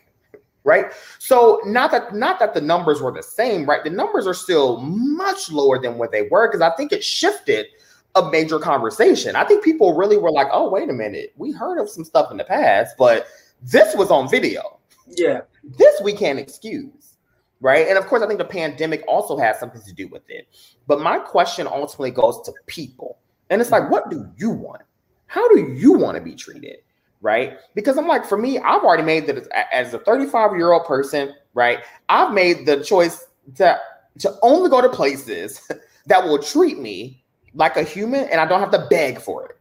right? 0.65 0.91
So 1.19 1.61
not 1.63 1.91
that 1.91 2.13
not 2.13 2.39
that 2.39 2.53
the 2.53 2.59
numbers 2.59 3.01
were 3.01 3.11
the 3.11 3.23
same, 3.23 3.65
right? 3.65 3.83
The 3.83 3.89
numbers 3.89 4.27
are 4.27 4.33
still 4.33 4.81
much 4.81 5.49
lower 5.49 5.79
than 5.79 5.97
what 5.97 6.11
they 6.11 6.23
were 6.23 6.47
because 6.47 6.61
I 6.61 6.75
think 6.75 6.91
it 6.91 7.03
shifted 7.03 7.67
a 8.15 8.29
major 8.29 8.59
conversation. 8.59 9.35
I 9.35 9.45
think 9.45 9.63
people 9.63 9.95
really 9.95 10.17
were 10.17 10.31
like, 10.31 10.47
"Oh, 10.51 10.69
wait 10.69 10.89
a 10.89 10.93
minute, 10.93 11.33
we 11.37 11.51
heard 11.51 11.79
of 11.79 11.89
some 11.89 12.03
stuff 12.03 12.31
in 12.31 12.37
the 12.37 12.43
past, 12.43 12.95
but 12.97 13.27
this 13.61 13.95
was 13.95 14.11
on 14.11 14.29
video." 14.29 14.79
Yeah, 15.07 15.41
this 15.63 16.01
we 16.01 16.13
can't 16.13 16.39
excuse, 16.39 17.17
right? 17.61 17.87
And 17.87 17.97
of 17.97 18.07
course, 18.07 18.21
I 18.21 18.27
think 18.27 18.39
the 18.39 18.45
pandemic 18.45 19.03
also 19.07 19.37
has 19.37 19.59
something 19.59 19.81
to 19.81 19.93
do 19.93 20.07
with 20.07 20.23
it. 20.29 20.47
But 20.87 20.99
my 20.99 21.19
question 21.19 21.67
ultimately 21.67 22.11
goes 22.11 22.41
to 22.41 22.53
people, 22.65 23.19
and 23.49 23.61
it's 23.61 23.71
like, 23.71 23.89
what 23.89 24.09
do 24.09 24.29
you 24.37 24.49
want? 24.49 24.81
How 25.27 25.47
do 25.49 25.73
you 25.77 25.93
want 25.93 26.17
to 26.17 26.23
be 26.23 26.35
treated? 26.35 26.77
right? 27.25 27.57
Because 27.73 27.97
I'm 27.97 28.07
like, 28.07 28.23
for 28.23 28.37
me, 28.37 28.59
I've 28.59 28.83
already 28.83 29.01
made 29.01 29.25
that 29.25 29.47
as 29.73 29.95
a 29.95 29.99
35 29.99 30.55
year 30.55 30.73
old 30.73 30.85
person, 30.85 31.33
right? 31.55 31.79
I've 32.07 32.33
made 32.33 32.67
the 32.67 32.83
choice 32.83 33.25
to 33.55 33.79
to 34.19 34.37
only 34.43 34.69
go 34.69 34.79
to 34.79 34.87
places 34.87 35.59
that 36.05 36.23
will 36.23 36.41
treat 36.41 36.77
me 36.77 37.23
like 37.55 37.77
a 37.77 37.83
human, 37.83 38.25
and 38.25 38.39
I 38.39 38.45
don't 38.45 38.59
have 38.59 38.71
to 38.71 38.87
beg 38.91 39.19
for 39.19 39.47
it. 39.47 39.54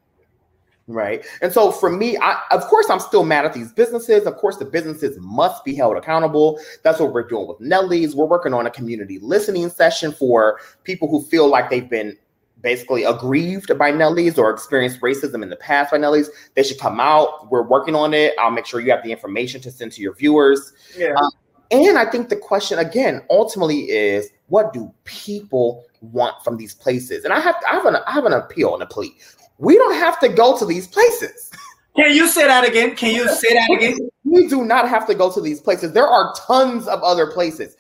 Right. 0.86 1.24
And 1.40 1.50
so 1.50 1.72
for 1.72 1.88
me, 1.88 2.18
I 2.18 2.38
of 2.50 2.62
course 2.64 2.90
I'm 2.90 3.00
still 3.00 3.24
mad 3.24 3.46
at 3.46 3.54
these 3.54 3.72
businesses. 3.72 4.26
Of 4.26 4.36
course, 4.36 4.58
the 4.58 4.66
businesses 4.66 5.16
must 5.18 5.64
be 5.64 5.74
held 5.74 5.96
accountable. 5.96 6.60
That's 6.82 7.00
what 7.00 7.12
we're 7.12 7.26
doing 7.26 7.48
with 7.48 7.58
Nellie's. 7.60 8.14
We're 8.14 8.26
working 8.26 8.52
on 8.52 8.66
a 8.66 8.70
community 8.70 9.18
listening 9.20 9.70
session 9.70 10.12
for 10.12 10.60
people 10.82 11.08
who 11.08 11.22
feel 11.22 11.48
like 11.48 11.70
they've 11.70 11.88
been 11.88 12.18
basically 12.64 13.04
aggrieved 13.04 13.76
by 13.78 13.90
Nellie's 13.90 14.38
or 14.38 14.50
experienced 14.50 15.00
racism 15.00 15.42
in 15.42 15.50
the 15.50 15.56
past 15.56 15.92
by 15.92 15.98
Nellie's, 15.98 16.30
they 16.54 16.62
should 16.62 16.78
come 16.78 16.98
out. 16.98 17.50
We're 17.50 17.62
working 17.62 17.94
on 17.94 18.14
it. 18.14 18.32
I'll 18.38 18.50
make 18.50 18.64
sure 18.64 18.80
you 18.80 18.90
have 18.90 19.04
the 19.04 19.12
information 19.12 19.60
to 19.60 19.70
send 19.70 19.92
to 19.92 20.02
your 20.02 20.14
viewers. 20.14 20.72
Yeah. 20.96 21.12
Um, 21.14 21.30
and 21.70 21.98
I 21.98 22.10
think 22.10 22.30
the 22.30 22.36
question 22.36 22.78
again 22.78 23.22
ultimately 23.30 23.90
is 23.90 24.30
what 24.48 24.72
do 24.72 24.92
people 25.04 25.84
want 26.00 26.42
from 26.42 26.56
these 26.56 26.74
places? 26.74 27.24
And 27.24 27.32
I 27.32 27.40
have 27.40 27.56
I 27.70 27.74
have 27.74 27.86
an 27.86 27.96
I 28.06 28.12
have 28.12 28.24
an 28.24 28.32
appeal 28.32 28.74
and 28.74 28.82
a 28.82 28.86
plea. 28.86 29.14
We 29.58 29.76
don't 29.76 29.94
have 29.94 30.18
to 30.20 30.28
go 30.28 30.58
to 30.58 30.66
these 30.66 30.86
places. 30.86 31.50
Can 31.96 32.12
you 32.12 32.26
say 32.26 32.46
that 32.46 32.66
again? 32.66 32.96
Can 32.96 33.14
you 33.14 33.28
say 33.28 33.54
that 33.54 33.70
again? 33.72 34.10
We 34.24 34.48
do 34.48 34.64
not 34.64 34.88
have 34.88 35.06
to 35.06 35.14
go 35.14 35.30
to 35.30 35.40
these 35.40 35.60
places. 35.60 35.92
There 35.92 36.08
are 36.08 36.34
tons 36.34 36.88
of 36.88 37.00
other 37.02 37.28
places 37.28 37.76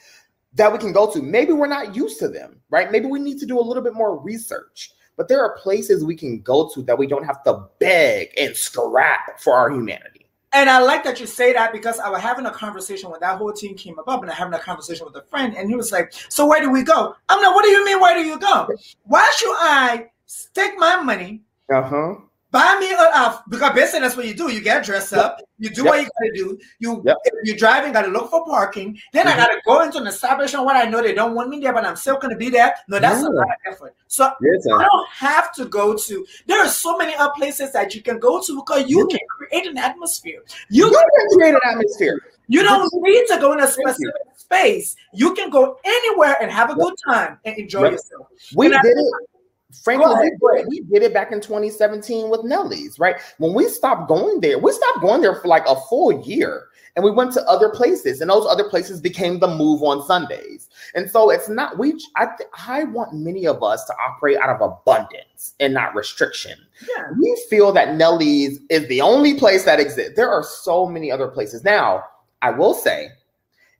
that 0.54 0.72
we 0.72 0.78
can 0.78 0.92
go 0.92 1.10
to. 1.12 1.20
Maybe 1.20 1.52
we're 1.52 1.66
not 1.66 1.96
used 1.96 2.20
to 2.20 2.28
them, 2.28 2.60
right? 2.70 2.92
Maybe 2.92 3.06
we 3.06 3.18
need 3.18 3.40
to 3.40 3.46
do 3.46 3.58
a 3.58 3.60
little 3.60 3.82
bit 3.82 3.94
more 3.94 4.16
research. 4.16 4.92
But 5.16 5.26
there 5.26 5.40
are 5.42 5.56
places 5.58 6.04
we 6.04 6.14
can 6.14 6.40
go 6.40 6.70
to 6.74 6.82
that 6.82 6.96
we 6.96 7.08
don't 7.08 7.24
have 7.24 7.42
to 7.44 7.66
beg 7.80 8.28
and 8.36 8.56
scrap 8.56 9.40
for 9.40 9.54
our 9.54 9.70
humanity. 9.70 10.26
And 10.52 10.70
I 10.70 10.78
like 10.78 11.02
that 11.02 11.18
you 11.18 11.26
say 11.26 11.52
that 11.52 11.72
because 11.72 11.98
I 11.98 12.08
was 12.08 12.20
having 12.20 12.46
a 12.46 12.52
conversation 12.52 13.10
when 13.10 13.18
that 13.20 13.38
whole 13.38 13.52
team 13.52 13.76
came 13.76 13.98
up, 14.06 14.22
and 14.22 14.30
I 14.30 14.34
having 14.34 14.54
a 14.54 14.58
conversation 14.60 15.04
with 15.04 15.16
a 15.16 15.22
friend, 15.28 15.56
and 15.56 15.68
he 15.68 15.74
was 15.74 15.90
like, 15.90 16.12
"So 16.28 16.46
where 16.46 16.60
do 16.60 16.70
we 16.70 16.84
go?" 16.84 17.16
I'm 17.28 17.42
like, 17.42 17.54
"What 17.54 17.64
do 17.64 17.70
you 17.70 17.84
mean? 17.84 18.00
Where 18.00 18.14
do 18.14 18.24
you 18.24 18.38
go? 18.38 18.68
Why 19.02 19.28
should 19.36 19.56
I 19.58 20.10
stake 20.26 20.78
my 20.78 21.02
money 21.02 21.42
uh-huh. 21.72 22.14
buy 22.50 22.76
me 22.78 22.92
a 22.92 22.96
uh, 22.96 23.38
because 23.48 23.74
basically 23.74 24.00
that's 24.00 24.16
what 24.16 24.26
you 24.26 24.34
do. 24.34 24.52
You 24.52 24.60
get 24.60 24.84
dressed 24.84 25.12
up, 25.12 25.40
you 25.58 25.70
do 25.70 25.82
yep. 25.84 25.90
what 25.90 26.00
you 26.02 26.08
gotta 26.18 26.32
do. 26.34 26.58
You 26.78 27.02
yep. 27.04 27.16
if 27.24 27.32
you're 27.44 27.56
driving, 27.56 27.92
gotta 27.92 28.08
look 28.08 28.30
for 28.30 28.44
parking. 28.44 28.98
Then 29.12 29.26
mm-hmm. 29.26 29.40
I 29.40 29.44
gotta 29.44 29.60
go 29.64 29.82
into 29.82 29.98
an 29.98 30.06
establishment 30.06 30.64
where 30.64 30.76
I 30.76 30.88
know 30.88 31.02
they 31.02 31.14
don't 31.14 31.34
want 31.34 31.48
me 31.48 31.60
there, 31.60 31.72
but 31.72 31.84
I'm 31.84 31.96
still 31.96 32.18
gonna 32.18 32.36
be 32.36 32.50
there. 32.50 32.74
No, 32.88 32.98
that's 32.98 33.22
yeah. 33.22 33.28
a 33.28 33.30
lot 33.30 33.46
of 33.46 33.72
effort. 33.72 33.94
So 34.08 34.30
yes, 34.40 34.66
I 34.66 34.82
don't 34.82 35.08
have 35.10 35.54
to 35.54 35.64
go 35.64 35.96
to. 35.96 36.26
There 36.46 36.60
are 36.60 36.68
so 36.68 36.96
many 36.96 37.14
other 37.14 37.32
places 37.36 37.72
that 37.72 37.94
you 37.94 38.02
can 38.02 38.18
go 38.18 38.42
to 38.42 38.56
because 38.56 38.88
you 38.88 39.06
can 39.06 39.20
create 39.38 39.66
an 39.66 39.78
atmosphere. 39.78 40.42
You, 40.70 40.86
you 40.86 40.90
can 40.90 41.38
create 41.38 41.54
an 41.54 41.60
atmosphere. 41.64 42.20
You 42.46 42.62
don't 42.62 42.90
need 43.02 43.26
to 43.28 43.38
go 43.40 43.52
in 43.54 43.60
a 43.60 43.66
specific 43.66 44.12
space. 44.36 44.96
You 45.12 45.34
can 45.34 45.50
go 45.50 45.78
anywhere 45.82 46.36
and 46.40 46.50
have 46.50 46.70
a 46.70 46.74
good 46.74 46.94
time 47.08 47.38
and 47.44 47.56
enjoy 47.56 47.84
yep. 47.84 47.92
yourself. 47.92 48.26
We 48.54 48.66
and 48.66 48.76
did 48.82 48.96
it. 48.96 49.33
Frankly, 49.82 50.30
we, 50.40 50.64
we 50.68 50.80
did 50.80 51.02
it 51.02 51.14
back 51.14 51.32
in 51.32 51.40
2017 51.40 52.30
with 52.30 52.44
Nellie's, 52.44 52.98
right? 52.98 53.16
When 53.38 53.54
we 53.54 53.68
stopped 53.68 54.08
going 54.08 54.40
there, 54.40 54.58
we 54.58 54.72
stopped 54.72 55.00
going 55.00 55.20
there 55.20 55.36
for 55.36 55.48
like 55.48 55.66
a 55.66 55.80
full 55.88 56.22
year 56.26 56.68
and 56.96 57.04
we 57.04 57.10
went 57.10 57.32
to 57.32 57.44
other 57.48 57.68
places 57.68 58.20
and 58.20 58.30
those 58.30 58.46
other 58.46 58.68
places 58.68 59.00
became 59.00 59.38
the 59.38 59.48
move 59.48 59.82
on 59.82 60.06
sundays. 60.06 60.68
And 60.94 61.10
so 61.10 61.30
it's 61.30 61.48
not 61.48 61.78
we 61.78 61.94
i, 62.16 62.26
th- 62.26 62.48
I 62.66 62.84
want 62.84 63.14
many 63.14 63.46
of 63.46 63.62
us 63.62 63.84
to 63.86 63.94
operate 63.94 64.38
out 64.38 64.50
of 64.50 64.60
abundance 64.60 65.54
and 65.60 65.74
not 65.74 65.94
restriction. 65.94 66.58
Yeah. 66.96 67.08
we 67.18 67.44
feel 67.48 67.72
that 67.72 67.94
nellie's 67.94 68.60
is 68.70 68.86
the 68.88 69.00
only 69.00 69.34
place 69.34 69.64
that 69.64 69.80
exists 69.80 70.14
there 70.16 70.30
are 70.30 70.42
so 70.42 70.86
many 70.86 71.10
other 71.10 71.28
places. 71.28 71.64
Now 71.64 72.04
i 72.42 72.50
will 72.50 72.74
say 72.74 73.08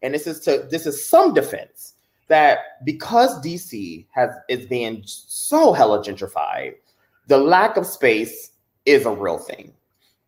and 0.03 0.15
this 0.15 0.27
is 0.27 0.41
to 0.41 0.67
this 0.71 0.87
is 0.87 1.07
some 1.07 1.35
defense 1.35 1.94
that 2.29 2.85
because 2.85 3.41
DC 3.43 4.07
has 4.13 4.31
is 4.49 4.67
being 4.67 5.03
so 5.05 5.73
hella 5.73 6.01
gentrified, 6.01 6.75
the 7.29 7.39
lack 7.39 7.77
of 7.77 7.87
space 7.87 8.53
is 8.87 9.07
a 9.07 9.11
real 9.11 9.39
thing. 9.39 9.73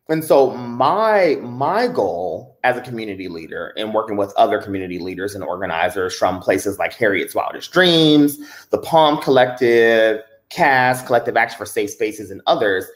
And 0.09 0.25
so 0.25 0.53
my 0.53 1.37
my 1.43 1.89
goal 1.89 2.59
as 2.63 2.77
a 2.77 2.81
community 2.81 3.29
leader 3.29 3.73
and 3.77 3.93
working 3.93 4.17
with 4.17 4.33
other 4.37 4.63
community 4.63 5.01
leaders 5.01 5.35
and 5.35 5.43
organizers 5.43 6.15
from 6.15 6.41
places 6.41 6.79
like 6.79 6.95
Harriet's 6.95 7.35
Wildest 7.35 7.73
Dreams, 7.73 8.39
the 8.71 8.79
Palm 8.79 9.21
Collective, 9.21 10.23
CAS, 10.51 11.03
Collective 11.03 11.37
Action 11.37 11.59
for 11.59 11.67
Safe 11.67 11.91
Spaces, 11.91 12.31
and 12.31 12.41
others 12.47 12.87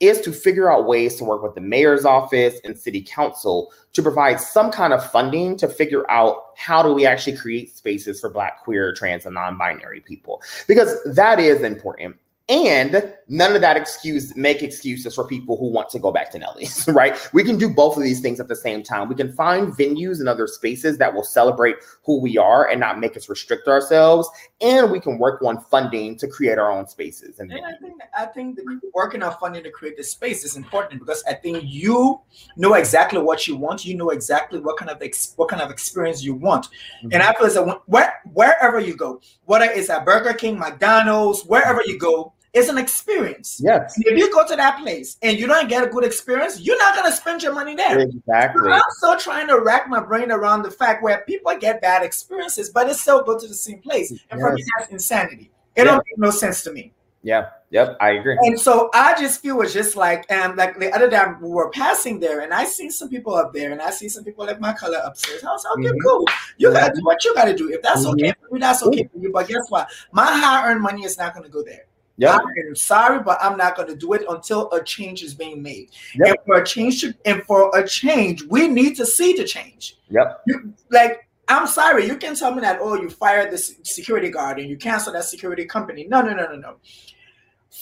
is 0.00 0.20
to 0.20 0.32
figure 0.32 0.70
out 0.70 0.86
ways 0.86 1.16
to 1.16 1.24
work 1.24 1.42
with 1.42 1.54
the 1.54 1.60
mayor's 1.60 2.04
office 2.04 2.60
and 2.64 2.78
city 2.78 3.02
council 3.02 3.72
to 3.94 4.02
provide 4.02 4.38
some 4.38 4.70
kind 4.70 4.92
of 4.92 5.10
funding 5.10 5.56
to 5.56 5.68
figure 5.68 6.08
out 6.10 6.50
how 6.56 6.82
do 6.82 6.92
we 6.92 7.06
actually 7.06 7.36
create 7.36 7.74
spaces 7.74 8.20
for 8.20 8.28
black 8.28 8.62
queer 8.62 8.92
trans 8.92 9.24
and 9.24 9.34
non-binary 9.34 10.00
people. 10.00 10.42
Because 10.68 11.02
that 11.04 11.40
is 11.40 11.62
important 11.62 12.16
and 12.48 13.12
none 13.28 13.56
of 13.56 13.60
that 13.60 13.76
excuse 13.76 14.36
make 14.36 14.62
excuses 14.62 15.16
for 15.16 15.26
people 15.26 15.56
who 15.56 15.66
want 15.66 15.90
to 15.90 15.98
go 15.98 16.12
back 16.12 16.30
to 16.30 16.38
Nellie's, 16.38 16.86
right? 16.92 17.18
We 17.32 17.42
can 17.42 17.58
do 17.58 17.68
both 17.68 17.96
of 17.96 18.04
these 18.04 18.20
things 18.20 18.38
at 18.38 18.46
the 18.46 18.54
same 18.54 18.84
time. 18.84 19.08
We 19.08 19.16
can 19.16 19.32
find 19.32 19.72
venues 19.72 20.20
and 20.20 20.28
other 20.28 20.46
spaces 20.46 20.96
that 20.98 21.12
will 21.12 21.24
celebrate 21.24 21.76
who 22.04 22.20
we 22.20 22.38
are 22.38 22.68
and 22.68 22.78
not 22.78 23.00
make 23.00 23.16
us 23.16 23.28
restrict 23.28 23.66
ourselves, 23.66 24.28
and 24.60 24.92
we 24.92 25.00
can 25.00 25.18
work 25.18 25.42
on 25.42 25.60
funding 25.70 26.16
to 26.18 26.28
create 26.28 26.56
our 26.56 26.70
own 26.70 26.86
spaces. 26.86 27.40
And, 27.40 27.50
and 27.50 27.64
I 27.66 27.72
think 27.80 27.94
I 28.16 28.26
think 28.26 28.60
working 28.94 29.24
on 29.24 29.36
funding 29.38 29.64
to 29.64 29.70
create 29.70 29.96
the 29.96 30.04
space 30.04 30.44
is 30.44 30.56
important 30.56 31.00
because 31.00 31.24
I 31.28 31.34
think 31.34 31.64
you 31.64 32.20
know 32.56 32.74
exactly 32.74 33.20
what 33.20 33.48
you 33.48 33.56
want. 33.56 33.84
You 33.84 33.96
know 33.96 34.10
exactly 34.10 34.60
what 34.60 34.76
kind 34.76 34.90
of 34.90 35.02
ex- 35.02 35.32
what 35.34 35.48
kind 35.48 35.62
of 35.62 35.72
experience 35.72 36.22
you 36.22 36.34
want, 36.34 36.66
mm-hmm. 36.66 37.08
and 37.10 37.24
I 37.24 37.32
feel 37.34 37.48
that 37.48 37.80
where, 37.86 38.20
wherever 38.32 38.78
you 38.78 38.96
go, 38.96 39.20
whether 39.46 39.64
it's 39.64 39.90
at 39.90 40.04
Burger 40.04 40.32
King, 40.32 40.60
McDonald's, 40.60 41.42
wherever 41.44 41.82
you 41.84 41.98
go 41.98 42.34
it's 42.56 42.70
an 42.70 42.78
experience. 42.78 43.60
Yes. 43.62 43.94
If 43.98 44.16
you 44.16 44.32
go 44.32 44.46
to 44.46 44.56
that 44.56 44.78
place 44.80 45.18
and 45.20 45.38
you 45.38 45.46
don't 45.46 45.68
get 45.68 45.84
a 45.84 45.88
good 45.88 46.04
experience, 46.04 46.58
you're 46.58 46.78
not 46.78 46.96
going 46.96 47.10
to 47.10 47.14
spend 47.14 47.42
your 47.42 47.52
money 47.52 47.74
there. 47.74 47.98
Exactly. 47.98 48.72
I'm 48.72 48.80
still 48.96 49.18
trying 49.18 49.46
to 49.48 49.60
rack 49.60 49.90
my 49.90 50.00
brain 50.00 50.32
around 50.32 50.62
the 50.62 50.70
fact 50.70 51.02
where 51.02 51.22
people 51.26 51.54
get 51.58 51.82
bad 51.82 52.02
experiences, 52.02 52.70
but 52.70 52.86
they 52.86 52.94
still 52.94 53.22
go 53.22 53.38
to 53.38 53.46
the 53.46 53.54
same 53.54 53.80
place. 53.80 54.10
And 54.10 54.40
yes. 54.40 54.40
for 54.40 54.54
me, 54.54 54.64
that's 54.78 54.90
insanity. 54.90 55.50
It 55.76 55.84
don't 55.84 55.98
make 55.98 56.16
no 56.16 56.30
sense 56.30 56.62
to 56.64 56.72
me. 56.72 56.94
Yeah. 57.22 57.50
Yep. 57.70 57.98
I 58.00 58.12
agree. 58.12 58.38
And 58.40 58.58
so 58.58 58.88
I 58.94 59.20
just 59.20 59.42
feel 59.42 59.60
it's 59.60 59.74
just 59.74 59.94
like, 59.94 60.30
um, 60.32 60.56
like 60.56 60.78
the 60.78 60.90
other 60.94 61.10
day 61.10 61.22
we 61.42 61.50
were 61.50 61.68
passing 61.70 62.20
there, 62.20 62.40
and 62.40 62.54
I 62.54 62.64
see 62.64 62.88
some 62.88 63.10
people 63.10 63.34
up 63.34 63.52
there, 63.52 63.72
and 63.72 63.82
I 63.82 63.90
see 63.90 64.08
some 64.08 64.24
people 64.24 64.46
like 64.46 64.60
my 64.60 64.72
color 64.72 65.02
upstairs. 65.04 65.44
I 65.44 65.50
was 65.50 65.64
like, 65.64 65.78
okay, 65.78 65.88
mm-hmm. 65.88 66.08
cool. 66.08 66.24
You 66.56 66.72
gotta 66.72 66.94
do 66.94 67.02
what 67.02 67.22
you 67.22 67.34
gotta 67.34 67.54
do. 67.54 67.70
If 67.70 67.82
that's 67.82 68.06
mm-hmm. 68.06 68.24
okay 68.24 68.32
for 68.40 68.54
me, 68.54 68.60
that's 68.60 68.82
okay 68.82 69.10
for 69.12 69.18
you. 69.18 69.30
But 69.32 69.48
guess 69.48 69.68
what? 69.68 69.90
My 70.12 70.24
hard-earned 70.24 70.80
money 70.80 71.04
is 71.04 71.18
not 71.18 71.34
gonna 71.34 71.50
go 71.50 71.62
there. 71.62 71.86
Yeah. 72.18 72.38
I'm 72.38 72.74
sorry, 72.74 73.22
but 73.22 73.38
I'm 73.42 73.56
not 73.56 73.76
going 73.76 73.88
to 73.88 73.96
do 73.96 74.14
it 74.14 74.24
until 74.28 74.70
a 74.72 74.82
change 74.82 75.22
is 75.22 75.34
being 75.34 75.62
made. 75.62 75.90
Yep. 76.14 76.26
And 76.26 76.36
for 76.46 76.54
a 76.56 76.64
change 76.64 77.02
to, 77.02 77.14
and 77.24 77.42
for 77.44 77.70
a 77.76 77.86
change, 77.86 78.42
we 78.44 78.68
need 78.68 78.96
to 78.96 79.06
see 79.06 79.34
the 79.34 79.44
change. 79.44 79.96
Yep. 80.08 80.42
You, 80.46 80.74
like 80.90 81.28
I'm 81.48 81.66
sorry, 81.66 82.06
you 82.06 82.16
can 82.16 82.34
tell 82.34 82.54
me 82.54 82.60
that 82.62 82.78
oh 82.80 82.94
you 82.94 83.10
fired 83.10 83.52
the 83.52 83.58
security 83.58 84.30
guard 84.30 84.58
and 84.58 84.68
you 84.68 84.76
cancel 84.76 85.12
that 85.12 85.24
security 85.24 85.64
company. 85.64 86.06
No, 86.08 86.22
no, 86.22 86.32
no, 86.32 86.46
no, 86.46 86.56
no. 86.56 86.76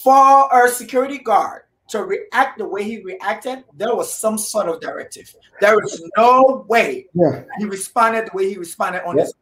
For 0.03 0.13
our 0.13 0.69
security 0.69 1.19
guard 1.19 1.63
to 1.89 2.03
react 2.03 2.59
the 2.59 2.67
way 2.67 2.83
he 2.83 3.03
reacted, 3.03 3.65
there 3.75 3.95
was 3.95 4.13
some 4.13 4.37
sort 4.37 4.69
of 4.69 4.81
directive. 4.81 5.35
There 5.61 5.77
was 5.77 6.03
no 6.17 6.65
way 6.69 7.07
yeah. 7.15 7.45
he 7.59 7.65
responded 7.65 8.27
the 8.27 8.37
way 8.37 8.51
he 8.51 8.59
responded 8.59 9.05
on 9.07 9.17
yep. 9.17 9.27
his 9.27 9.35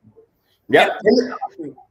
yeah. 0.69 0.89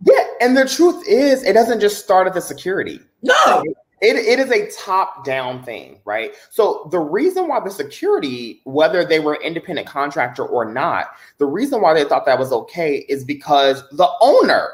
Yeah. 0.06 0.24
And 0.42 0.58
the 0.58 0.68
truth 0.68 1.08
is, 1.08 1.44
it 1.44 1.54
doesn't 1.54 1.80
just 1.80 2.04
start 2.04 2.28
at 2.28 2.34
the 2.34 2.42
security. 2.42 3.00
No. 3.22 3.64
It, 4.02 4.16
it 4.16 4.40
is 4.40 4.50
a 4.50 4.72
top 4.84 5.24
down 5.24 5.62
thing, 5.64 6.00
right? 6.06 6.34
So, 6.50 6.88
the 6.92 7.00
reason 7.00 7.48
why 7.48 7.60
the 7.60 7.70
security, 7.70 8.62
whether 8.64 9.06
they 9.06 9.20
were 9.20 9.36
independent 9.44 9.88
contractor 9.88 10.44
or 10.44 10.66
not, 10.66 11.12
the 11.38 11.46
reason 11.46 11.82
why 11.82 11.94
they 11.94 12.04
thought 12.04 12.26
that 12.26 12.40
was 12.40 12.52
okay 12.52 13.06
is 13.08 13.24
because 13.24 13.84
the 13.92 14.10
owner 14.20 14.70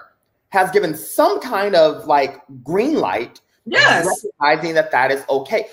has 0.50 0.72
given 0.72 0.96
some 0.96 1.42
kind 1.42 1.76
of 1.76 2.08
like 2.08 2.42
green 2.64 2.96
light, 2.96 3.42
yes, 3.66 4.26
recognizing 4.40 4.74
that 4.76 4.92
that 4.92 5.12
is 5.12 5.26
okay. 5.30 5.68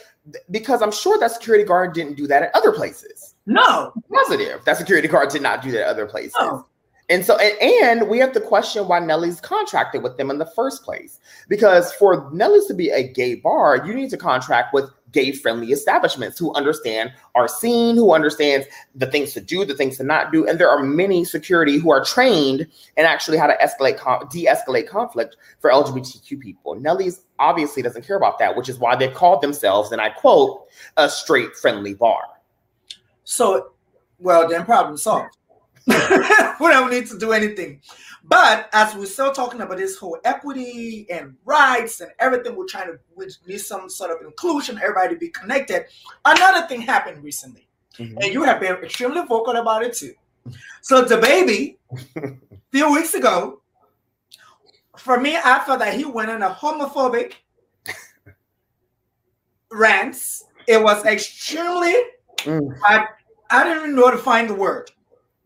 Because 0.50 0.82
I'm 0.82 0.90
sure 0.90 1.16
that 1.20 1.30
security 1.30 1.64
guard 1.64 1.94
didn't 1.94 2.16
do 2.16 2.26
that 2.26 2.42
at 2.42 2.50
other 2.56 2.72
places. 2.72 3.36
No, 3.46 3.92
positive. 4.12 4.64
That 4.64 4.78
security 4.78 5.06
guard 5.06 5.28
did 5.28 5.42
not 5.42 5.62
do 5.62 5.70
that 5.70 5.82
at 5.82 5.86
other 5.86 6.06
places. 6.06 6.34
No. 6.40 6.66
And 7.14 7.24
so, 7.24 7.36
and, 7.38 8.00
and, 8.00 8.10
we 8.10 8.18
have 8.18 8.32
to 8.32 8.40
question 8.40 8.88
why 8.88 8.98
Nellie's 8.98 9.40
contracted 9.40 10.02
with 10.02 10.16
them 10.16 10.30
in 10.30 10.38
the 10.38 10.46
first 10.46 10.82
place. 10.82 11.20
Because 11.48 11.92
for 11.92 12.28
Nellie's 12.32 12.66
to 12.66 12.74
be 12.74 12.90
a 12.90 13.06
gay 13.06 13.36
bar, 13.36 13.86
you 13.86 13.94
need 13.94 14.10
to 14.10 14.16
contract 14.16 14.74
with 14.74 14.90
gay 15.12 15.30
friendly 15.30 15.70
establishments 15.70 16.40
who 16.40 16.52
understand 16.54 17.12
our 17.36 17.46
scene, 17.46 17.94
who 17.94 18.12
understands 18.12 18.66
the 18.96 19.06
things 19.06 19.32
to 19.34 19.40
do, 19.40 19.64
the 19.64 19.76
things 19.76 19.96
to 19.98 20.02
not 20.02 20.32
do. 20.32 20.44
And 20.44 20.58
there 20.58 20.68
are 20.68 20.82
many 20.82 21.24
security 21.24 21.78
who 21.78 21.92
are 21.92 22.04
trained 22.04 22.66
in 22.96 23.04
actually 23.04 23.38
how 23.38 23.46
to 23.46 23.56
escalate, 23.58 24.30
de 24.30 24.46
escalate 24.46 24.88
conflict 24.88 25.36
for 25.60 25.70
LGBTQ 25.70 26.40
people. 26.40 26.74
Nellie's 26.74 27.20
obviously 27.38 27.80
doesn't 27.80 28.04
care 28.04 28.16
about 28.16 28.40
that, 28.40 28.56
which 28.56 28.68
is 28.68 28.80
why 28.80 28.96
they 28.96 29.06
called 29.06 29.40
themselves, 29.40 29.92
and 29.92 30.00
I 30.00 30.10
quote, 30.10 30.66
a 30.96 31.08
straight 31.08 31.54
friendly 31.54 31.94
bar. 31.94 32.22
So, 33.22 33.70
well, 34.18 34.48
then 34.48 34.64
problem 34.64 34.96
solved 34.96 35.36
we 36.60 36.68
don't 36.68 36.90
need 36.90 37.06
to 37.08 37.18
do 37.18 37.32
anything. 37.32 37.80
But 38.26 38.70
as 38.72 38.94
we're 38.94 39.04
still 39.04 39.32
talking 39.32 39.60
about 39.60 39.76
this 39.76 39.98
whole 39.98 40.18
equity 40.24 41.06
and 41.10 41.36
rights 41.44 42.00
and 42.00 42.10
everything, 42.18 42.56
we're 42.56 42.66
trying 42.66 42.86
to 42.86 42.98
we 43.14 43.26
need 43.46 43.58
some 43.58 43.90
sort 43.90 44.10
of 44.10 44.26
inclusion, 44.26 44.78
everybody 44.82 45.14
to 45.14 45.20
be 45.20 45.28
connected. 45.28 45.84
Another 46.24 46.66
thing 46.66 46.80
happened 46.80 47.22
recently, 47.22 47.68
mm-hmm. 47.98 48.16
and 48.16 48.32
you 48.32 48.42
have 48.44 48.60
been 48.60 48.72
extremely 48.76 49.22
vocal 49.26 49.56
about 49.56 49.82
it 49.82 49.92
too. 49.92 50.14
So 50.80 51.04
DaBaby, 51.04 51.76
a 52.16 52.30
few 52.72 52.92
weeks 52.92 53.12
ago, 53.12 53.60
for 54.96 55.20
me, 55.20 55.36
I 55.36 55.62
felt 55.66 55.80
that 55.80 55.94
he 55.94 56.06
went 56.06 56.30
on 56.30 56.42
a 56.42 56.50
homophobic 56.50 57.34
rants. 59.70 60.44
It 60.66 60.82
was 60.82 61.04
extremely. 61.04 61.94
Mm. 62.38 62.74
I, 62.84 63.06
I 63.50 63.64
didn't 63.64 63.80
even 63.80 63.96
know 63.96 64.06
how 64.06 64.12
to 64.12 64.18
find 64.18 64.48
the 64.48 64.54
word 64.54 64.90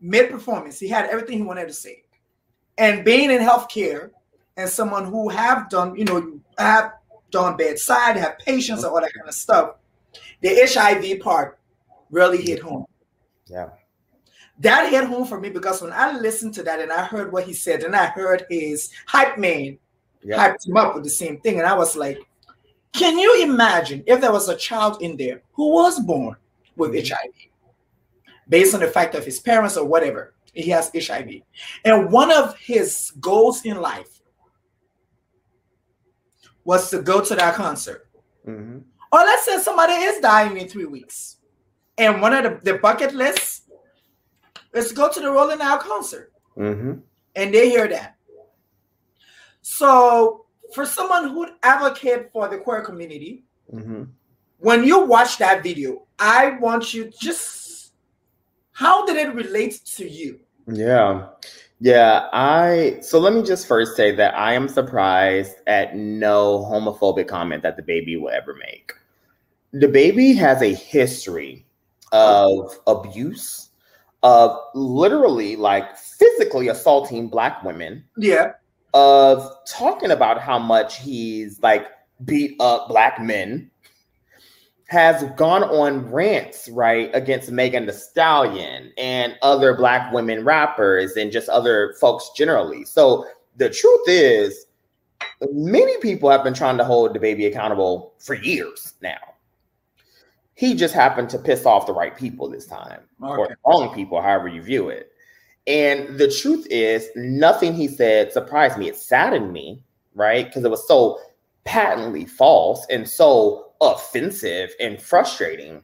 mid 0.01 0.29
performance. 0.31 0.79
He 0.79 0.87
had 0.87 1.09
everything 1.09 1.37
he 1.37 1.43
wanted 1.43 1.67
to 1.67 1.73
say. 1.73 2.03
And 2.77 3.03
being 3.03 3.31
in 3.31 3.39
healthcare 3.39 4.11
and 4.57 4.69
someone 4.69 5.05
who 5.05 5.29
have 5.29 5.69
done, 5.69 5.95
you 5.95 6.05
know, 6.05 6.39
have 6.57 6.93
done 7.31 7.57
bedside, 7.57 8.17
have 8.17 8.39
patients, 8.39 8.83
and 8.83 8.91
all 8.91 9.01
that 9.01 9.13
kind 9.13 9.27
of 9.27 9.33
stuff, 9.33 9.75
the 10.41 10.69
HIV 10.71 11.19
part 11.19 11.59
really 12.09 12.41
hit 12.41 12.59
home. 12.59 12.85
Yeah. 13.47 13.69
That 14.59 14.91
hit 14.91 15.05
home 15.05 15.25
for 15.25 15.39
me 15.39 15.49
because 15.49 15.81
when 15.81 15.93
I 15.93 16.17
listened 16.17 16.53
to 16.55 16.63
that 16.63 16.79
and 16.79 16.91
I 16.91 17.05
heard 17.05 17.31
what 17.31 17.45
he 17.45 17.53
said, 17.53 17.83
and 17.83 17.95
I 17.95 18.07
heard 18.07 18.45
his 18.49 18.91
hype 19.05 19.37
man 19.37 19.77
yep. 20.23 20.39
hyped 20.39 20.67
him 20.67 20.77
up 20.77 20.95
with 20.95 21.03
the 21.03 21.09
same 21.09 21.39
thing, 21.39 21.59
and 21.59 21.67
I 21.67 21.75
was 21.75 21.95
like, 21.95 22.19
can 22.91 23.17
you 23.17 23.43
imagine 23.43 24.03
if 24.07 24.19
there 24.19 24.31
was 24.31 24.49
a 24.49 24.55
child 24.55 25.01
in 25.01 25.15
there 25.15 25.41
who 25.53 25.71
was 25.71 25.99
born 25.99 26.35
with 26.75 26.91
mm-hmm. 26.91 27.13
HIV? 27.13 27.48
Based 28.49 28.73
on 28.73 28.81
the 28.81 28.87
fact 28.87 29.15
of 29.15 29.23
his 29.23 29.39
parents 29.39 29.77
or 29.77 29.85
whatever. 29.85 30.33
He 30.53 30.69
has 30.71 30.91
HIV. 30.93 31.41
And 31.85 32.11
one 32.11 32.31
of 32.31 32.57
his 32.57 33.11
goals 33.19 33.63
in 33.63 33.79
life 33.79 34.19
was 36.65 36.89
to 36.89 37.01
go 37.01 37.21
to 37.21 37.35
that 37.35 37.53
concert. 37.55 38.09
Mm-hmm. 38.47 38.79
Or 39.11 39.19
let's 39.19 39.45
say 39.45 39.57
somebody 39.59 39.93
is 39.93 40.19
dying 40.21 40.57
in 40.57 40.67
three 40.67 40.85
weeks, 40.85 41.37
and 41.97 42.21
one 42.21 42.33
of 42.33 42.43
the, 42.43 42.73
the 42.73 42.77
bucket 42.79 43.13
lists 43.13 43.61
is 44.73 44.89
to 44.89 44.95
go 44.95 45.11
to 45.11 45.19
the 45.19 45.31
Rolling 45.31 45.59
Loud 45.59 45.79
concert, 45.81 46.31
Mm-hmm. 46.57 46.99
and 47.35 47.53
they 47.53 47.69
hear 47.69 47.87
that. 47.87 48.17
So, 49.61 50.45
for 50.73 50.85
someone 50.85 51.29
who 51.29 51.47
advocate 51.63 52.31
for 52.31 52.47
the 52.49 52.57
queer 52.57 52.81
community, 52.81 53.43
Mm-hmm. 53.73 54.03
when 54.57 54.83
you 54.83 55.05
watch 55.05 55.37
that 55.37 55.61
video, 55.63 56.07
I 56.17 56.57
want 56.59 56.91
you 56.93 57.11
just 57.21 57.58
how 58.79 59.05
did 59.05 59.17
it 59.17 59.35
relate 59.35 59.81
to 59.97 60.07
you? 60.07 60.39
Yeah. 60.65 61.27
Yeah, 61.81 62.29
I 62.31 62.99
so 63.01 63.19
let 63.19 63.33
me 63.33 63.43
just 63.43 63.67
first 63.67 63.97
say 63.97 64.15
that 64.15 64.33
I 64.35 64.53
am 64.53 64.69
surprised 64.69 65.55
at 65.67 65.97
no 65.97 66.59
homophobic 66.59 67.27
comment 67.27 67.61
that 67.63 67.77
DaBaby 67.77 68.21
will 68.21 68.29
ever 68.29 68.53
make. 68.53 68.93
DaBaby 69.73 70.37
has 70.37 70.61
a 70.61 70.73
history 70.73 71.65
of 72.13 72.79
abuse, 72.87 73.69
of 74.23 74.57
literally 74.73 75.57
like 75.57 75.97
physically 75.97 76.69
assaulting 76.69 77.27
black 77.27 77.63
women, 77.63 78.03
Yeah, 78.17 78.53
of 78.93 79.45
talking 79.67 80.11
about 80.11 80.39
how 80.39 80.57
much 80.59 80.99
he's 80.99 81.61
like 81.61 81.87
beat 82.23 82.55
up 82.61 82.87
black 82.87 83.21
men, 83.21 83.71
has 84.89 85.23
gone 85.35 85.63
on 85.63 86.11
rants, 86.11 86.67
right, 86.69 87.11
against 87.13 87.51
Megan 87.51 87.85
Thee 87.85 87.91
Stallion 87.91 88.91
and 88.97 89.37
other 89.43 89.75
black 89.75 90.11
women 90.11 90.43
rappers 90.43 91.15
and 91.15 91.31
just 91.31 91.47
other 91.47 91.95
folks 92.01 92.31
generally. 92.35 92.83
So 92.85 93.27
the 93.57 93.69
truth 93.69 94.03
is, 94.07 94.65
many 95.51 95.95
people 95.99 96.27
have 96.31 96.43
been 96.43 96.55
trying 96.55 96.77
to 96.79 96.83
hold 96.83 97.15
DaBaby 97.15 97.47
accountable 97.47 98.13
for 98.17 98.33
years 98.33 98.95
now. 98.99 99.19
He 100.55 100.73
just 100.73 100.95
happened 100.95 101.29
to 101.29 101.37
piss 101.37 101.67
off 101.67 101.85
the 101.85 101.93
right 101.93 102.17
people 102.17 102.49
this 102.49 102.65
time, 102.65 103.01
or 103.21 103.45
Okay. 103.45 103.53
wrong 103.67 103.93
people, 103.93 104.19
however 104.19 104.47
you 104.47 104.63
view 104.63 104.89
it. 104.89 105.11
And 105.67 106.17
the 106.17 106.31
truth 106.31 106.65
is, 106.71 107.09
nothing 107.15 107.75
he 107.75 107.87
said 107.87 108.33
surprised 108.33 108.79
me. 108.79 108.89
It 108.89 108.95
saddened 108.95 109.53
me, 109.53 109.83
right? 110.15 110.47
Because 110.47 110.63
it 110.63 110.71
was 110.71 110.87
so 110.87 111.19
patently 111.63 112.25
false 112.25 112.87
and 112.89 113.07
so 113.07 113.67
offensive 113.81 114.71
and 114.79 115.01
frustrating. 115.01 115.83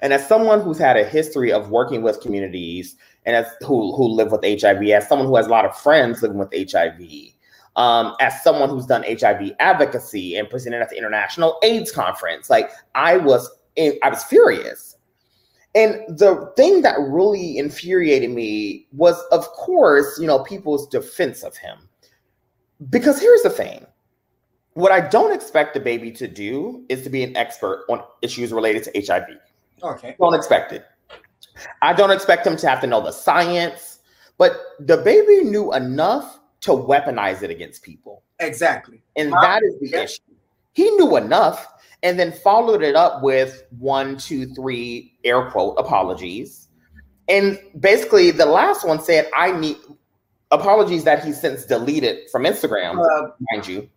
And 0.00 0.12
as 0.12 0.26
someone 0.26 0.60
who's 0.60 0.78
had 0.78 0.96
a 0.96 1.04
history 1.04 1.52
of 1.52 1.70
working 1.70 2.02
with 2.02 2.20
communities 2.20 2.96
and 3.26 3.36
as 3.36 3.46
who 3.60 3.94
who 3.94 4.08
live 4.08 4.32
with 4.32 4.42
HIV, 4.42 4.82
as 4.88 5.08
someone 5.08 5.28
who 5.28 5.36
has 5.36 5.46
a 5.46 5.50
lot 5.50 5.64
of 5.64 5.76
friends 5.76 6.22
living 6.22 6.38
with 6.38 6.52
HIV, 6.52 7.00
um, 7.76 8.16
as 8.20 8.42
someone 8.42 8.68
who's 8.68 8.86
done 8.86 9.04
HIV 9.04 9.52
advocacy 9.60 10.36
and 10.36 10.50
presented 10.50 10.82
at 10.82 10.90
the 10.90 10.98
International 10.98 11.58
AIDS 11.62 11.92
Conference, 11.92 12.50
like 12.50 12.70
I 12.94 13.16
was, 13.16 13.48
in, 13.76 13.98
I 14.02 14.10
was 14.10 14.24
furious. 14.24 14.96
And 15.74 16.18
the 16.18 16.52
thing 16.56 16.82
that 16.82 16.96
really 16.98 17.56
infuriated 17.56 18.30
me 18.30 18.88
was, 18.90 19.22
of 19.30 19.46
course, 19.48 20.18
you 20.18 20.26
know, 20.26 20.40
people's 20.40 20.88
defense 20.88 21.44
of 21.44 21.56
him. 21.56 21.78
Because 22.90 23.20
here's 23.20 23.42
the 23.42 23.50
thing 23.50 23.86
what 24.78 24.92
I 24.92 25.00
don't 25.00 25.34
expect 25.34 25.76
DaBaby 25.76 26.16
to 26.18 26.28
do 26.28 26.84
is 26.88 27.02
to 27.02 27.10
be 27.10 27.24
an 27.24 27.36
expert 27.36 27.84
on 27.88 28.00
issues 28.22 28.52
related 28.52 28.84
to 28.84 28.92
HIV. 29.06 29.24
okay. 29.82 30.14
Don't 30.20 30.34
expect 30.34 30.70
it. 30.72 30.84
I 31.82 31.92
don't 31.92 32.12
expect 32.12 32.46
him 32.46 32.56
to 32.58 32.68
have 32.68 32.80
to 32.82 32.86
know 32.86 33.00
the 33.00 33.10
science, 33.10 33.98
but 34.36 34.52
DaBaby 34.84 35.46
knew 35.46 35.72
enough 35.74 36.38
to 36.60 36.70
weaponize 36.70 37.42
it 37.42 37.50
against 37.50 37.82
people. 37.82 38.22
Exactly. 38.38 39.02
And 39.16 39.32
Wow. 39.32 39.40
that 39.40 39.62
is 39.64 39.80
the 39.80 39.88
Yeah. 39.88 40.02
issue. 40.02 40.22
He 40.74 40.88
knew 40.92 41.16
enough 41.16 41.66
and 42.04 42.16
then 42.16 42.30
followed 42.30 42.84
it 42.84 42.94
up 42.94 43.20
with 43.20 43.64
one, 43.80 44.16
two, 44.16 44.46
three 44.54 45.18
air 45.24 45.50
quote 45.50 45.74
apologies. 45.76 46.68
And 47.28 47.58
basically, 47.80 48.30
the 48.30 48.46
last 48.46 48.86
one 48.86 49.00
said, 49.00 49.28
I 49.36 49.50
need 49.50 49.78
apologies 50.52 51.02
that 51.02 51.24
he 51.24 51.32
since 51.32 51.64
deleted 51.64 52.30
from 52.30 52.44
Instagram 52.44 53.04
Uh, 53.04 53.30
mind 53.50 53.66
you. 53.66 53.88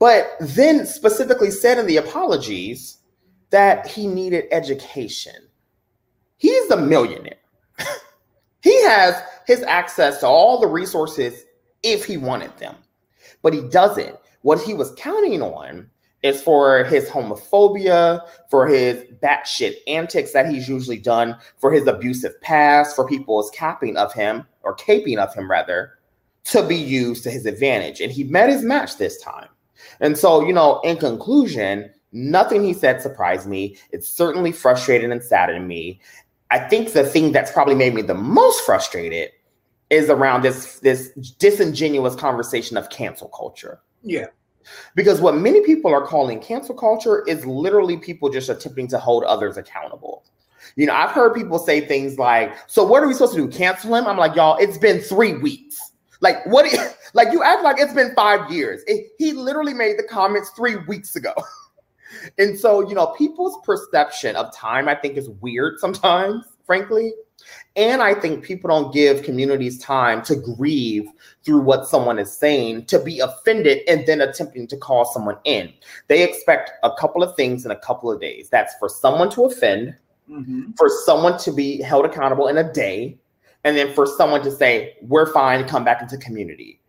But 0.00 0.32
then 0.40 0.86
specifically 0.86 1.50
said 1.50 1.78
in 1.78 1.86
the 1.86 1.98
apologies 1.98 2.96
that 3.50 3.86
he 3.86 4.06
needed 4.06 4.46
education. 4.50 5.34
He's 6.38 6.70
a 6.70 6.76
millionaire. 6.76 7.36
he 8.62 8.82
has 8.84 9.22
his 9.46 9.62
access 9.62 10.20
to 10.20 10.26
all 10.26 10.58
the 10.58 10.66
resources 10.66 11.44
if 11.82 12.06
he 12.06 12.16
wanted 12.16 12.56
them, 12.56 12.76
but 13.42 13.52
he 13.52 13.60
doesn't. 13.60 14.16
What 14.40 14.60
he 14.62 14.72
was 14.72 14.94
counting 14.96 15.42
on 15.42 15.90
is 16.22 16.42
for 16.42 16.84
his 16.84 17.08
homophobia, 17.08 18.26
for 18.50 18.66
his 18.66 19.04
batshit 19.22 19.76
antics 19.86 20.32
that 20.32 20.48
he's 20.48 20.68
usually 20.68 20.98
done, 20.98 21.36
for 21.58 21.70
his 21.70 21.86
abusive 21.86 22.40
past, 22.40 22.96
for 22.96 23.06
people's 23.06 23.50
capping 23.50 23.98
of 23.98 24.14
him 24.14 24.46
or 24.62 24.76
caping 24.76 25.18
of 25.18 25.34
him 25.34 25.50
rather, 25.50 25.98
to 26.44 26.66
be 26.66 26.76
used 26.76 27.22
to 27.24 27.30
his 27.30 27.44
advantage. 27.44 28.00
And 28.00 28.10
he 28.10 28.24
met 28.24 28.48
his 28.48 28.62
match 28.62 28.96
this 28.96 29.20
time. 29.20 29.48
And 30.00 30.16
so, 30.16 30.46
you 30.46 30.52
know, 30.52 30.80
in 30.80 30.96
conclusion, 30.96 31.90
nothing 32.12 32.62
he 32.64 32.72
said 32.72 33.00
surprised 33.02 33.46
me. 33.48 33.76
It 33.92 34.04
certainly 34.04 34.52
frustrated 34.52 35.10
and 35.10 35.22
saddened 35.22 35.68
me. 35.68 36.00
I 36.50 36.58
think 36.58 36.92
the 36.92 37.04
thing 37.04 37.32
that's 37.32 37.52
probably 37.52 37.74
made 37.76 37.94
me 37.94 38.02
the 38.02 38.14
most 38.14 38.64
frustrated 38.64 39.30
is 39.90 40.08
around 40.08 40.42
this 40.42 40.78
this 40.80 41.10
disingenuous 41.38 42.14
conversation 42.14 42.76
of 42.76 42.90
cancel 42.90 43.28
culture. 43.28 43.80
yeah. 44.02 44.26
Because 44.94 45.20
what 45.20 45.34
many 45.36 45.62
people 45.62 45.92
are 45.92 46.06
calling 46.06 46.38
cancel 46.38 46.74
culture 46.76 47.24
is 47.26 47.44
literally 47.46 47.96
people 47.96 48.28
just 48.28 48.48
attempting 48.48 48.86
to 48.88 48.98
hold 48.98 49.24
others 49.24 49.56
accountable. 49.56 50.22
You 50.76 50.86
know, 50.86 50.94
I've 50.94 51.10
heard 51.10 51.34
people 51.34 51.58
say 51.58 51.80
things 51.80 52.18
like, 52.18 52.54
"So 52.68 52.84
what 52.84 53.02
are 53.02 53.08
we 53.08 53.14
supposed 53.14 53.34
to 53.34 53.40
do? 53.40 53.48
Cancel 53.48 53.94
him?" 53.96 54.06
I'm 54.06 54.18
like, 54.18 54.36
"Y'all, 54.36 54.58
it's 54.58 54.78
been 54.78 55.00
three 55.00 55.34
weeks. 55.38 55.76
Like, 56.20 56.44
what? 56.46 56.70
you- 56.70 56.78
like, 57.14 57.32
you 57.32 57.42
act 57.42 57.62
like 57.62 57.76
it's 57.78 57.92
been 57.94 58.14
five 58.14 58.50
years. 58.50 58.82
It- 58.86 59.12
he 59.18 59.32
literally 59.32 59.74
made 59.74 59.98
the 59.98 60.04
comments 60.04 60.50
three 60.50 60.76
weeks 60.88 61.16
ago." 61.16 61.34
and 62.38 62.58
so, 62.58 62.88
you 62.88 62.94
know, 62.94 63.08
people's 63.18 63.56
perception 63.64 64.36
of 64.36 64.54
time, 64.54 64.88
I 64.88 64.94
think, 64.94 65.16
is 65.16 65.28
weird 65.40 65.78
sometimes, 65.78 66.44
frankly. 66.64 67.12
And 67.74 68.02
I 68.02 68.14
think 68.14 68.44
people 68.44 68.68
don't 68.68 68.92
give 68.92 69.22
communities 69.22 69.78
time 69.78 70.22
to 70.22 70.36
grieve 70.36 71.08
through 71.44 71.60
what 71.60 71.86
someone 71.88 72.18
is 72.18 72.30
saying, 72.30 72.84
to 72.86 72.98
be 72.98 73.20
offended, 73.20 73.80
and 73.88 74.06
then 74.06 74.20
attempting 74.20 74.66
to 74.68 74.76
call 74.76 75.04
someone 75.06 75.36
in. 75.44 75.72
They 76.08 76.22
expect 76.22 76.72
a 76.82 76.90
couple 76.96 77.22
of 77.22 77.34
things 77.36 77.64
in 77.64 77.70
a 77.70 77.76
couple 77.76 78.10
of 78.12 78.20
days. 78.20 78.50
That's 78.50 78.74
for 78.78 78.88
someone 78.88 79.30
to 79.30 79.46
offend, 79.46 79.96
Mhm. 80.30 80.76
for 80.76 80.88
someone 81.06 81.38
to 81.38 81.52
be 81.52 81.80
held 81.80 82.04
accountable 82.04 82.48
in 82.48 82.58
a 82.58 82.72
day, 82.72 83.18
and 83.64 83.76
then 83.76 83.92
for 83.94 84.06
someone 84.06 84.42
to 84.42 84.50
say, 84.50 84.96
we're 85.02 85.32
fine, 85.32 85.66
come 85.66 85.84
back 85.84 86.02
into 86.02 86.18
community. 86.18 86.79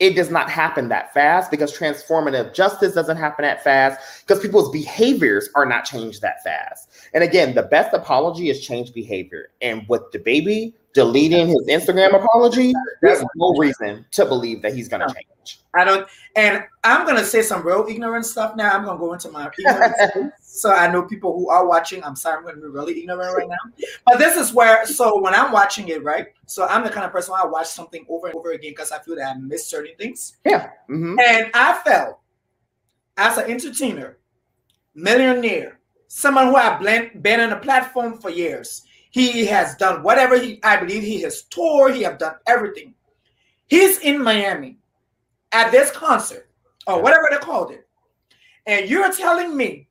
It 0.00 0.16
does 0.16 0.30
not 0.30 0.50
happen 0.50 0.88
that 0.88 1.12
fast 1.12 1.50
because 1.50 1.76
transformative 1.76 2.54
justice 2.54 2.94
doesn't 2.94 3.18
happen 3.18 3.44
that 3.44 3.62
fast 3.62 4.26
because 4.26 4.42
people's 4.42 4.70
behaviors 4.70 5.48
are 5.54 5.66
not 5.66 5.84
changed 5.84 6.22
that 6.22 6.42
fast. 6.42 6.88
And 7.12 7.22
again, 7.22 7.54
the 7.54 7.62
best 7.62 7.92
apology 7.94 8.48
is 8.48 8.60
change 8.60 8.92
behavior. 8.94 9.50
And 9.60 9.86
with 9.88 10.02
DaBaby 10.12 10.72
deleting 10.94 11.48
his 11.48 11.66
Instagram 11.68 12.14
apology, 12.14 12.72
there's 13.02 13.22
no 13.36 13.54
reason 13.56 14.06
to 14.12 14.24
believe 14.24 14.62
that 14.62 14.74
he's 14.74 14.88
going 14.88 15.06
to 15.06 15.14
change. 15.14 15.60
I 15.74 15.84
don't, 15.84 16.08
and 16.34 16.64
I'm 16.82 17.06
gonna 17.06 17.24
say 17.24 17.42
some 17.42 17.64
real 17.64 17.86
ignorant 17.88 18.26
stuff 18.26 18.56
now. 18.56 18.70
I'm 18.70 18.84
gonna 18.84 18.98
go 18.98 19.12
into 19.12 19.30
my 19.30 19.48
ignorance, 19.56 20.32
so 20.50 20.72
I 20.72 20.90
know 20.90 21.02
people 21.02 21.38
who 21.38 21.48
are 21.48 21.64
watching. 21.66 22.02
I'm 22.02 22.16
sorry, 22.16 22.38
I'm 22.38 22.44
gonna 22.44 22.56
be 22.56 22.66
really 22.66 22.98
ignorant 23.00 23.36
right 23.36 23.48
now. 23.48 23.86
But 24.04 24.18
this 24.18 24.36
is 24.36 24.52
where, 24.52 24.84
so 24.84 25.20
when 25.20 25.32
I'm 25.32 25.52
watching 25.52 25.88
it, 25.88 26.02
right? 26.02 26.26
So 26.46 26.66
I'm 26.66 26.82
the 26.82 26.90
kind 26.90 27.06
of 27.06 27.12
person 27.12 27.34
I 27.38 27.46
watch 27.46 27.68
something 27.68 28.04
over 28.08 28.26
and 28.26 28.36
over 28.36 28.50
again 28.50 28.72
because 28.72 28.90
I 28.90 28.98
feel 28.98 29.14
that 29.16 29.36
I 29.36 29.38
miss 29.38 29.66
certain 29.66 29.94
things. 29.96 30.38
Yeah. 30.44 30.70
Mhm. 30.88 31.20
And 31.20 31.50
I 31.54 31.80
felt 31.84 32.18
as 33.16 33.38
an 33.38 33.48
entertainer, 33.48 34.18
millionaire, 34.94 35.78
someone 36.08 36.48
who 36.48 36.56
I've 36.56 36.80
been 36.82 37.20
been 37.22 37.40
on 37.40 37.52
a 37.52 37.60
platform 37.60 38.18
for 38.18 38.30
years. 38.30 38.82
He 39.12 39.44
has 39.46 39.76
done 39.76 40.02
whatever 40.02 40.38
he, 40.38 40.60
I 40.62 40.76
believe 40.78 41.02
he 41.02 41.20
has 41.22 41.42
toured, 41.42 41.94
he 41.94 42.02
have 42.02 42.18
done 42.18 42.34
everything. 42.46 42.94
He's 43.66 43.98
in 43.98 44.22
Miami 44.22 44.78
at 45.52 45.70
this 45.70 45.90
concert 45.92 46.48
or 46.86 47.02
whatever 47.02 47.28
they 47.30 47.38
called 47.38 47.70
it. 47.70 47.86
And 48.66 48.88
you're 48.88 49.12
telling 49.12 49.56
me 49.56 49.88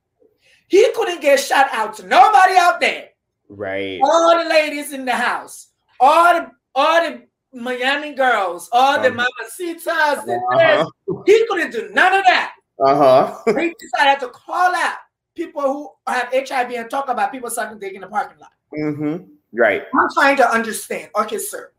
he 0.70 0.90
couldn't 0.94 1.20
get 1.20 1.38
shout 1.40 1.66
out 1.72 1.94
to 1.96 2.06
nobody 2.06 2.54
out 2.56 2.80
there. 2.80 3.08
Right. 3.48 3.98
All 4.02 4.38
the 4.38 4.48
ladies 4.48 4.92
in 4.92 5.04
the 5.04 5.12
house, 5.12 5.68
all 5.98 6.32
the 6.34 6.50
all 6.74 7.00
the 7.02 7.26
Miami 7.52 8.12
girls, 8.14 8.68
all 8.72 9.02
the 9.02 9.08
Uh-huh. 9.08 9.26
mamacitas, 9.26 10.24
the 10.24 10.34
Uh-huh. 10.54 11.22
he 11.26 11.46
couldn't 11.48 11.72
do 11.72 11.90
none 11.92 12.14
of 12.14 12.24
that. 12.24 12.54
Uh 12.86 12.94
huh. 12.94 13.42
He 13.60 13.74
decided 13.78 14.20
to 14.20 14.28
call 14.28 14.72
out 14.74 14.98
people 15.34 15.62
who 15.62 15.90
have 16.06 16.28
HIV 16.32 16.70
and 16.72 16.88
talk 16.88 17.08
about 17.08 17.32
people 17.32 17.50
sucking 17.50 17.80
dick 17.80 17.94
in 17.94 18.02
the 18.02 18.06
parking 18.06 18.38
lot. 18.38 18.52
hmm 18.72 19.16
Right. 19.52 19.82
I'm 19.92 20.08
trying 20.14 20.36
to 20.36 20.48
understand. 20.48 21.10
Okay, 21.16 21.38
sir. 21.38 21.72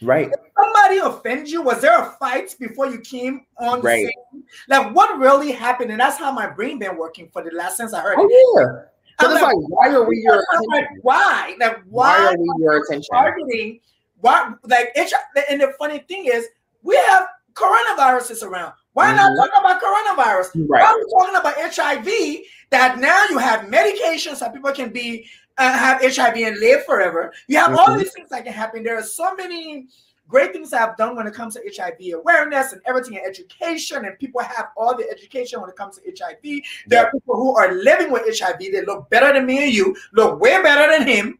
Right. 0.00 0.28
If 0.28 0.40
somebody 0.56 0.98
offend 0.98 1.48
you, 1.48 1.62
was 1.62 1.80
there 1.80 2.00
a 2.00 2.12
fight 2.20 2.54
before 2.58 2.86
you 2.86 3.00
came 3.00 3.46
on 3.58 3.80
right. 3.80 4.06
scene? 4.06 4.44
Like 4.68 4.94
what 4.94 5.18
really 5.18 5.50
happened? 5.52 5.90
And 5.90 6.00
that's 6.00 6.18
how 6.18 6.32
my 6.32 6.48
brain 6.48 6.78
been 6.78 6.96
working 6.96 7.28
for 7.32 7.42
the 7.42 7.50
last 7.50 7.76
since 7.76 7.92
I 7.92 8.00
heard 8.00 8.16
oh, 8.18 8.28
it. 8.28 8.60
Yeah. 8.60 8.82
So 9.20 9.32
it's 9.32 9.42
like, 9.42 9.54
like, 9.56 9.68
why 9.68 9.88
are 9.88 10.04
we 10.04 10.18
your 10.18 10.44
like, 10.70 10.86
why? 11.02 11.56
Like 11.58 11.78
why, 11.88 12.18
why 12.18 12.26
are 12.26 12.38
we 12.38 12.48
your 12.62 12.82
attention? 12.82 13.08
Targeting 13.12 13.80
why 14.20 14.52
like 14.64 14.90
it's 14.94 15.12
and 15.50 15.60
the 15.60 15.72
funny 15.78 16.00
thing 16.00 16.26
is 16.26 16.46
we 16.82 16.96
have 16.96 17.26
coronaviruses 17.54 18.42
around. 18.42 18.72
Why 18.92 19.06
mm-hmm. 19.06 19.16
not 19.16 19.36
talk 19.36 19.60
about 19.60 19.82
coronavirus? 19.82 20.68
Right. 20.68 20.82
Why 20.82 20.92
are 20.92 20.98
we 20.98 21.06
talking 21.12 21.36
about 21.36 21.74
HIV? 21.74 22.44
That 22.70 22.98
now 22.98 23.24
you 23.30 23.38
have 23.38 23.62
medications 23.62 24.40
that 24.40 24.52
people 24.52 24.72
can 24.72 24.92
be 24.92 25.26
uh, 25.58 25.72
have 25.72 26.00
HIV 26.02 26.36
and 26.36 26.58
live 26.58 26.84
forever. 26.84 27.32
You 27.46 27.58
have 27.58 27.68
mm-hmm. 27.68 27.78
all 27.78 27.98
these 27.98 28.12
things 28.12 28.30
that 28.30 28.44
can 28.44 28.52
happen. 28.52 28.82
There 28.82 28.96
are 28.96 29.02
so 29.02 29.34
many 29.34 29.88
great 30.28 30.52
things 30.52 30.72
I've 30.72 30.96
done 30.96 31.16
when 31.16 31.26
it 31.26 31.34
comes 31.34 31.54
to 31.54 31.62
HIV 31.76 32.14
awareness 32.14 32.72
and 32.72 32.82
everything 32.86 33.14
in 33.14 33.20
education, 33.26 34.04
and 34.04 34.18
people 34.18 34.40
have 34.42 34.68
all 34.76 34.96
the 34.96 35.10
education 35.10 35.60
when 35.60 35.70
it 35.70 35.76
comes 35.76 35.98
to 35.98 36.02
HIV. 36.16 36.62
There 36.86 37.04
are 37.04 37.10
people 37.10 37.36
who 37.36 37.56
are 37.56 37.74
living 37.74 38.12
with 38.12 38.38
HIV. 38.38 38.58
They 38.58 38.84
look 38.84 39.10
better 39.10 39.32
than 39.32 39.46
me 39.46 39.64
and 39.64 39.72
you, 39.72 39.96
look 40.12 40.40
way 40.40 40.62
better 40.62 40.96
than 40.96 41.08
him. 41.08 41.38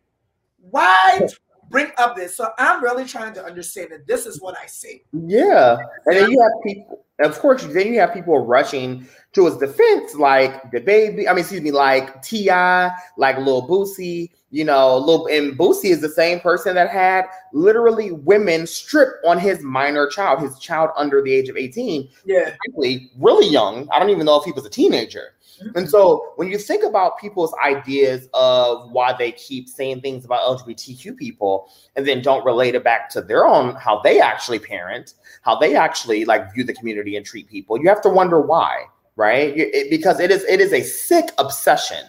Why 0.71 1.29
bring 1.71 1.91
up 1.99 2.17
this? 2.17 2.37
So 2.37 2.51
I'm 2.59 2.83
really 2.83 3.05
trying 3.05 3.35
to 3.35 3.45
understand 3.45 3.91
that 3.93 4.07
this 4.07 4.27
is 4.27 4.41
what 4.41 4.57
I 4.61 4.67
see. 4.67 5.03
Yeah, 5.13 5.77
and 6.07 6.17
then 6.17 6.31
you 6.31 6.41
have 6.41 6.53
people. 6.65 7.05
Of 7.21 7.39
course, 7.41 7.65
then 7.65 7.93
you 7.93 7.99
have 7.99 8.15
people 8.15 8.39
rushing 8.39 9.09
to 9.33 9.47
his 9.47 9.57
defense, 9.57 10.15
like 10.15 10.71
DaBaby. 10.71 11.29
I 11.29 11.33
mean, 11.33 11.41
excuse 11.41 11.63
me, 11.63 11.73
like 11.73 12.23
T.I., 12.23 12.93
like 13.17 13.39
Lil 13.39 13.67
Boosie 13.67 14.31
you 14.51 14.65
know, 14.65 14.97
little 14.97 15.27
and 15.27 15.59
Boosie 15.59 15.91
is 15.91 16.01
the 16.01 16.09
same 16.09 16.41
person 16.41 16.75
that 16.75 16.89
had 16.89 17.27
literally 17.53 18.13
women 18.13 18.67
strip 18.67 19.17
on 19.27 19.39
his 19.39 19.63
minor 19.63 20.07
child, 20.09 20.41
his 20.41 20.59
child 20.59 20.91
under 20.97 21.23
the 21.23 21.33
age 21.33 21.49
of 21.49 21.57
18. 21.57 22.09
Yeah. 22.25 22.55
Frankly, 22.65 23.11
really 23.19 23.49
young. 23.49 23.89
I 23.93 23.99
don't 23.99 24.11
even 24.11 24.25
know 24.25 24.39
if 24.39 24.45
he 24.45 24.53
was 24.53 24.65
a 24.65 24.71
teenager. 24.71 25.35
Mm-hmm. 25.63 25.79
And 25.79 25.89
so 25.89 26.33
when 26.37 26.49
you 26.49 26.59
think 26.59 26.85
about 26.85 27.19
people's 27.19 27.55
ideas 27.65 28.29
of 28.35 28.91
why 28.93 29.13
they 29.13 29.33
keep 29.33 29.69
saying 29.69 30.01
things 30.01 30.25
about 30.25 30.41
LGBTQ 30.43 31.17
people 31.17 31.71
and 31.97 32.07
then 32.07 32.23
don't 32.23 32.45
relate 32.45 32.75
it 32.75 32.85
back 32.85 33.09
to 33.11 33.23
their 33.23 33.47
own 33.47 33.75
how 33.77 34.01
they 34.01 34.21
actually 34.21 34.59
parent, 34.59 35.15
how 35.43 35.59
they 35.59 35.75
actually 35.75 36.25
like 36.25 36.53
view 36.55 36.65
the 36.65 36.75
community 36.75 37.17
and 37.17 37.27
treat 37.27 37.49
people, 37.49 37.81
you 37.81 37.89
have 37.89 38.03
to 38.03 38.09
wonder 38.09 38.41
why, 38.41 38.85
right? 39.17 39.53
It, 39.57 39.91
because 39.91 40.21
it 40.21 40.31
is 40.31 40.45
it 40.45 40.61
is 40.61 40.73
a 40.73 40.83
sick 40.83 41.31
obsession 41.39 42.05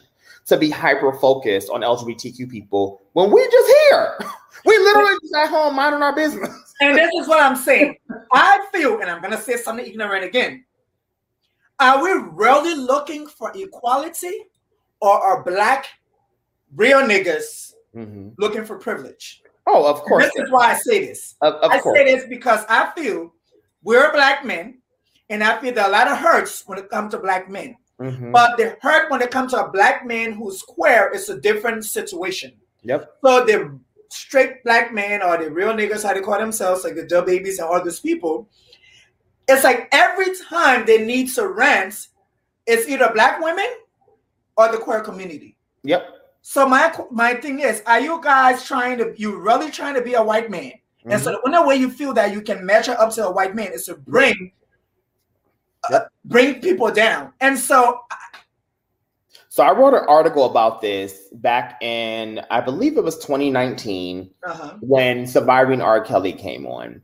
to 0.46 0.58
be 0.58 0.70
hyper 0.70 1.14
focused 1.14 1.70
on 1.70 1.82
LGBTQ 1.82 2.50
people 2.50 3.02
when 3.14 3.32
we 3.32 3.48
just 3.50 3.74
here. 3.90 4.20
We 4.66 4.78
literally 4.78 5.18
just 5.22 5.34
at 5.36 5.48
home 5.48 5.76
minding 5.76 6.02
our 6.02 6.14
business. 6.14 6.50
And 6.82 6.98
this 6.98 7.10
is 7.22 7.30
what 7.30 7.42
I'm 7.42 7.56
saying. 7.56 7.96
I 8.34 8.66
feel, 8.74 9.00
and 9.00 9.10
I'm 9.10 9.22
gonna 9.22 9.40
say 9.40 9.56
something 9.56 9.86
ignorant 9.86 10.26
again. 10.26 10.66
Are 11.80 12.04
we 12.04 12.12
really 12.32 12.76
looking 12.76 13.28
for 13.28 13.52
equality, 13.56 14.34
or 15.00 15.14
are 15.14 15.44
black 15.44 15.88
real 16.76 17.02
niggas 17.02 17.74
mm-hmm. 17.96 18.30
looking 18.38 18.66
for 18.66 18.78
privilege? 18.78 19.42
Oh, 19.66 19.90
of 19.90 20.02
course. 20.02 20.26
This 20.26 20.46
is 20.46 20.52
why 20.52 20.74
I 20.74 20.76
say 20.78 21.06
this. 21.06 21.36
Of, 21.42 21.54
of 21.56 21.72
I 21.72 21.80
course. 21.80 21.98
say 21.98 22.06
this 22.06 22.26
because 22.28 22.66
I 22.68 22.92
feel 22.98 23.34
we're 23.84 24.12
black 24.12 24.44
men, 24.44 24.80
and 25.30 25.44
I 25.44 25.60
feel 25.62 25.74
that 25.76 25.90
a 25.90 25.92
lot 25.92 26.08
of 26.08 26.18
hurts 26.18 26.64
when 26.66 26.80
it 26.80 26.90
comes 26.90 27.12
to 27.12 27.20
black 27.20 27.50
men. 27.50 27.78
Mm-hmm. 28.00 28.32
But 28.32 28.58
the 28.58 28.78
hurt 28.82 29.12
when 29.12 29.22
it 29.22 29.32
comes 29.32 29.52
to 29.52 29.66
a 29.66 29.72
black 29.72 30.06
man 30.06 30.34
who's 30.34 30.62
queer 30.62 31.12
is 31.14 31.30
a 31.30 31.40
different 31.40 31.86
situation. 31.86 32.54
Yep. 32.84 33.18
So 33.24 33.46
the 33.46 33.80
straight 34.10 34.64
black 34.64 34.94
man 34.94 35.22
or 35.22 35.38
the 35.38 35.52
real 35.52 35.74
niggas, 35.74 36.04
how 36.04 36.14
they 36.14 36.22
call 36.22 36.40
themselves, 36.40 36.84
like 36.84 36.96
the 36.96 37.04
DaBabies 37.04 37.60
and 37.60 37.68
all 37.68 37.84
these 37.84 38.00
people, 38.00 38.50
it's 39.50 39.64
like 39.64 39.90
every 39.92 40.28
time 40.50 40.86
they 40.86 41.06
need 41.06 41.34
to 41.36 41.48
rant, 41.48 42.08
it's 42.66 42.88
either 42.88 43.12
black 43.14 43.42
women 43.42 43.68
or 44.58 44.72
the 44.72 44.78
queer 44.78 45.02
community. 45.02 45.58
Yep. 45.84 46.08
So 46.42 46.68
my 46.68 46.94
my 47.12 47.34
thing 47.34 47.60
is, 47.60 47.82
are 47.86 48.00
you 48.00 48.22
guys 48.22 48.64
trying 48.66 48.98
to 49.00 49.14
you 49.18 49.40
really 49.40 49.72
trying 49.72 49.96
to 49.96 50.02
be 50.02 50.14
a 50.14 50.24
white 50.24 50.50
man? 50.50 50.72
Mm-hmm. 50.72 51.12
And 51.12 51.22
so 51.22 51.32
the 51.32 51.42
only 51.46 51.68
way 51.68 51.76
you 51.76 51.90
feel 51.90 52.14
that 52.14 52.32
you 52.32 52.42
can 52.42 52.66
measure 52.66 52.96
up 53.00 53.14
to 53.16 53.26
a 53.26 53.32
white 53.32 53.56
man 53.56 53.72
is 53.74 53.86
to 53.86 53.96
bring 53.96 54.52
uh, 55.92 56.02
bring 56.26 56.62
people 56.62 56.92
down. 56.92 57.34
And 57.42 57.58
so 57.58 58.02
so 59.50 59.64
I 59.64 59.72
wrote 59.72 59.96
an 59.96 60.06
article 60.08 60.46
about 60.46 60.80
this 60.80 61.28
back 61.34 61.82
in, 61.82 62.40
I 62.52 62.62
believe 62.62 62.98
it 62.98 63.04
was 63.04 63.18
2019 63.18 64.30
uh-huh. 64.44 64.78
when 64.80 65.26
Surviving 65.26 65.82
R. 65.82 66.02
Kelly 66.02 66.34
came 66.34 66.68
on. 66.68 67.02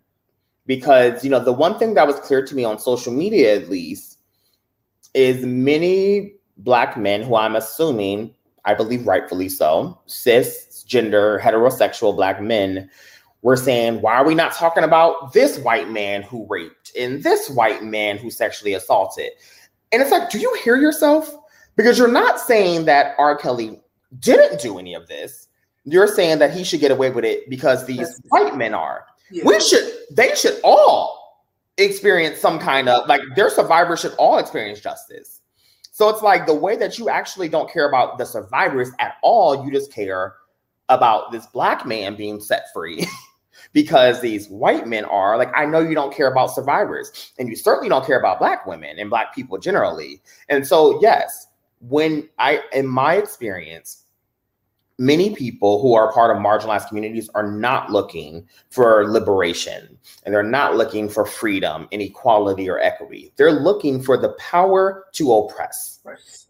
Because, 0.66 1.24
you 1.24 1.30
know, 1.30 1.44
the 1.44 1.54
one 1.54 1.78
thing 1.78 1.94
that 1.94 2.08
was 2.08 2.20
clear 2.20 2.44
to 2.46 2.56
me 2.56 2.64
on 2.64 2.80
social 2.80 3.14
media, 3.14 3.56
at 3.56 3.70
least, 3.70 4.18
is 5.14 5.46
many 5.46 6.34
Black 6.58 6.98
men 6.98 7.22
who 7.22 7.36
I'm 7.36 7.56
assuming, 7.56 8.34
I 8.66 8.74
believe 8.74 9.06
rightfully 9.06 9.50
so, 9.50 10.00
cisgender, 10.08 11.40
heterosexual 11.40 12.16
Black 12.16 12.42
men 12.42 12.90
were 13.44 13.56
saying, 13.56 14.02
why 14.02 14.16
are 14.16 14.26
we 14.26 14.34
not 14.34 14.54
talking 14.54 14.84
about 14.84 15.34
this 15.34 15.60
white 15.60 15.92
man 15.92 16.24
who 16.24 16.48
raped 16.50 16.92
and 16.98 17.22
this 17.22 17.48
white 17.50 17.84
man 17.84 18.18
who 18.18 18.32
sexually 18.32 18.74
assaulted? 18.74 19.32
And 19.92 20.02
it's 20.02 20.10
like, 20.10 20.32
do 20.32 20.40
you 20.40 20.52
hear 20.64 20.78
yourself? 20.78 21.32
Because 21.76 22.00
you're 22.00 22.08
not 22.08 22.40
saying 22.40 22.86
that 22.86 23.14
R. 23.20 23.38
Kelly 23.38 23.80
didn't 24.20 24.62
do 24.62 24.80
any 24.80 24.96
of 24.96 25.08
this. 25.08 25.48
You're 25.84 26.08
saying 26.08 26.40
that 26.40 26.54
he 26.54 26.64
should 26.64 26.80
get 26.80 26.90
away 26.90 27.12
with 27.12 27.24
it 27.24 27.48
because 27.50 27.86
these 27.86 28.20
white 28.30 28.58
men 28.58 28.74
are. 28.74 29.06
Yeah. 29.32 29.44
We 29.46 29.60
should, 29.60 29.92
they 30.12 30.36
should 30.36 30.60
all 30.64 31.44
experience 31.78 32.40
some 32.40 32.60
kind 32.60 32.88
of 32.88 33.08
like 33.08 33.22
their 33.36 33.50
survivors 33.50 34.02
should 34.02 34.14
all 34.14 34.38
experience 34.38 34.80
justice. 34.80 35.42
So 35.92 36.10
it's 36.10 36.22
like 36.22 36.46
the 36.46 36.54
way 36.54 36.76
that 36.76 36.98
you 37.00 37.10
actually 37.10 37.50
don't 37.50 37.72
care 37.72 37.88
about 37.88 38.18
the 38.18 38.26
survivors 38.26 38.92
at 39.00 39.16
all, 39.22 39.66
you 39.66 39.72
just 39.72 39.94
care 39.94 40.36
about 40.90 41.32
this 41.32 41.46
black 41.48 41.86
man 41.86 42.16
being 42.16 42.40
set 42.40 42.66
free. 42.74 43.06
because 43.74 44.22
these 44.22 44.48
white 44.48 44.88
men 44.88 45.06
are 45.06 45.38
like 45.38 45.52
i 45.56 45.66
know 45.66 45.80
you 45.80 45.96
don't 45.96 46.14
care 46.14 46.32
about 46.32 46.48
survivors 46.48 47.34
and 47.40 47.50
you 47.50 47.56
certainly 47.56 47.90
don't 47.90 48.06
care 48.06 48.20
about 48.20 48.40
black 48.40 48.66
women 48.66 48.98
and 49.00 49.10
black 49.10 49.34
people 49.34 49.58
generally 49.58 50.22
and 50.50 50.66
so 50.66 51.00
yes 51.02 51.48
when 51.82 52.28
i 52.38 52.62
in 52.74 52.88
my 52.88 53.16
experience 53.16 54.05
many 54.98 55.36
people 55.36 55.82
who 55.82 55.94
are 55.94 56.12
part 56.14 56.36
of 56.36 56.42
marginalized 56.42 56.88
communities 56.88 57.30
are 57.36 57.52
not 57.52 57.92
looking 57.92 58.48
for 58.70 59.10
liberation 59.10 59.98
and 60.24 60.34
they're 60.34 60.44
not 60.44 60.76
looking 60.76 61.10
for 61.10 61.26
freedom 61.26 61.88
and 61.92 62.02
equality 62.02 62.70
or 62.70 62.80
equity 62.80 63.32
they're 63.36 63.52
looking 63.52 64.02
for 64.02 64.18
the 64.18 64.30
power 64.40 65.06
to 65.12 65.34
oppress 65.34 66.00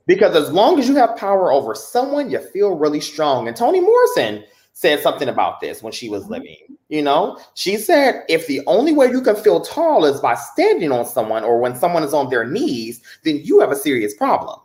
because 0.06 0.36
as 0.36 0.52
long 0.52 0.78
as 0.80 0.88
you 0.88 0.96
have 0.96 1.16
power 1.18 1.52
over 1.52 1.74
someone 1.74 2.30
you 2.30 2.40
feel 2.52 2.78
really 2.78 3.02
strong 3.02 3.48
and 3.48 3.58
toni 3.58 3.82
morrison 3.82 4.44
said 4.76 5.00
something 5.02 5.30
about 5.30 5.62
this 5.62 5.82
when 5.82 5.94
she 5.94 6.10
was 6.10 6.24
mm-hmm. 6.24 6.34
living. 6.34 6.58
You 6.90 7.02
know, 7.02 7.40
she 7.56 7.78
said 7.78 8.24
if 8.30 8.46
the 8.46 8.62
only 8.68 8.94
way 8.94 9.08
you 9.08 9.22
can 9.22 9.36
feel 9.36 9.62
tall 9.62 10.06
is 10.06 10.22
by 10.22 10.36
standing 10.36 10.92
on 10.92 11.06
someone 11.06 11.44
or 11.44 11.60
when 11.60 11.76
someone 11.76 12.04
is 12.04 12.14
on 12.14 12.30
their 12.30 12.46
knees, 12.46 13.02
then 13.24 13.40
you 13.44 13.60
have 13.60 13.72
a 13.72 13.76
serious 13.76 14.14
problem. 14.14 14.60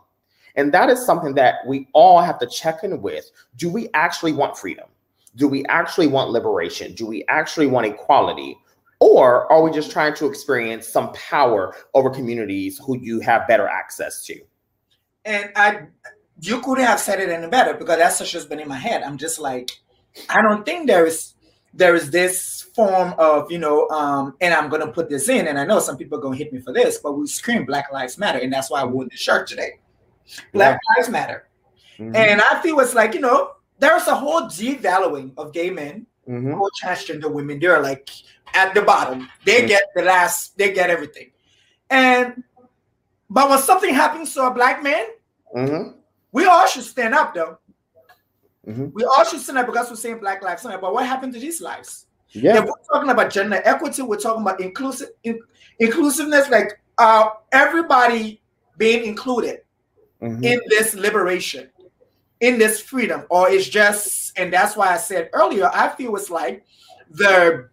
And 0.55 0.73
that 0.73 0.89
is 0.89 1.05
something 1.05 1.33
that 1.35 1.65
we 1.65 1.87
all 1.93 2.21
have 2.21 2.39
to 2.39 2.47
check 2.47 2.83
in 2.83 3.01
with. 3.01 3.29
Do 3.55 3.69
we 3.69 3.89
actually 3.93 4.33
want 4.33 4.57
freedom? 4.57 4.87
Do 5.35 5.47
we 5.47 5.65
actually 5.65 6.07
want 6.07 6.31
liberation? 6.31 6.93
Do 6.93 7.05
we 7.05 7.23
actually 7.29 7.67
want 7.67 7.87
equality? 7.87 8.57
Or 8.99 9.51
are 9.51 9.63
we 9.63 9.71
just 9.71 9.91
trying 9.91 10.13
to 10.15 10.27
experience 10.27 10.87
some 10.87 11.11
power 11.13 11.75
over 11.93 12.09
communities 12.09 12.79
who 12.85 12.97
you 12.99 13.19
have 13.21 13.47
better 13.47 13.67
access 13.67 14.25
to? 14.25 14.39
And 15.25 15.51
I, 15.55 15.83
you 16.39 16.61
couldn't 16.61 16.85
have 16.85 16.99
said 16.99 17.19
it 17.19 17.29
any 17.29 17.47
better 17.47 17.73
because 17.73 17.97
that's 17.97 18.29
just 18.29 18.49
been 18.49 18.59
in 18.59 18.67
my 18.67 18.77
head. 18.77 19.03
I'm 19.03 19.17
just 19.17 19.39
like, 19.39 19.71
I 20.29 20.41
don't 20.41 20.65
think 20.65 20.87
there 20.87 21.05
is 21.05 21.33
there 21.73 21.95
is 21.95 22.11
this 22.11 22.63
form 22.75 23.13
of 23.17 23.49
you 23.51 23.57
know 23.57 23.87
um 23.89 24.35
and 24.41 24.53
i'm 24.53 24.69
gonna 24.69 24.91
put 24.91 25.09
this 25.09 25.29
in 25.29 25.47
and 25.47 25.57
i 25.59 25.65
know 25.65 25.79
some 25.79 25.97
people 25.97 26.17
are 26.17 26.21
gonna 26.21 26.35
hit 26.35 26.51
me 26.51 26.59
for 26.59 26.73
this 26.73 26.97
but 26.97 27.13
we 27.13 27.25
scream 27.27 27.65
black 27.65 27.91
lives 27.91 28.17
matter 28.17 28.39
and 28.39 28.51
that's 28.51 28.69
why 28.69 28.81
i 28.81 28.85
wore 28.85 29.05
the 29.05 29.15
shirt 29.15 29.47
today 29.47 29.79
black 30.53 30.79
yeah. 30.79 30.95
lives 30.97 31.09
matter 31.09 31.47
mm-hmm. 31.97 32.15
and 32.15 32.41
i 32.41 32.61
feel 32.61 32.79
it's 32.79 32.93
like 32.93 33.13
you 33.13 33.19
know 33.19 33.51
there's 33.79 34.07
a 34.07 34.15
whole 34.15 34.41
devaluing 34.43 35.31
of 35.37 35.53
gay 35.53 35.69
men 35.69 36.05
mm-hmm. 36.27 36.53
or 36.53 36.69
transgender 36.81 37.31
women 37.31 37.59
they're 37.59 37.81
like 37.81 38.09
at 38.53 38.73
the 38.73 38.81
bottom 38.81 39.29
they 39.45 39.59
mm-hmm. 39.59 39.67
get 39.67 39.83
the 39.95 40.01
last 40.01 40.57
they 40.57 40.73
get 40.73 40.89
everything 40.89 41.31
and 41.89 42.43
but 43.29 43.49
when 43.49 43.59
something 43.59 43.93
happens 43.93 44.33
to 44.33 44.43
a 44.43 44.53
black 44.53 44.83
man 44.83 45.05
mm-hmm. 45.55 45.97
we 46.31 46.45
all 46.45 46.67
should 46.67 46.83
stand 46.83 47.13
up 47.13 47.33
though 47.33 47.57
Mm-hmm. 48.67 48.87
We 48.93 49.03
all 49.03 49.25
should 49.25 49.39
stand 49.39 49.57
up 49.57 49.65
because 49.65 49.89
we're 49.89 49.95
saying 49.95 50.19
Black 50.19 50.43
Lives 50.43 50.63
Matter. 50.63 50.77
But 50.77 50.93
what 50.93 51.05
happened 51.05 51.33
to 51.33 51.39
these 51.39 51.61
lives? 51.61 52.05
Yeah. 52.29 52.59
If 52.59 52.65
we're 52.65 52.93
talking 52.93 53.09
about 53.09 53.31
gender 53.31 53.61
equity, 53.65 54.01
we're 54.03 54.19
talking 54.19 54.43
about 54.43 54.61
inclusive 54.61 55.09
in, 55.23 55.39
inclusiveness, 55.79 56.49
like 56.49 56.79
uh, 56.97 57.29
everybody 57.51 58.41
being 58.77 59.05
included 59.05 59.61
mm-hmm. 60.21 60.43
in 60.43 60.59
this 60.67 60.93
liberation, 60.93 61.69
in 62.39 62.57
this 62.57 62.79
freedom, 62.81 63.25
or 63.29 63.49
it's 63.49 63.67
just, 63.67 64.37
and 64.37 64.51
that's 64.51 64.75
why 64.75 64.93
I 64.93 64.97
said 64.97 65.29
earlier, 65.33 65.69
I 65.73 65.89
feel 65.89 66.15
it's 66.15 66.29
like 66.29 66.65
the 67.09 67.69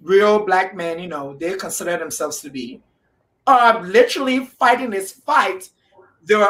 real 0.00 0.44
black 0.44 0.74
men, 0.74 0.98
you 0.98 1.08
know, 1.08 1.34
they 1.34 1.56
consider 1.56 1.96
themselves 1.96 2.40
to 2.40 2.50
be, 2.50 2.82
are 3.46 3.82
literally 3.82 4.46
fighting 4.46 4.90
this 4.90 5.12
fight. 5.12 5.70
There, 6.24 6.48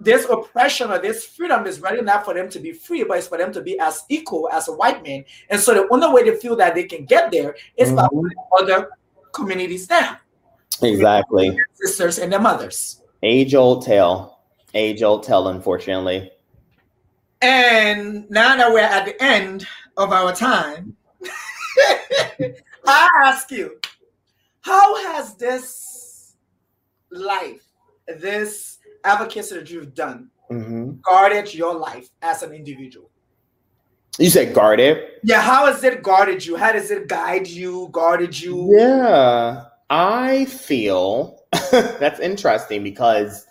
this 0.00 0.26
oppression 0.28 0.90
or 0.90 0.98
this 0.98 1.24
freedom 1.24 1.66
is 1.66 1.80
really 1.80 2.02
not 2.02 2.24
for 2.24 2.34
them 2.34 2.48
to 2.50 2.58
be 2.58 2.72
free, 2.72 3.04
but 3.04 3.18
it's 3.18 3.28
for 3.28 3.38
them 3.38 3.52
to 3.52 3.62
be 3.62 3.78
as 3.78 4.02
equal 4.08 4.48
as 4.52 4.68
a 4.68 4.72
white 4.72 5.02
man. 5.04 5.24
And 5.48 5.60
so 5.60 5.72
the 5.72 5.88
only 5.92 6.08
way 6.08 6.28
they 6.28 6.36
feel 6.36 6.56
that 6.56 6.74
they 6.74 6.84
can 6.84 7.04
get 7.04 7.30
there 7.30 7.54
is 7.76 7.90
mm-hmm. 7.90 7.96
by 7.96 8.60
other 8.60 8.90
communities 9.32 9.86
down. 9.86 10.16
Exactly. 10.82 11.56
sisters 11.74 12.18
and 12.18 12.32
their 12.32 12.40
mothers. 12.40 13.00
Age 13.24 13.54
old 13.54 13.86
tale. 13.86 14.38
Age 14.74 15.02
old 15.02 15.22
tale, 15.22 15.48
unfortunately. 15.48 16.30
And 17.40 18.28
now 18.30 18.54
that 18.54 18.70
we're 18.70 18.80
at 18.80 19.06
the 19.06 19.22
end 19.22 19.66
of 19.96 20.12
our 20.12 20.34
time, 20.34 20.94
I 22.86 23.08
ask 23.24 23.50
you, 23.50 23.80
how 24.60 25.06
has 25.06 25.36
this 25.36 26.34
life, 27.10 27.64
this 28.06 28.76
advocacy 29.04 29.54
that 29.54 29.70
you've 29.70 29.94
done, 29.94 30.28
mm-hmm. 30.50 30.96
guarded 31.00 31.54
your 31.54 31.74
life 31.74 32.10
as 32.20 32.42
an 32.42 32.52
individual? 32.52 33.10
You 34.18 34.28
said 34.28 34.54
guarded? 34.54 35.02
Yeah, 35.22 35.40
how 35.40 35.64
has 35.64 35.82
it 35.82 36.02
guarded 36.02 36.44
you? 36.44 36.56
How 36.56 36.72
does 36.72 36.90
it 36.90 37.08
guide 37.08 37.46
you, 37.46 37.88
guarded 37.90 38.38
you? 38.38 38.76
Yeah, 38.76 39.64
I 39.88 40.44
feel 40.44 41.43
that's 42.00 42.20
interesting 42.20 42.82
because 42.82 43.46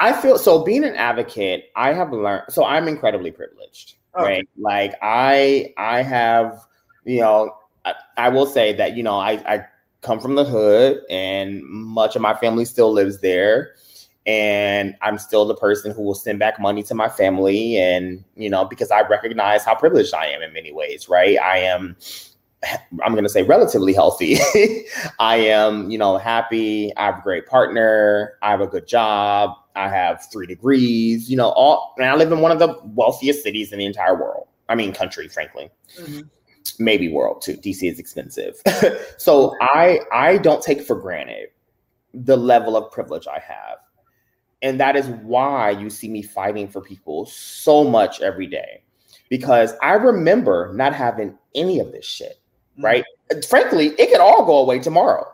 I 0.00 0.12
feel 0.12 0.38
so 0.38 0.64
being 0.64 0.84
an 0.84 0.94
advocate, 0.94 1.70
I 1.76 1.92
have 1.92 2.12
learned 2.12 2.44
so 2.48 2.64
I'm 2.64 2.88
incredibly 2.88 3.30
privileged, 3.30 3.94
oh, 4.14 4.22
okay. 4.22 4.32
right? 4.36 4.48
Like 4.58 4.94
I 5.02 5.72
I 5.76 6.02
have, 6.02 6.66
you 7.04 7.20
know, 7.20 7.56
I, 7.84 7.94
I 8.16 8.28
will 8.28 8.46
say 8.46 8.72
that, 8.74 8.96
you 8.96 9.02
know, 9.02 9.18
I, 9.18 9.32
I 9.54 9.66
come 10.02 10.20
from 10.20 10.34
the 10.34 10.44
hood 10.44 11.02
and 11.10 11.62
much 11.64 12.16
of 12.16 12.22
my 12.22 12.34
family 12.34 12.64
still 12.64 12.92
lives 12.92 13.20
there 13.20 13.74
and 14.26 14.96
I'm 15.02 15.18
still 15.18 15.44
the 15.46 15.54
person 15.54 15.92
who 15.92 16.02
will 16.02 16.14
send 16.14 16.38
back 16.38 16.60
money 16.60 16.82
to 16.84 16.94
my 16.94 17.08
family 17.08 17.78
and 17.78 18.24
you 18.34 18.50
know 18.50 18.64
because 18.64 18.90
I 18.90 19.02
recognize 19.02 19.64
how 19.64 19.74
privileged 19.74 20.14
I 20.14 20.26
am 20.26 20.42
in 20.42 20.52
many 20.52 20.72
ways 20.72 21.08
right 21.08 21.38
I 21.38 21.58
am 21.58 21.96
I'm 23.04 23.12
going 23.12 23.24
to 23.24 23.30
say 23.30 23.42
relatively 23.42 23.92
healthy. 23.92 24.38
I 25.18 25.36
am 25.36 25.90
you 25.90 25.98
know 25.98 26.18
happy. 26.18 26.94
I 26.96 27.06
have 27.06 27.18
a 27.18 27.22
great 27.22 27.46
partner. 27.46 28.34
I 28.42 28.50
have 28.50 28.60
a 28.60 28.66
good 28.66 28.86
job. 28.86 29.52
I 29.74 29.88
have 29.88 30.24
3 30.32 30.46
degrees 30.46 31.28
you 31.30 31.36
know 31.36 31.50
all 31.50 31.94
and 31.98 32.06
I 32.06 32.14
live 32.14 32.32
in 32.32 32.40
one 32.40 32.52
of 32.52 32.58
the 32.58 32.78
wealthiest 32.84 33.42
cities 33.42 33.72
in 33.72 33.78
the 33.78 33.86
entire 33.86 34.16
world. 34.16 34.48
I 34.68 34.74
mean 34.74 34.92
country 34.92 35.28
frankly. 35.28 35.70
Mm-hmm. 36.00 36.20
maybe 36.78 37.08
world 37.08 37.42
too. 37.42 37.56
DC 37.58 37.90
is 37.90 37.98
expensive. 37.98 38.60
So 39.18 39.56
I 39.60 40.00
I 40.12 40.38
don't 40.38 40.62
take 40.62 40.82
for 40.82 40.96
granted 40.96 41.48
the 42.14 42.36
level 42.36 42.76
of 42.76 42.90
privilege 42.90 43.26
I 43.26 43.38
have. 43.38 43.78
And 44.62 44.80
that 44.80 44.96
is 44.96 45.06
why 45.06 45.70
you 45.70 45.90
see 45.90 46.08
me 46.08 46.22
fighting 46.22 46.68
for 46.68 46.80
people 46.80 47.26
so 47.26 47.84
much 47.84 48.20
every 48.20 48.46
day. 48.46 48.82
Because 49.28 49.74
I 49.82 49.92
remember 49.92 50.72
not 50.74 50.94
having 50.94 51.36
any 51.54 51.78
of 51.78 51.92
this 51.92 52.06
shit. 52.06 52.40
Right? 52.78 53.04
Mm-hmm. 53.30 53.40
Frankly, 53.48 53.88
it 53.98 54.10
could 54.10 54.20
all 54.20 54.44
go 54.44 54.58
away 54.58 54.78
tomorrow. 54.78 55.26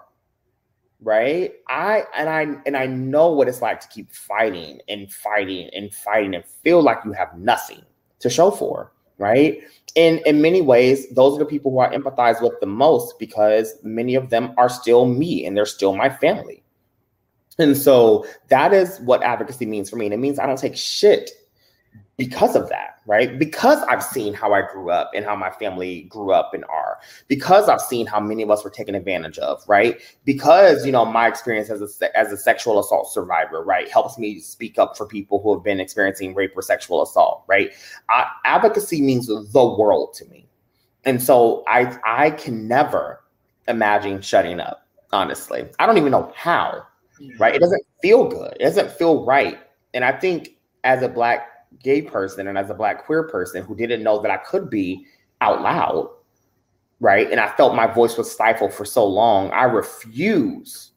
Right? 1.00 1.54
I 1.68 2.04
and 2.16 2.28
I 2.28 2.46
and 2.64 2.76
I 2.76 2.86
know 2.86 3.32
what 3.32 3.48
it's 3.48 3.60
like 3.60 3.80
to 3.80 3.88
keep 3.88 4.12
fighting 4.12 4.80
and 4.88 5.12
fighting 5.12 5.68
and 5.74 5.92
fighting 5.92 6.34
and 6.34 6.44
feel 6.44 6.80
like 6.80 6.98
you 7.04 7.12
have 7.12 7.36
nothing 7.36 7.82
to 8.20 8.30
show 8.30 8.52
for, 8.52 8.92
right? 9.18 9.60
And 9.96 10.20
in 10.20 10.40
many 10.40 10.62
ways, 10.62 11.08
those 11.08 11.34
are 11.34 11.40
the 11.40 11.44
people 11.44 11.72
who 11.72 11.80
I 11.80 11.88
empathize 11.88 12.40
with 12.40 12.58
the 12.60 12.66
most 12.66 13.18
because 13.18 13.74
many 13.82 14.14
of 14.14 14.30
them 14.30 14.54
are 14.56 14.68
still 14.68 15.06
me 15.06 15.44
and 15.44 15.56
they're 15.56 15.66
still 15.66 15.96
my 15.96 16.08
family 16.08 16.62
and 17.58 17.76
so 17.76 18.26
that 18.48 18.72
is 18.72 18.98
what 19.00 19.22
advocacy 19.22 19.66
means 19.66 19.90
for 19.90 19.96
me. 19.96 20.06
And 20.06 20.14
it 20.14 20.18
means 20.18 20.38
I 20.38 20.46
don't 20.46 20.58
take 20.58 20.76
shit 20.76 21.30
because 22.18 22.54
of 22.54 22.68
that, 22.68 23.00
right? 23.06 23.38
Because 23.38 23.82
I've 23.88 24.02
seen 24.02 24.34
how 24.34 24.52
I 24.52 24.62
grew 24.62 24.90
up 24.90 25.10
and 25.14 25.24
how 25.24 25.34
my 25.34 25.50
family 25.50 26.02
grew 26.02 26.30
up 26.32 26.52
and 26.54 26.64
are, 26.66 26.98
because 27.26 27.68
I've 27.68 27.80
seen 27.80 28.06
how 28.06 28.20
many 28.20 28.42
of 28.42 28.50
us 28.50 28.62
were 28.62 28.70
taken 28.70 28.94
advantage 28.94 29.38
of, 29.38 29.62
right? 29.66 30.00
Because, 30.24 30.86
you 30.86 30.92
know, 30.92 31.04
my 31.04 31.26
experience 31.26 31.70
as 31.70 31.80
a, 31.80 32.18
as 32.18 32.30
a 32.30 32.36
sexual 32.36 32.78
assault 32.78 33.12
survivor, 33.12 33.64
right, 33.64 33.90
helps 33.90 34.18
me 34.18 34.38
speak 34.40 34.78
up 34.78 34.96
for 34.96 35.06
people 35.06 35.42
who 35.42 35.54
have 35.54 35.64
been 35.64 35.80
experiencing 35.80 36.34
rape 36.34 36.52
or 36.54 36.62
sexual 36.62 37.02
assault, 37.02 37.44
right? 37.48 37.72
Uh, 38.12 38.24
advocacy 38.44 39.00
means 39.00 39.26
the 39.26 39.76
world 39.78 40.14
to 40.14 40.24
me. 40.26 40.46
And 41.04 41.20
so 41.20 41.64
I, 41.66 41.96
I 42.04 42.30
can 42.30 42.68
never 42.68 43.24
imagine 43.66 44.20
shutting 44.20 44.60
up, 44.60 44.86
honestly. 45.12 45.68
I 45.78 45.86
don't 45.86 45.98
even 45.98 46.12
know 46.12 46.32
how 46.36 46.86
right? 47.38 47.54
It 47.54 47.60
doesn't 47.60 47.84
feel 48.00 48.28
good. 48.28 48.56
It 48.58 48.64
doesn't 48.64 48.92
feel 48.92 49.24
right. 49.24 49.58
And 49.94 50.04
I 50.04 50.12
think 50.12 50.56
as 50.84 51.02
a 51.02 51.08
black 51.08 51.48
gay 51.82 52.02
person 52.02 52.48
and 52.48 52.58
as 52.58 52.70
a 52.70 52.74
black 52.74 53.04
queer 53.04 53.24
person 53.24 53.64
who 53.64 53.74
didn't 53.74 54.02
know 54.02 54.20
that 54.20 54.30
I 54.30 54.38
could 54.38 54.70
be 54.70 55.06
out 55.40 55.62
loud, 55.62 56.10
right? 57.00 57.30
And 57.30 57.40
I 57.40 57.54
felt 57.56 57.74
my 57.74 57.86
voice 57.86 58.16
was 58.16 58.30
stifled 58.30 58.72
for 58.72 58.84
so 58.84 59.06
long. 59.06 59.50
I 59.50 59.64
refuse 59.64 60.92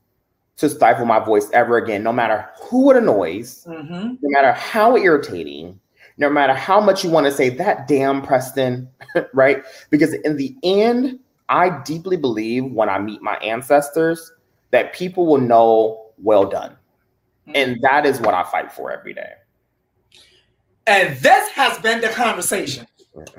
to 0.57 0.69
stifle 0.69 1.05
my 1.05 1.19
voice 1.19 1.49
ever 1.51 1.77
again, 1.77 2.03
no 2.03 2.13
matter 2.13 2.49
who 2.61 2.91
it 2.91 2.97
annoys, 2.97 3.65
mm-hmm. 3.67 4.15
no 4.21 4.29
matter 4.29 4.53
how 4.53 4.95
irritating, 4.95 5.79
no 6.17 6.29
matter 6.29 6.53
how 6.53 6.79
much 6.79 7.03
you 7.03 7.09
want 7.09 7.25
to 7.25 7.31
say 7.31 7.49
that 7.49 7.87
damn 7.87 8.21
Preston, 8.21 8.87
right? 9.33 9.63
Because 9.89 10.13
in 10.13 10.37
the 10.37 10.55
end, 10.63 11.19
I 11.49 11.81
deeply 11.83 12.17
believe 12.17 12.65
when 12.65 12.89
I 12.89 12.99
meet 12.99 13.21
my 13.21 13.35
ancestors 13.37 14.31
that 14.71 14.93
people 14.93 15.25
will 15.25 15.41
know 15.41 16.05
well 16.17 16.45
done. 16.45 16.71
Mm-hmm. 17.47 17.51
And 17.55 17.81
that 17.81 18.05
is 18.05 18.19
what 18.21 18.33
I 18.33 18.43
fight 18.43 18.71
for 18.71 18.91
every 18.91 19.13
day. 19.13 19.33
And 20.87 21.17
this 21.17 21.49
has 21.49 21.79
been 21.79 21.99
the 21.99 22.09
conversation 22.09 22.85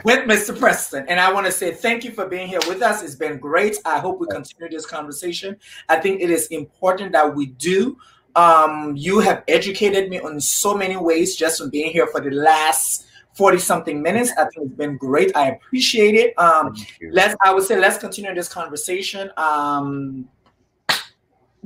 with 0.05 0.27
Mr. 0.29 0.59
Preston. 0.59 1.07
And 1.09 1.21
I 1.21 1.33
want 1.33 1.47
to 1.47 1.53
say 1.53 1.73
thank 1.73 2.05
you 2.05 2.11
for 2.11 2.27
being 2.27 2.49
here 2.49 2.61
with 2.67 2.83
us. 2.83 3.03
It's 3.03 3.15
been 3.15 3.39
great. 3.39 3.77
I 3.85 3.99
hope 3.99 4.19
we 4.21 4.27
continue 4.27 4.69
this 4.69 4.87
conversation. 4.87 5.57
I 5.89 5.97
think 5.97 6.21
it 6.21 6.31
is 6.31 6.47
important 6.49 7.13
that 7.13 7.35
we 7.35 7.47
do. 7.47 7.99
Um, 8.35 8.95
you 8.97 9.21
have 9.21 9.45
educated 9.49 10.11
me 10.11 10.21
on 10.21 10.41
so 10.41 10.77
many 10.77 10.97
ways 10.97 11.37
just 11.37 11.61
from 11.61 11.71
being 11.71 11.91
here 11.91 12.07
for 12.09 12.21
the 12.21 12.31
last 12.31 13.07
40 13.35 13.59
something 13.59 14.03
minutes. 14.03 14.33
I 14.33 14.45
think 14.45 14.67
it's 14.67 14.77
been 14.77 14.97
great. 14.97 15.35
I 15.37 15.51
appreciate 15.51 16.15
it. 16.15 16.39
Um, 16.39 16.75
let's 17.13 17.37
I 17.43 17.53
would 17.53 17.65
say 17.65 17.79
let's 17.79 17.99
continue 17.99 18.35
this 18.35 18.49
conversation. 18.49 19.31
Um, 19.37 20.29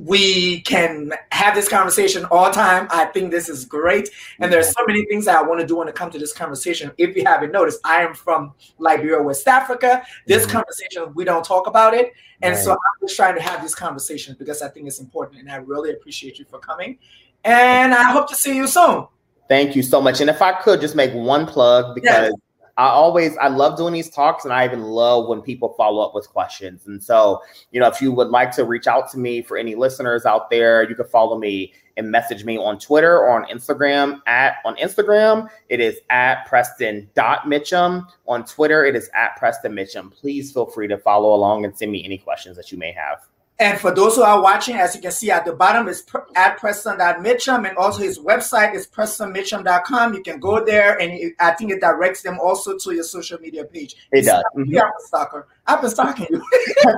we 0.03 0.61
can 0.61 1.13
have 1.31 1.53
this 1.53 1.69
conversation 1.69 2.25
all 2.25 2.49
time. 2.49 2.87
I 2.89 3.05
think 3.05 3.29
this 3.29 3.47
is 3.47 3.65
great. 3.65 4.09
And 4.39 4.51
there's 4.51 4.71
so 4.71 4.83
many 4.87 5.05
things 5.05 5.25
that 5.25 5.37
I 5.37 5.43
want 5.43 5.61
to 5.61 5.67
do 5.67 5.75
when 5.75 5.87
it 5.87 5.93
comes 5.93 6.13
to 6.13 6.19
this 6.19 6.33
conversation. 6.33 6.91
If 6.97 7.15
you 7.15 7.23
haven't 7.23 7.51
noticed, 7.51 7.79
I 7.83 8.01
am 8.01 8.15
from 8.15 8.53
Liberia, 8.79 9.21
West 9.21 9.47
Africa. 9.47 10.03
This 10.25 10.43
mm-hmm. 10.43 10.53
conversation, 10.53 11.13
we 11.13 11.23
don't 11.23 11.45
talk 11.45 11.67
about 11.67 11.93
it. 11.93 12.13
And 12.41 12.55
right. 12.55 12.63
so 12.63 12.71
I'm 12.71 12.77
just 13.07 13.15
trying 13.15 13.35
to 13.35 13.41
have 13.41 13.61
these 13.61 13.75
conversations 13.75 14.37
because 14.37 14.63
I 14.63 14.69
think 14.69 14.87
it's 14.87 14.99
important. 14.99 15.41
And 15.41 15.51
I 15.51 15.57
really 15.57 15.91
appreciate 15.91 16.39
you 16.39 16.45
for 16.45 16.57
coming. 16.57 16.97
And 17.43 17.93
I 17.93 18.11
hope 18.11 18.27
to 18.29 18.35
see 18.35 18.55
you 18.55 18.65
soon. 18.65 19.05
Thank 19.47 19.75
you 19.75 19.83
so 19.83 20.01
much. 20.01 20.19
And 20.19 20.29
if 20.31 20.41
I 20.41 20.53
could 20.53 20.81
just 20.81 20.95
make 20.95 21.13
one 21.13 21.45
plug 21.45 21.93
because 21.93 22.31
yes. 22.31 22.33
I 22.81 22.87
always 22.87 23.37
I 23.37 23.47
love 23.47 23.77
doing 23.77 23.93
these 23.93 24.09
talks 24.09 24.43
and 24.43 24.51
I 24.51 24.65
even 24.65 24.81
love 24.81 25.27
when 25.27 25.43
people 25.43 25.75
follow 25.77 26.03
up 26.03 26.15
with 26.15 26.27
questions. 26.27 26.87
And 26.87 27.01
so, 27.01 27.43
you 27.69 27.79
know, 27.79 27.87
if 27.87 28.01
you 28.01 28.11
would 28.11 28.29
like 28.29 28.49
to 28.55 28.65
reach 28.65 28.87
out 28.87 29.11
to 29.11 29.19
me 29.19 29.43
for 29.43 29.55
any 29.55 29.75
listeners 29.75 30.25
out 30.25 30.49
there, 30.49 30.89
you 30.89 30.95
can 30.95 31.05
follow 31.05 31.37
me 31.37 31.73
and 31.95 32.09
message 32.09 32.43
me 32.43 32.57
on 32.57 32.79
Twitter 32.79 33.19
or 33.19 33.39
on 33.39 33.47
Instagram 33.49 34.19
at 34.25 34.55
on 34.65 34.75
Instagram, 34.77 35.47
it 35.69 35.79
is 35.79 35.99
at 36.09 36.47
Preston.Mitchum. 36.47 38.07
On 38.27 38.45
Twitter, 38.45 38.83
it 38.83 38.95
is 38.95 39.11
at 39.13 39.35
Preston 39.37 39.73
Mitchum. 39.73 40.11
Please 40.11 40.51
feel 40.51 40.65
free 40.65 40.87
to 40.87 40.97
follow 40.97 41.35
along 41.35 41.65
and 41.65 41.77
send 41.77 41.91
me 41.91 42.03
any 42.03 42.17
questions 42.17 42.57
that 42.57 42.71
you 42.71 42.79
may 42.79 42.91
have. 42.91 43.27
And 43.61 43.79
for 43.79 43.93
those 43.93 44.15
who 44.15 44.23
are 44.23 44.41
watching, 44.41 44.75
as 44.75 44.95
you 44.95 45.01
can 45.01 45.11
see 45.11 45.29
at 45.29 45.45
the 45.45 45.53
bottom 45.53 45.87
is 45.87 46.03
at 46.35 46.57
Preston.Mitchum 46.57 47.69
and 47.69 47.77
also 47.77 48.01
his 48.01 48.17
website 48.17 48.73
is 48.73 48.87
PrestonMitchum.com. 48.87 50.15
You 50.15 50.23
can 50.23 50.39
go 50.39 50.65
there 50.65 50.99
and 50.99 51.11
it, 51.11 51.33
I 51.39 51.51
think 51.51 51.71
it 51.71 51.79
directs 51.79 52.23
them 52.23 52.39
also 52.39 52.75
to 52.79 52.91
your 52.91 53.03
social 53.03 53.37
media 53.37 53.63
page. 53.63 53.97
It 54.11 54.23
does. 54.23 54.43
Mm-hmm. 54.57 54.79
I'm 54.79 54.87
a 54.87 55.05
stalker. 55.05 55.47
I've 55.67 55.79
been 55.79 55.91
stalking 55.91 56.25
you. 56.31 56.43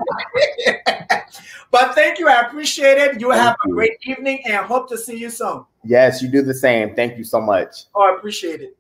but 1.70 1.94
thank 1.96 2.18
you. 2.18 2.30
I 2.30 2.48
appreciate 2.48 2.98
it. 2.98 3.20
You 3.20 3.32
thank 3.32 3.42
have 3.42 3.58
you. 3.66 3.74
a 3.74 3.76
great 3.76 3.98
evening 4.04 4.44
and 4.46 4.66
hope 4.66 4.88
to 4.88 4.98
see 4.98 5.18
you 5.18 5.32
soon. 5.32 5.66
Yes, 5.84 6.22
you 6.22 6.30
do 6.30 6.42
the 6.42 6.54
same. 6.54 6.96
Thank 6.96 7.18
you 7.18 7.26
so 7.26 7.42
much. 7.42 7.88
Oh, 7.94 8.10
I 8.10 8.16
appreciate 8.16 8.62
it. 8.62 8.78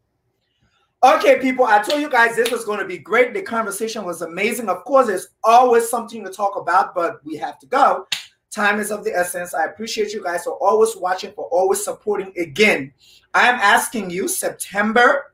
Okay, 1.04 1.38
people, 1.38 1.66
I 1.66 1.80
told 1.80 1.99
you 1.99 2.10
guys 2.10 2.38
this 2.38 2.49
was 2.49 2.64
going 2.64 2.80
to 2.80 2.86
be 2.86 2.97
great. 2.97 3.34
The 3.34 3.41
conversation 3.41 4.06
was 4.06 4.22
amazing. 4.22 4.70
Of 4.70 4.86
course, 4.86 5.08
there's 5.08 5.28
always 5.43 5.89
something 5.89 6.24
to 6.24 6.32
talk 6.32 6.56
about, 6.56 6.95
but 6.95 7.20
we 7.26 7.36
have 7.36 7.60
to 7.60 7.66
go. 7.66 8.08
Time 8.49 8.80
is 8.80 8.89
of 8.89 9.04
the 9.04 9.14
essence. 9.14 9.54
I 9.54 9.66
appreciate 9.66 10.14
you 10.14 10.24
guys 10.24 10.45
for 10.45 10.54
always 10.54 10.95
watching, 10.95 11.34
for 11.34 11.43
always 11.47 11.84
supporting. 11.84 12.32
Again, 12.38 12.93
I 13.34 13.49
am 13.49 13.56
asking 13.56 14.12
you 14.12 14.30
September 14.30 15.34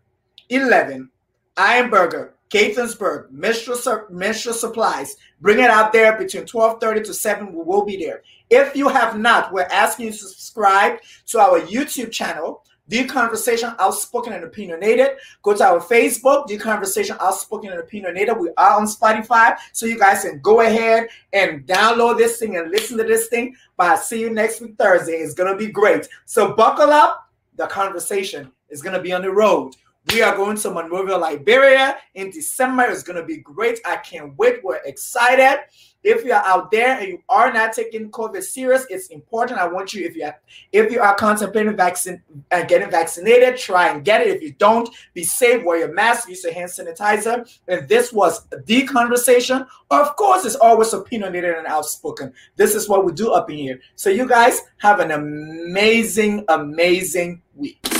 11, 0.49 1.11
Iron 1.57 1.91
Burger, 1.91 2.33
Gaithersburg, 2.49 3.29
menstrual, 3.29 4.07
menstrual 4.09 4.55
supplies. 4.55 5.17
Bring 5.39 5.59
it 5.59 5.69
out 5.69 5.93
there 5.93 6.17
between 6.17 6.45
12:30 6.45 7.03
to 7.03 7.13
7. 7.13 7.53
We 7.53 7.61
will 7.61 7.85
be 7.85 8.03
there. 8.03 8.23
If 8.49 8.75
you 8.75 8.87
have 8.87 9.19
not, 9.19 9.53
we're 9.53 9.67
asking 9.69 10.07
you 10.07 10.11
to 10.13 10.17
subscribe 10.17 10.97
to 11.27 11.39
our 11.39 11.61
YouTube 11.61 12.11
channel, 12.11 12.63
The 12.89 13.05
Conversation 13.05 13.73
Outspoken 13.79 14.33
and 14.33 14.43
Opinionated. 14.43 15.11
Go 15.43 15.55
to 15.55 15.63
our 15.63 15.79
Facebook, 15.79 16.47
The 16.47 16.57
Conversation 16.57 17.15
Outspoken 17.19 17.71
and 17.71 17.79
Opinionated. 17.79 18.37
We 18.37 18.49
are 18.57 18.79
on 18.79 18.87
Spotify, 18.87 19.57
so 19.71 19.85
you 19.85 19.97
guys 19.97 20.23
can 20.23 20.39
go 20.41 20.61
ahead 20.61 21.07
and 21.31 21.65
download 21.65 22.17
this 22.17 22.37
thing 22.37 22.57
and 22.57 22.71
listen 22.71 22.97
to 22.97 23.03
this 23.03 23.27
thing. 23.27 23.55
But 23.77 23.87
I'll 23.87 23.97
see 23.97 24.19
you 24.19 24.31
next 24.31 24.59
week, 24.59 24.75
Thursday. 24.77 25.13
It's 25.13 25.35
going 25.35 25.51
to 25.51 25.57
be 25.57 25.71
great. 25.71 26.09
So 26.25 26.53
buckle 26.53 26.89
up. 26.89 27.29
The 27.55 27.67
conversation 27.67 28.51
is 28.69 28.81
going 28.81 28.95
to 28.95 29.01
be 29.01 29.13
on 29.13 29.21
the 29.21 29.31
road. 29.31 29.75
We 30.13 30.21
are 30.23 30.35
going 30.35 30.57
to 30.57 30.71
Monrovia, 30.71 31.17
Liberia 31.17 31.97
in 32.15 32.31
December. 32.31 32.83
It's 32.83 33.03
going 33.03 33.17
to 33.17 33.25
be 33.25 33.37
great. 33.37 33.79
I 33.85 33.97
can't 33.97 34.35
wait. 34.37 34.63
We're 34.63 34.81
excited. 34.85 35.59
If 36.03 36.23
you 36.23 36.31
are 36.31 36.43
out 36.45 36.71
there 36.71 36.97
and 36.97 37.07
you 37.09 37.23
are 37.27 37.51
not 37.51 37.73
taking 37.73 38.09
COVID 38.09 38.41
serious, 38.41 38.85
it's 38.89 39.07
important. 39.07 39.59
I 39.59 39.67
want 39.67 39.93
you, 39.93 40.05
if 40.05 40.15
you 40.15 40.23
are, 40.25 40.39
if 40.71 40.91
you 40.91 41.01
are 41.01 41.13
contemplating 41.15 41.75
vaccine 41.75 42.21
uh, 42.51 42.63
getting 42.63 42.89
vaccinated, 42.89 43.57
try 43.57 43.89
and 43.89 44.05
get 44.05 44.21
it. 44.21 44.35
If 44.35 44.41
you 44.41 44.53
don't, 44.53 44.89
be 45.13 45.23
safe. 45.23 45.63
Wear 45.63 45.79
your 45.79 45.93
mask. 45.93 46.29
Use 46.29 46.43
your 46.43 46.53
hand 46.53 46.69
sanitizer. 46.69 47.49
And 47.67 47.87
this 47.89 48.13
was 48.13 48.47
the 48.65 48.83
conversation. 48.83 49.65
Of 49.91 50.15
course, 50.15 50.45
it's 50.45 50.55
always 50.55 50.93
opinionated 50.93 51.55
and 51.55 51.67
outspoken. 51.67 52.31
This 52.55 52.75
is 52.75 52.87
what 52.87 53.03
we 53.03 53.11
do 53.11 53.31
up 53.33 53.49
in 53.49 53.57
here. 53.57 53.79
So 53.95 54.09
you 54.09 54.27
guys 54.27 54.61
have 54.77 54.99
an 54.99 55.11
amazing, 55.11 56.45
amazing 56.47 57.41
week. 57.55 57.98